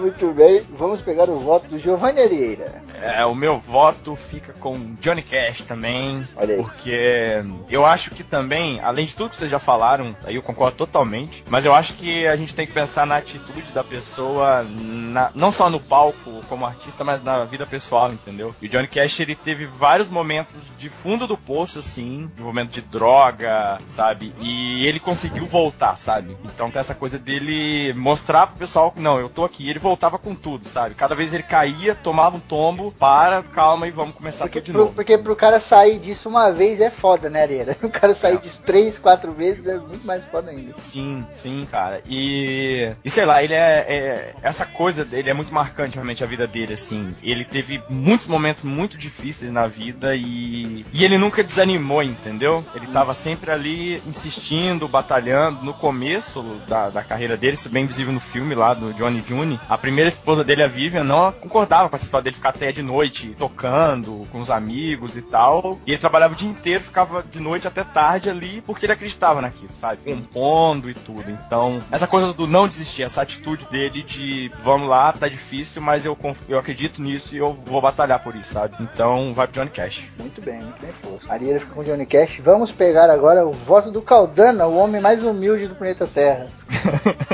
[0.00, 0.62] Muito bem.
[0.76, 2.82] Vamos pegar o voto do Giovanni Arieira.
[3.00, 6.62] É, o meu voto fica com Johnny Cash também, Olha aí.
[6.62, 10.76] porque eu acho que também, além de tudo que vocês já falaram, aí eu concordo
[10.76, 15.32] totalmente, mas eu acho que a gente tem que pensar na atitude da pessoa, na-
[15.34, 18.54] não só no palco como artista, mas na vida pessoal, entendeu?
[18.62, 22.70] E o Johnny Cash, ele teve vários momentos de fundo do poço, assim, de momento
[22.70, 24.34] de droga, sabe?
[24.40, 26.36] E ele conseguiu voltar, sabe?
[26.44, 29.68] Então tem essa coisa dele mostrar pro pessoal que, não, eu tô aqui.
[29.68, 30.94] Ele voltava com tudo, sabe?
[30.94, 34.72] Cada vez ele caía, tomava um tombo, para, calma e vamos começar Porque tudo de
[34.72, 34.94] pro, novo.
[34.94, 37.76] porque pro cara sair disso uma vez é foda, né, Arieira?
[37.82, 40.74] O cara sair disso três, quatro vezes é muito mais foda ainda.
[40.78, 42.00] Sim, sim, cara.
[42.08, 46.26] E, e sei lá, ele é, é- Essa coisa dele é muito marcante, realmente, a
[46.26, 47.14] vida dele, assim.
[47.22, 50.84] Ele teve muitos momentos muito difíceis na vida e.
[50.92, 52.64] E ele nunca desanimou, entendeu?
[52.74, 55.64] Ele tava sempre ali insistindo, batalhando.
[55.64, 59.22] No começo da, da carreira dele, isso é bem visível no filme lá do Johnny
[59.26, 59.58] June.
[59.68, 62.82] A primeira esposa dele, a Vivian, não concordava com essa história dele ficar até de
[62.82, 65.78] noite tocando com os amigos e tal.
[65.86, 69.40] E ele trabalhava o dia inteiro, ficava de noite até tarde ali, porque ele acreditava
[69.40, 70.02] naquilo, sabe?
[70.04, 71.30] Compondo e tudo.
[71.30, 76.04] Então, essa coisa do não desistir, essa atitude dele de vamos lá, tá difícil, mas
[76.04, 76.16] eu,
[76.48, 78.76] eu acredito nisso e eu vou batalhar por isso, sabe?
[78.80, 80.10] Então, vai pro Johnny Cash.
[80.18, 81.30] Muito bem, muito bem força.
[81.32, 82.40] Arieira fica com o Johnny Cash.
[82.42, 86.46] Vamos pegar agora o voto do Caldana, o homem mais humilde do planeta Terra.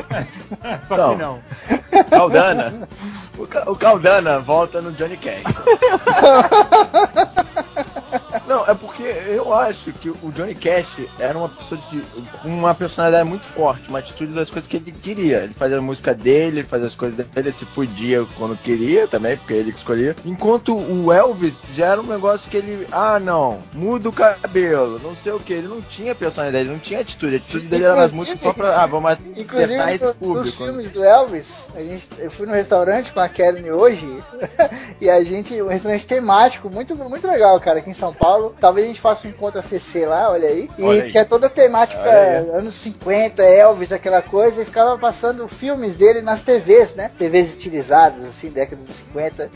[0.89, 1.17] Só Não.
[1.17, 1.39] que não.
[2.11, 2.89] Caldana.
[3.39, 5.45] O, Ca- o Caldana volta no Johnny Cash.
[8.47, 12.03] Não, é porque eu acho que o Johnny Cash era uma pessoa de
[12.45, 15.39] uma personalidade muito forte, uma atitude das coisas que ele queria.
[15.39, 19.07] Ele fazia a música dele, ele fazia as coisas dele, ele se fudia quando queria
[19.07, 20.17] também, porque ele que escolhia.
[20.25, 25.15] Enquanto o Elvis já era um negócio que ele, ah não, muda o cabelo, não
[25.15, 25.53] sei o que.
[25.53, 27.35] Ele não tinha personalidade, ele não tinha atitude.
[27.35, 30.09] A atitude dele era nas Inclusive- músicas só pra, ah, vamos Inclusive, acertar esse no-
[30.11, 30.57] nos público.
[30.57, 34.07] filmes do Elvis, a gente, eu fui no restaurante com a Kellen hoje
[35.01, 38.55] e a gente, um restaurante temático, muito, muito legal, cara, aqui em São Paulo.
[38.61, 40.69] Talvez a gente faça um encontro ACC lá, olha aí.
[40.79, 41.11] E Olha aí.
[41.11, 46.23] tinha toda a temática Olha anos 50, Elvis, aquela coisa, e ficava passando filmes dele
[46.23, 47.11] nas TVs, né?
[47.19, 49.51] TVs utilizadas, assim, décadas de 50.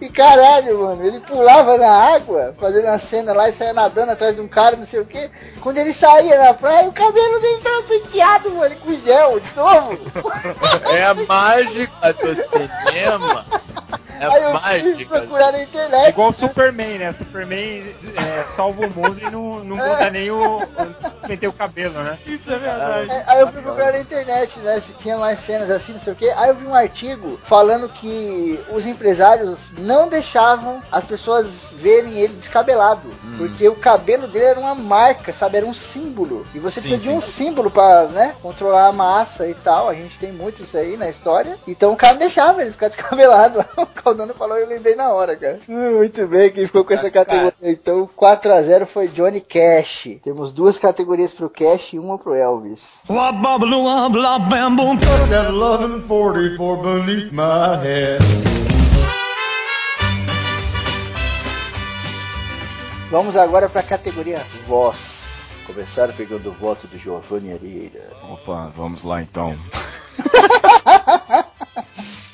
[0.00, 4.34] E caralho, mano, ele pulava na água, fazendo uma cena lá e saía nadando atrás
[4.34, 5.30] de um cara, não sei o que.
[5.60, 9.98] Quando ele saía na praia, o cabelo dele tava penteado, mano, com gel de novo.
[10.92, 13.46] É a mágica do cinema.
[14.22, 15.18] É Aí eu fui mágica.
[15.18, 16.08] procurar na É internet.
[16.10, 17.12] igual o Superman, né?
[17.16, 20.58] Superman é, salva o mundo e não, não muda nem o.
[21.28, 22.18] meter o cabelo, né?
[22.26, 23.10] Isso é verdade.
[23.10, 24.80] É, Aí eu fui procurar na internet, né?
[24.80, 26.28] Se tinha mais cenas assim, não sei o que.
[26.30, 32.34] Aí eu vi um artigo falando que os empresários não deixavam as pessoas verem ele
[32.34, 33.08] descabelado.
[33.24, 33.34] Hum.
[33.38, 35.56] Porque o cabelo dele era uma marca, sabe?
[35.56, 36.46] Era um símbolo.
[36.54, 37.16] E você Sim, precisa de sim.
[37.18, 38.34] um símbolo pra, né?
[38.42, 39.88] Controlar a massa e tal.
[39.88, 41.56] A gente tem muito isso aí na história.
[41.66, 43.64] Então o cara não deixava ele ficar descabelado.
[44.12, 45.58] O Caldano falou eu lembrei na hora, cara.
[45.66, 47.54] Hum, Muito bem, quem ficou com essa categoria.
[47.62, 50.18] Então 4x0 foi Johnny Cash.
[50.22, 53.00] Temos duas categorias pro Cash e uma pro Elvis.
[53.08, 54.98] Wah, babaloo, wah, blah, bam, boom.
[54.98, 58.22] That 1144 beneath my head.
[63.10, 65.56] Vamos agora pra categoria voz.
[65.66, 68.10] Começaram pegando o voto do Giovanni Areira.
[68.30, 69.56] Opa, vamos lá então.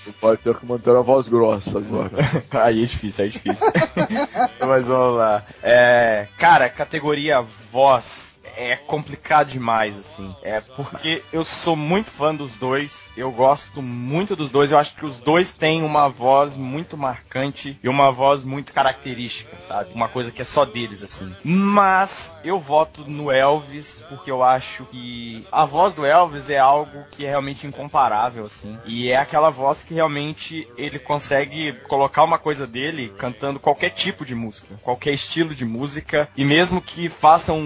[0.08, 2.10] O pode ter que manter a voz grossa agora.
[2.50, 3.72] aí é difícil, aí é difícil.
[4.66, 5.44] Mas vamos lá.
[5.62, 10.34] É, cara, categoria voz é complicado demais, assim.
[10.42, 13.10] É porque eu sou muito fã dos dois.
[13.16, 14.72] Eu gosto muito dos dois.
[14.72, 19.56] Eu acho que os dois têm uma voz muito marcante e uma voz muito característica,
[19.56, 19.94] sabe?
[19.94, 21.34] Uma coisa que é só deles, assim.
[21.44, 27.04] Mas eu voto no Elvis porque eu acho que a voz do Elvis é algo
[27.12, 28.76] que é realmente incomparável, assim.
[28.84, 34.24] E é aquela voz que realmente ele consegue colocar uma coisa dele cantando qualquer tipo
[34.24, 36.28] de música, qualquer estilo de música.
[36.36, 37.58] E mesmo que façam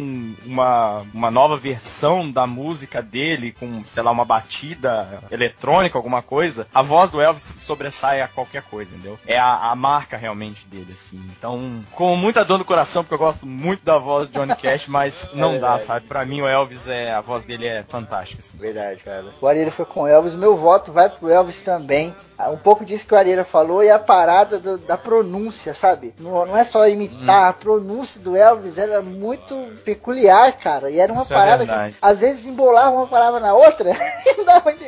[0.44, 6.22] uma uma, uma nova versão da música dele, com, sei lá, uma batida eletrônica, alguma
[6.22, 9.18] coisa, a voz do Elvis sobressai a qualquer coisa, entendeu?
[9.26, 11.20] É a, a marca realmente dele, assim.
[11.36, 14.88] Então, com muita dor no coração, porque eu gosto muito da voz de Johnny Cash,
[14.88, 15.82] mas não dá, verdade.
[15.82, 16.06] sabe?
[16.06, 18.59] Pra mim, o Elvis, é, a voz dele é fantástica, assim.
[18.59, 19.26] Verdade, cara.
[19.40, 20.34] O Arieira foi com o Elvis.
[20.34, 22.14] Meu voto vai pro Elvis também.
[22.38, 26.14] Ah, Um pouco disso que o Arieira falou e a parada do- da pronúncia, sabe?
[26.18, 29.54] Não, não é só imitar, a pronúncia do Elvis era muito
[29.84, 30.90] peculiar, cara.
[30.90, 31.93] E era uma Isso é parada verdade.
[31.94, 33.90] que às vezes embolava uma palavra na outra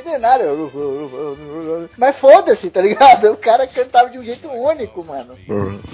[0.05, 0.45] entender nada.
[1.97, 3.33] Mas foda-se, tá ligado?
[3.35, 5.35] O cara cantava de um jeito único, mano.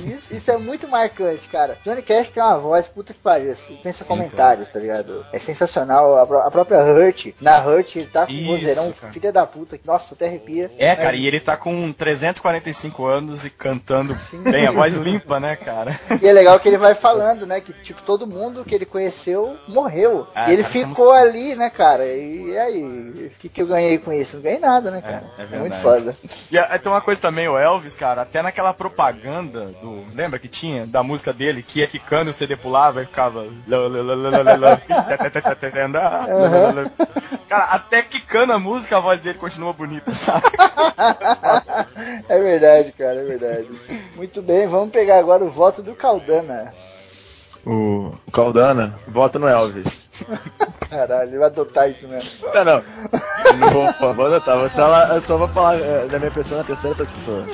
[0.05, 1.79] Isso, isso é muito marcante, cara.
[1.85, 3.77] Johnny Cash tem uma voz, puta que pariu, assim.
[3.83, 5.25] Pensa Sim, comentários, tá ligado?
[5.33, 6.17] É sensacional.
[6.17, 9.13] A, a própria Hurt, na Hurt, ele tá com um vozeirão, cara.
[9.13, 9.79] filha da puta.
[9.79, 10.71] que, Nossa, até arrepia.
[10.79, 14.43] É, cara, Mas- e ele tá com 345 anos e cantando Sim.
[14.43, 15.99] bem, a voz limpa, né, cara?
[16.21, 17.61] E é legal que ele vai falando, né?
[17.61, 20.27] Que, tipo, todo mundo que ele conheceu morreu.
[20.35, 22.07] Ah, ele cara, ficou música- ali, né, cara?
[22.07, 22.83] E aí?
[23.27, 24.37] O que, que eu ganhei com isso?
[24.37, 25.25] Não ganhei nada, né, cara?
[25.39, 25.83] é muito verdade.
[25.83, 26.17] foda.
[26.51, 30.05] E ah, tem uma coisa também, o Elvis, cara, até naquela propaganda do.
[30.15, 30.87] Lembra que tinha?
[30.87, 33.47] Da música dele, que ia quicando e o CD pulava e ficava.
[37.49, 40.47] Cara, até quicando a música, a voz dele continua bonita, sabe?
[42.29, 43.69] É verdade, cara, é verdade.
[44.17, 46.73] Muito bem, vamos pegar agora o voto do Caldana.
[47.67, 50.09] O, o Caldana, vota no Elvis.
[50.89, 52.49] Caralho, ele vai adotar isso mesmo.
[52.51, 52.83] Tá, não.
[53.59, 54.59] Não vou, vou adotar.
[54.59, 57.45] Vou só, eu só vou falar eh, da minha pessoa na terceira pessoa.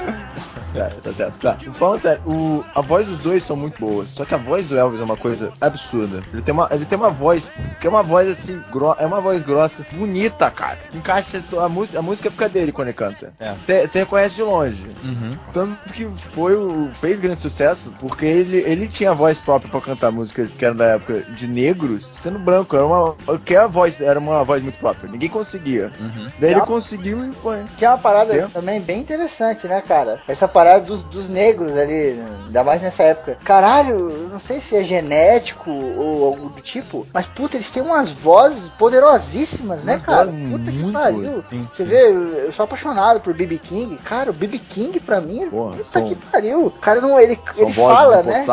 [0.72, 1.38] Tá, tá certo.
[1.38, 1.59] Tá.
[1.72, 4.10] Falando sério, o, a voz dos dois são muito boas.
[4.10, 6.22] Só que a voz do Elvis é uma coisa absurda.
[6.32, 9.20] Ele tem uma, ele tem uma voz, que é uma voz assim, gro, é uma
[9.20, 10.78] voz grossa, bonita, cara.
[10.94, 13.32] Encaixa a música, a música fica dele quando ele canta.
[13.38, 13.55] É.
[13.86, 14.86] Você reconhece de longe.
[15.02, 15.36] Uhum.
[15.52, 20.10] Tanto que foi o, fez grande sucesso, porque ele, ele tinha voz própria pra cantar
[20.10, 22.56] músicas que eram da época de negros, sendo branco.
[22.73, 25.11] Era uma, que a voz era uma voz muito própria.
[25.11, 25.93] Ninguém conseguia.
[26.01, 26.31] Uhum.
[26.39, 27.62] Daí ele conseguiu e foi.
[27.77, 28.51] Que é uma parada Entendeu?
[28.51, 30.20] também bem interessante, né, cara?
[30.28, 33.39] Essa parada dos, dos negros ali, ainda mais nessa época.
[33.45, 38.11] Caralho, não sei se é genético ou algo do tipo, mas puta, eles têm umas
[38.11, 40.27] vozes poderosíssimas, né, cara?
[40.51, 41.45] Puta que pariu.
[41.49, 41.89] Sim, Você sim.
[41.89, 42.11] vê,
[42.47, 43.97] eu sou apaixonado por BB King.
[43.99, 46.66] Cara, o BB King pra mim, Porra, puta são- que pariu.
[46.66, 48.45] O cara não, ele, ele fala, né?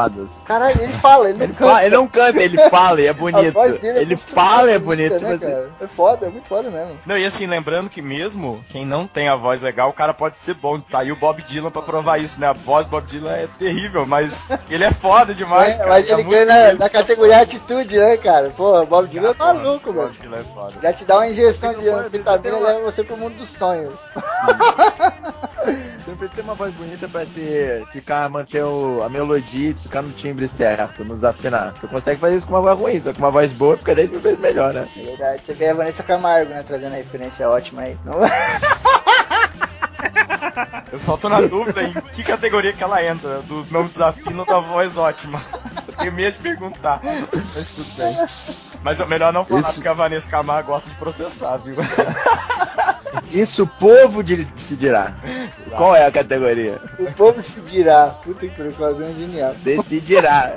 [0.46, 1.66] Caralho, ele fala, ele não Ele, canta.
[1.72, 3.54] fala, ele não canta, ele fala e é A bonito.
[3.54, 5.24] voz dele é ele muito fala e é bonita, bonito.
[5.24, 5.72] né, mas cara?
[5.82, 6.98] É foda, é muito foda mesmo.
[7.06, 10.38] Não, e assim, lembrando que mesmo quem não tem a voz legal, o cara pode
[10.38, 10.80] ser bom.
[10.80, 12.48] Tá aí o Bob Dylan pra provar isso, né?
[12.48, 15.90] A voz do Bob Dylan é terrível, mas ele é foda demais, É, cara.
[15.90, 18.52] mas ele música ganha na, na categoria atitude, né, cara?
[18.56, 20.10] Pô, Bob Dylan é maluco, o mano.
[20.10, 20.74] Bob Dylan é foda.
[20.82, 24.00] Já te dá uma injeção de vitamina e leva você pro mundo dos sonhos.
[25.64, 30.02] Você não precisa ter uma voz bonita pra se ficar, manter o- a melodia ficar
[30.02, 31.74] no timbre certo, nos afinar.
[31.80, 34.10] Você consegue fazer isso com uma voz ruim, só que uma voz boa fica 10
[34.12, 34.88] mil vezes melhor, né?
[34.96, 35.42] É verdade.
[35.46, 36.64] Você vê a Vanessa Camargo, né?
[36.64, 37.98] Trazendo a referência ótima aí.
[38.06, 38.20] Não-
[40.92, 44.46] Eu só tô na dúvida em que categoria que ela entra, do não desafino ou
[44.46, 45.42] da voz ótima.
[45.88, 47.00] Eu tenho medo de perguntar.
[47.56, 48.16] Mas tudo bem.
[48.84, 51.76] Mas é melhor não falar, Isso- porque a Vanessa Camargo gosta de processar, viu?
[53.32, 55.14] Isso o povo de- decidirá.
[55.78, 56.80] Qual é a categoria?
[57.00, 58.08] o povo se dirá.
[58.24, 59.56] Puta que pariu, quase um genial.
[59.64, 60.52] Decidirá.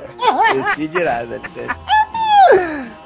[0.53, 1.77] Decidirá, licença.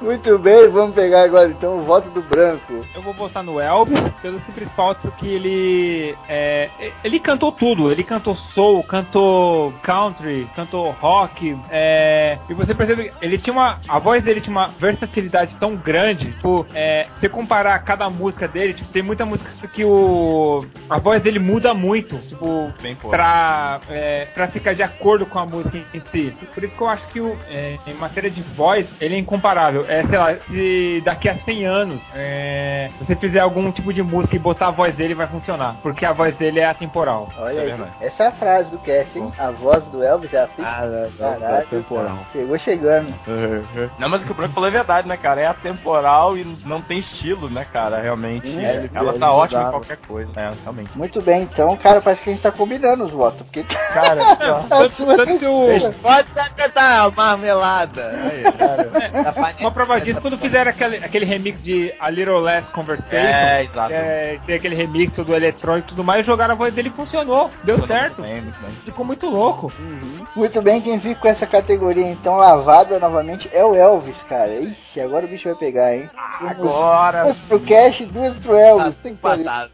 [0.01, 2.83] Muito bem, vamos pegar agora então o voto do branco.
[2.95, 6.69] Eu vou votar no Elvis pelo simples fato que ele é,
[7.03, 7.91] ele cantou tudo.
[7.91, 11.55] Ele cantou soul, cantou country, cantou rock.
[11.69, 15.75] é, e você percebe que ele tinha uma a voz dele tinha uma versatilidade tão
[15.75, 16.31] grande.
[16.31, 21.21] Tipo, é, você comparar cada música dele, tipo, tem muita música que o a voz
[21.21, 22.17] dele muda muito.
[22.17, 23.11] Tipo, Bem posto.
[23.11, 26.35] pra, é, pra ficar de acordo com a música em si.
[26.55, 29.85] Por isso que eu acho que o, é, em matéria de voz, ele é incomparável.
[29.91, 34.37] É, sei lá, se daqui a 100 anos é, você fizer algum tipo de música
[34.37, 35.75] e botar a voz dele, vai funcionar.
[35.81, 37.29] Porque a voz dele é atemporal.
[37.37, 39.33] Olha é aí, essa é a frase do cast, hein?
[39.37, 41.67] A voz do Elvis é a Ah, não, não, Caralho.
[41.67, 42.19] temporal.
[42.31, 43.13] Chegou chegando.
[43.99, 45.41] Não, mas o que o Branco falou é verdade, né, cara?
[45.41, 47.99] É atemporal e não tem estilo, né, cara?
[47.99, 48.59] Realmente.
[48.59, 50.31] É, ela tá ótima em qualquer coisa.
[50.39, 50.97] É, realmente.
[50.97, 53.41] Muito bem, então, cara, parece que a gente tá combinando os votos.
[53.41, 53.63] Porque
[53.93, 58.19] Cara, tá Tanto, tanto que o, podem cantar marmelada.
[58.23, 58.83] Aí, cara.
[59.23, 63.15] Tá uma prova disso quando fizeram aquele, aquele remix de A Little Less Conversation.
[63.15, 63.93] É, exato.
[63.93, 67.49] é, tem aquele remix todo eletrônico e tudo mais, jogaram a voz dele e funcionou.
[67.63, 68.21] Deu Funcionou certo.
[68.21, 68.71] Muito bem, muito bem.
[68.85, 69.71] Ficou muito louco.
[69.79, 70.25] Uhum.
[70.35, 74.53] Muito bem, quem fica com essa categoria então lavada novamente é o Elvis, cara.
[74.53, 76.09] Ixi, agora o bicho vai pegar, hein?
[76.39, 78.85] Agora Duas pro Cash e duas pro Elvis.
[78.85, 79.41] Tá Tem que fazer.
[79.41, 79.71] empatado.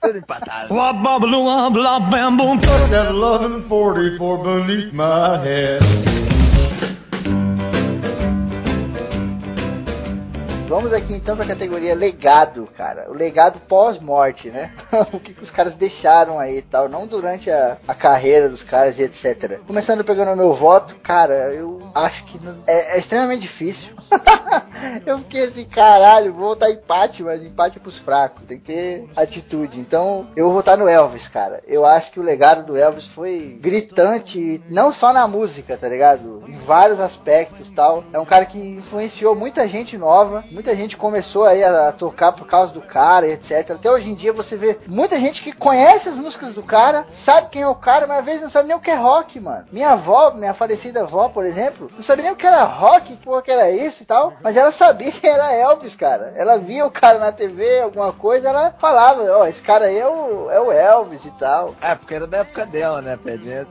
[0.00, 0.74] Tudo empatado.
[0.74, 2.56] Wop, bop, loo, wop, lop, bam, boom.
[2.58, 6.35] Got 1144 beneath my head.
[10.68, 13.08] Vamos aqui então pra categoria legado, cara.
[13.08, 14.72] O legado pós-morte, né?
[15.12, 18.64] o que, que os caras deixaram aí e tal, não durante a, a carreira dos
[18.64, 19.60] caras e etc.
[19.64, 23.94] Começando pegando meu voto, cara, eu acho que não- é, é extremamente difícil.
[25.06, 29.08] eu fiquei assim, caralho, vou votar empate, mas empate é pros fracos, tem que ter
[29.16, 29.78] atitude.
[29.78, 31.62] Então, eu vou votar no Elvis, cara.
[31.66, 36.42] Eu acho que o legado do Elvis foi gritante, não só na música, tá ligado?
[36.48, 38.02] Em vários aspectos tal.
[38.12, 42.32] É um cara que influenciou muita gente nova, muita gente começou aí a, a tocar
[42.32, 43.72] por causa do cara etc.
[43.72, 47.50] Até hoje em dia você vê muita gente que conhece as músicas do cara, sabe
[47.50, 49.66] quem é o cara, mas às vezes não sabe nem o que é rock, mano.
[49.70, 53.22] Minha avó, minha falecida avó, por exemplo, não sabia nem o que era rock, que
[53.22, 56.32] porra que era isso e tal, mas ela sabia que era Elvis, cara.
[56.34, 60.08] Ela via o cara na TV, alguma coisa, ela falava, ó, esse cara aí é
[60.08, 61.74] o, é o Elvis e tal.
[61.82, 63.18] É, porque era da época dela, né,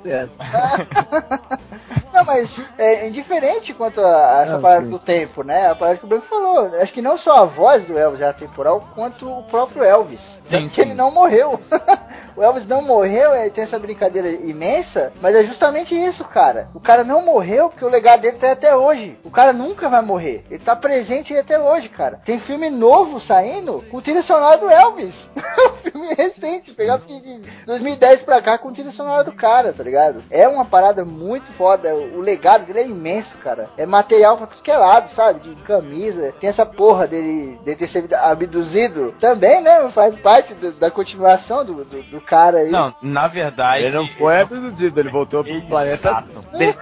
[0.03, 0.37] ser essa.
[2.13, 4.89] Não, mas é indiferente quanto a, a essa Não, parada sim.
[4.91, 5.67] do tempo, né?
[5.67, 6.73] A parada que o Branco falou.
[6.81, 10.39] Acho que não só a voz do Elvis era temporal, quanto o próprio Elvis.
[10.41, 10.81] Sim, Tanto sim.
[10.81, 11.59] ele não morreu.
[12.35, 16.69] o Elvis não morreu, ele tem essa brincadeira imensa, mas é justamente isso, cara.
[16.73, 19.19] O cara não morreu porque o legado dele tá aí até hoje.
[19.23, 20.45] O cara nunca vai morrer.
[20.49, 22.21] Ele tá presente aí até hoje, cara.
[22.23, 25.29] Tem filme novo saindo com trilha sonora do Elvis.
[25.91, 30.23] filme recente, pegar de 2010 pra cá com trilha sonora do cara, tá ligado?
[30.29, 31.93] É uma parada muito foda.
[31.95, 33.69] O legado dele é imenso, cara.
[33.77, 35.39] É material pra tudo que é lado, sabe?
[35.49, 36.33] De camisa.
[36.39, 39.89] Tem essa porra dele, dele ter sido abduzido também, né?
[39.89, 42.71] Faz parte do- da continuação do, do, do cara aí.
[42.71, 43.83] Não, na verdade.
[43.83, 46.41] Ele não foi abduzido, ele voltou pro planeta Exato.
[46.57, 46.75] dele.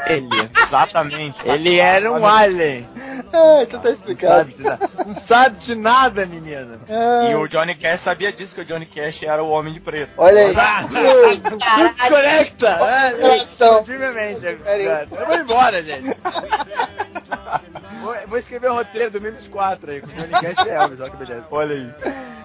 [0.58, 1.44] Exatamente.
[1.44, 2.88] tá Ele era um alien.
[3.32, 4.38] Ah, então tá Não explicado.
[4.52, 6.80] sabe de nada, não sabe de nada menina.
[6.90, 9.80] Ah, E o Johnny Cash sabia disso, que o Johnny Cash era o Homem de
[9.80, 10.12] Preto.
[10.18, 10.54] Olha aí.
[11.78, 12.78] Desconecta!
[12.78, 13.80] Coração.
[13.80, 14.88] Explodiu minha mente Peraí.
[14.88, 15.08] agora.
[15.12, 16.20] Eu vou embora, gente.
[18.02, 21.00] Vou, vou escrever o roteiro do Menos 4 aí, com o Johnny Cash e Elvis,
[21.00, 21.46] olha que beleza.
[21.50, 21.94] Olha aí.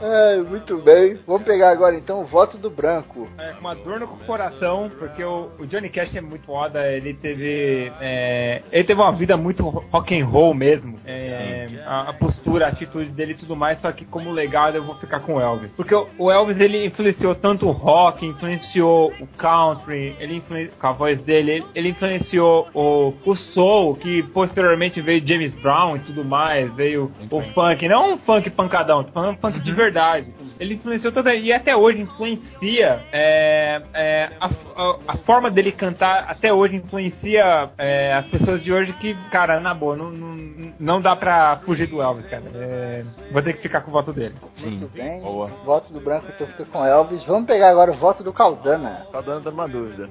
[0.00, 1.18] Ai, muito bem.
[1.26, 3.28] Vamos pegar agora então o voto do branco.
[3.36, 7.12] É, com uma dor no coração, porque o, o Johnny Cash é muito foda, ele
[7.12, 7.92] teve.
[8.00, 10.96] é, ele teve uma vida muito rock and roll mesmo.
[11.04, 14.84] É, a, a postura, a atitude dele e tudo mais, só que como legado eu
[14.84, 15.72] vou ficar com o Elvis.
[15.74, 20.86] Porque o, o Elvis ele influenciou tanto o rock, influenciou o country, ele influen- com
[20.86, 26.00] a voz dele, ele, ele influenciou o, o soul, que posteriormente veio James Brown e
[26.00, 30.32] tudo mais, veio o funk, não um funk pancadão, tô falando um funk de verdade.
[30.58, 36.26] Ele influenciou toda e até hoje influencia é, é, a, a- a forma dele cantar
[36.28, 41.00] até hoje influencia é, as pessoas de hoje que, cara, na boa, não, não, não
[41.00, 42.42] dá pra fugir do Elvis, cara.
[42.54, 44.34] É, vou ter que ficar com o voto dele.
[44.54, 44.78] Sim.
[44.78, 45.20] Muito bem.
[45.20, 45.48] Boa.
[45.64, 47.24] Voto do branco então fica com Elvis.
[47.24, 49.06] Vamos pegar agora o voto do Caldana.
[49.12, 50.08] Tá dando uma dúvida.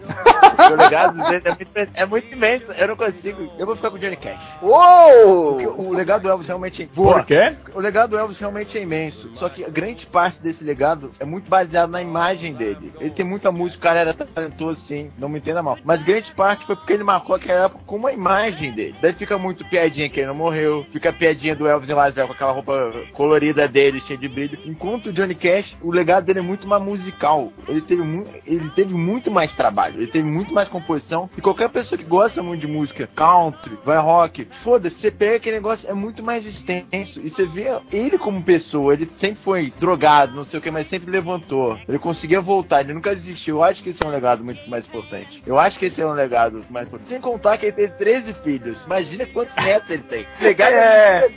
[0.71, 3.51] O legado dele é muito, é muito imenso, eu não consigo.
[3.57, 4.39] Eu vou ficar com o Johnny Cash.
[4.61, 5.53] Uou!
[5.53, 7.55] Porque o legado do Elvis realmente é Por quê?
[7.73, 9.31] O legado do Elvis realmente é imenso.
[9.35, 12.93] Só que a grande parte desse legado é muito baseado na imagem dele.
[12.99, 15.77] Ele tem muita música, o cara era talentoso sim, não me entenda mal.
[15.83, 18.95] Mas grande parte foi porque ele marcou aquela época com uma imagem dele.
[19.01, 22.13] Daí fica muito piadinha que ele não morreu, fica a piadinha do Elvis em Las
[22.13, 24.59] Vegas com aquela roupa colorida dele, cheia de brilho.
[24.65, 27.51] Enquanto o Johnny Cash, o legado dele é muito mais musical.
[27.67, 28.03] Ele teve,
[28.45, 31.29] ele teve muito mais trabalho, ele teve muito mais composição.
[31.37, 35.57] E qualquer pessoa que gosta muito de música, country, vai rock, foda-se, você pega aquele
[35.57, 37.19] negócio, é muito mais extenso.
[37.23, 40.89] E você vê ele como pessoa, ele sempre foi drogado, não sei o que, mas
[40.89, 41.77] sempre levantou.
[41.87, 43.57] Ele conseguia voltar, ele nunca desistiu.
[43.57, 45.41] Eu acho que esse é um legado muito mais importante.
[45.45, 47.09] Eu acho que esse é um legado mais importante.
[47.09, 48.83] Sem contar que ele teve 13 filhos.
[48.85, 50.27] Imagina quantos netos ele tem.
[50.41, 51.27] Legado É.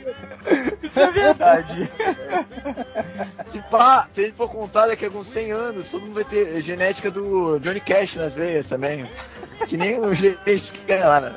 [0.82, 1.85] Isso é verdade.
[1.85, 6.60] Se pá, se ele for contar daqui a alguns 100 anos, todo mundo vai ter
[6.62, 9.09] genética do Johnny Cash nas veias também.
[9.68, 11.32] Que nem o gente que ganha lá.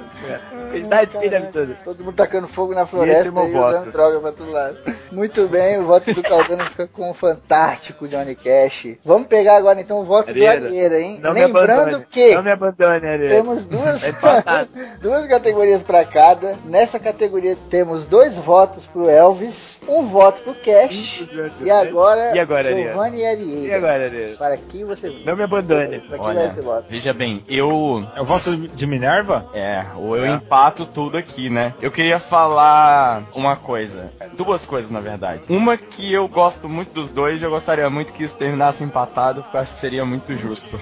[1.84, 3.76] Todo mundo tacando fogo na é floresta e voto.
[3.76, 4.78] usando droga pra todo lado.
[5.12, 8.98] Muito bem, o voto do Caldana fica com o fantástico Johnny Cash.
[9.06, 11.20] Vamos pegar agora então o voto Areira, do Arieira, hein?
[11.22, 13.30] Não Lembrando que Não me abandone, Areia.
[13.30, 14.14] temos duas, É
[15.02, 16.58] duas categorias pra cada.
[16.66, 21.28] Nessa categoria temos dois votos pro Elvis, um voto pro Cash.
[21.62, 22.72] E agora, E agora?
[23.10, 23.68] E Arieira.
[23.68, 24.36] E agora, Areia?
[24.38, 26.00] Para quem você Não me abandone.
[26.00, 26.86] Pra quem Olha, voto?
[26.90, 28.08] veja bem, eu.
[28.16, 29.46] É o voto de Minerva?
[29.54, 31.74] É, ou eu empato tudo aqui, né?
[31.82, 34.12] Eu queria falar uma coisa.
[34.36, 35.42] Duas coisas, na verdade.
[35.50, 39.42] Uma que eu gosto muito dos dois e eu gostaria muito que isso terminasse empatado,
[39.42, 40.80] porque eu acho que seria muito justo.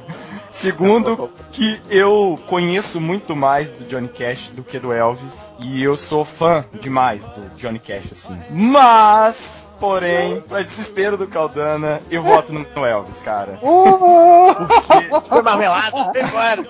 [0.50, 5.54] Segundo, que eu conheço muito mais do Johnny Cash do que do Elvis.
[5.58, 8.38] E eu sou fã demais do Johnny Cash, assim.
[8.50, 11.26] Mas, porém, pra desespero do
[11.64, 13.58] Caldana, eu voto no no Elvis, cara.
[13.64, 14.54] Uh!
[14.54, 16.62] Porque Foi marmelada, foi embora.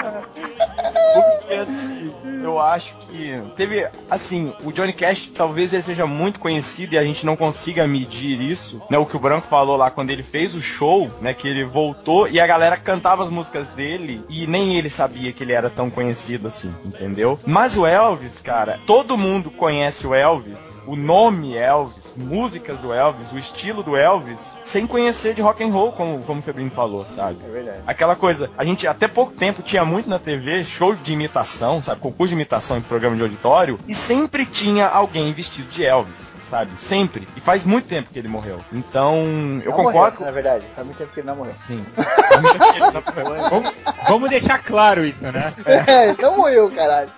[0.32, 6.94] Porque assim, eu acho que teve, assim, o Johnny Cash talvez ele seja muito conhecido
[6.94, 8.98] e a gente não consiga medir isso, né?
[8.98, 11.32] O que o Branco falou lá quando ele fez o show, né?
[11.32, 15.42] Que ele voltou e a galera cantava as músicas dele e nem ele sabia que
[15.42, 17.38] ele era tão conhecido assim, entendeu?
[17.46, 23.32] Mas o Elvis, cara, todo mundo conhece o Elvis, o nome Elvis, músicas do Elvis,
[23.32, 27.04] o estilo do Elvis, sem conhecer de rock and roll, como, como o Febrino falou,
[27.04, 27.38] sabe?
[27.44, 27.82] É verdade.
[27.86, 32.00] Aquela coisa, a gente até pouco tempo tinha muito na TV show de imitação, sabe?
[32.00, 36.72] Concurso de imitação em programa de auditório, e sempre tinha alguém vestido de Elvis, sabe?
[36.76, 37.26] Sempre.
[37.36, 38.60] E faz muito tempo que ele morreu.
[38.72, 39.16] Então,
[39.64, 40.24] eu Não concordo morreu, com.
[40.24, 41.54] Na verdade, faz muito tempo que ele não morreu.
[41.56, 41.84] Sim.
[41.96, 43.50] Faz muito tempo que ele não morreu.
[43.50, 43.74] Vamos,
[44.08, 45.52] vamos deixar claro isso, né?
[45.66, 47.10] É, ele não morreu, caralho.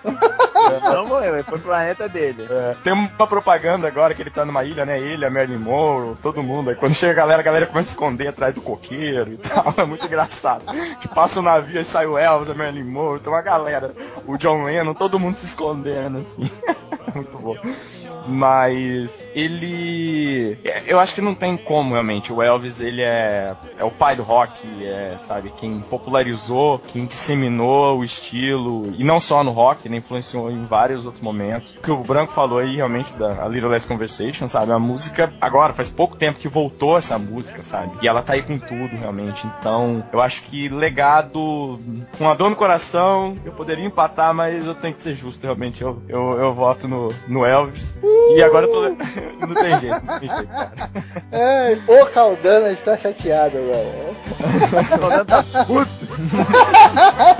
[0.81, 2.47] Não morreu, ele foi pro planeta dele.
[2.49, 4.99] É, tem uma propaganda agora que ele tá numa ilha, né?
[4.99, 6.71] Ele, a Marilyn Monroe, todo mundo.
[6.71, 9.73] Aí quando chega a galera, a galera começa a esconder atrás do coqueiro e tal.
[9.77, 10.63] É muito engraçado.
[10.99, 13.95] Que passa o navio e sai o Elvis, a Marilyn Monroe, tem uma galera.
[14.25, 16.49] O John Lennon, todo mundo se escondendo, assim.
[17.13, 17.55] muito bom.
[18.27, 20.57] Mas ele.
[20.63, 22.33] é, Eu acho que não tem como realmente.
[22.33, 25.51] O Elvis, ele é, é o pai do rock, é, sabe?
[25.55, 28.93] Quem popularizou, quem disseminou o estilo.
[28.97, 29.97] E não só no rock, né?
[29.97, 31.75] Influenciou em vários outros momentos.
[31.75, 34.73] O que o Branco falou aí, realmente, da A Little Less Conversation, sabe?
[34.73, 37.97] A música, agora, faz pouco tempo que voltou essa música, sabe?
[38.01, 39.47] E ela tá aí com tudo, realmente.
[39.59, 41.79] Então, eu acho que legado,
[42.17, 42.76] com a dor no coração,
[43.45, 45.81] eu poderia empatar, mas eu tenho que ser justo, realmente.
[45.81, 47.97] Eu, eu, eu voto no, no Elvis.
[48.35, 48.81] E agora eu tô.
[49.45, 50.73] não tem jeito, não tem jeito, cara.
[51.31, 54.07] Ai, o Caldana está chateado agora.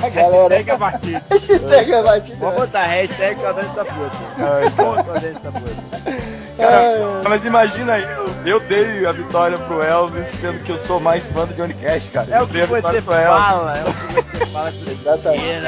[0.13, 1.21] Galera, Pega batido.
[1.69, 2.37] pega a batida.
[2.39, 4.17] Vamos botar hashtag Caldane tá puto.
[4.75, 6.46] Ponto Caldane tá puto.
[6.59, 11.27] Ai, Mas imagina eu, eu dei a vitória pro Elvis, sendo que eu sou mais
[11.27, 12.27] fã do Johnny Cash, cara.
[12.31, 13.43] É eu o dei a vitória você pro Elvis.
[13.43, 15.67] fala, é o que você fala Exatamente.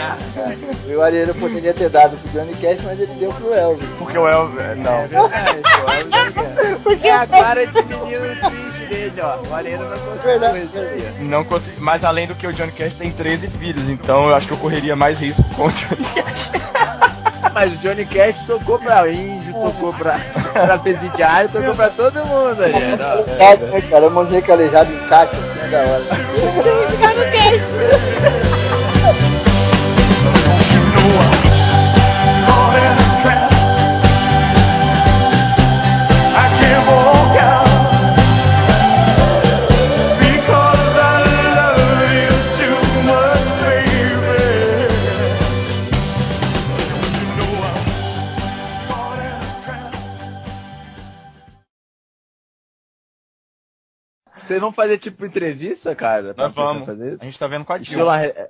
[0.96, 3.88] O Ariano poderia ter dado pro Johnny Cash, mas ele deu pro Elvis.
[3.98, 4.60] Porque o Elvis.
[4.60, 4.92] é, Não.
[4.92, 7.08] É verdade, pô, é verdade.
[7.08, 9.38] É a cara de menino triste dele, ó.
[9.48, 11.14] O Arena não conseguiu.
[11.20, 11.82] Não consegui.
[11.82, 14.58] Mas além do que o Johnny Cash tem 13 filhos, então eu acho que eu
[14.58, 16.52] correria mais risco com o Johnny Cash.
[17.54, 20.20] Mas o Johnny Cash tocou pra índio, tocou pra,
[20.54, 23.04] pra presidiário, tocou pra todo mundo, Ariano.
[23.04, 23.16] ó.
[23.22, 24.10] Verdade, né, cara?
[24.10, 26.04] Monte de calejado em caixa, assim, é da hora.
[54.50, 56.34] Vocês vão fazer tipo entrevista, cara?
[56.34, 56.88] Tá Nós vamos.
[56.88, 57.24] Fazer A isso?
[57.24, 58.14] gente tá vendo com a Dilma.
[58.16, 58.34] arre-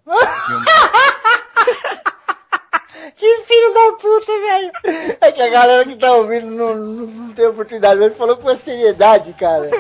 [3.18, 4.72] Que filho da puta, velho!
[5.20, 8.38] É que a galera que tá ouvindo não, não, não tem oportunidade, mas ele falou
[8.38, 9.70] com uma seriedade, cara.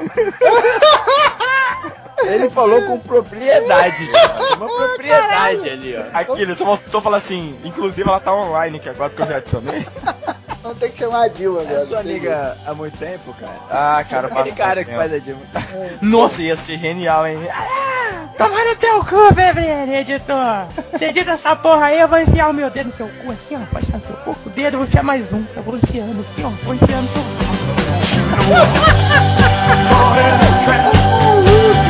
[2.21, 4.55] Ele falou com propriedade, cara.
[4.57, 6.03] Uma propriedade ali, ó.
[6.13, 7.57] Aqui, ele só voltou a falar assim.
[7.63, 9.85] Inclusive, ela tá online aqui agora, porque eu já adicionei.
[10.61, 11.85] Vamos ter que chamar a Dilma É agora.
[11.85, 13.55] sua amiga há muito tempo, cara?
[13.69, 15.41] Ah, cara, Aquele cara que faz a Dilma.
[16.01, 17.39] Nossa, ia ser genial, hein?
[18.37, 20.67] Toma no teu cu, Febrero, editor.
[20.91, 23.55] Você edita essa porra aí, eu vou enfiar o meu dedo no seu cu, assim,
[23.55, 23.59] ó.
[23.71, 25.43] Pode estar no seu cu, com o dedo, eu vou enfiar mais um.
[25.55, 26.49] Eu vou enfiando, assim, ó.
[26.65, 27.27] Vou enfiando no seu cu.
[27.39, 27.81] assim,
[31.85, 31.88] ó.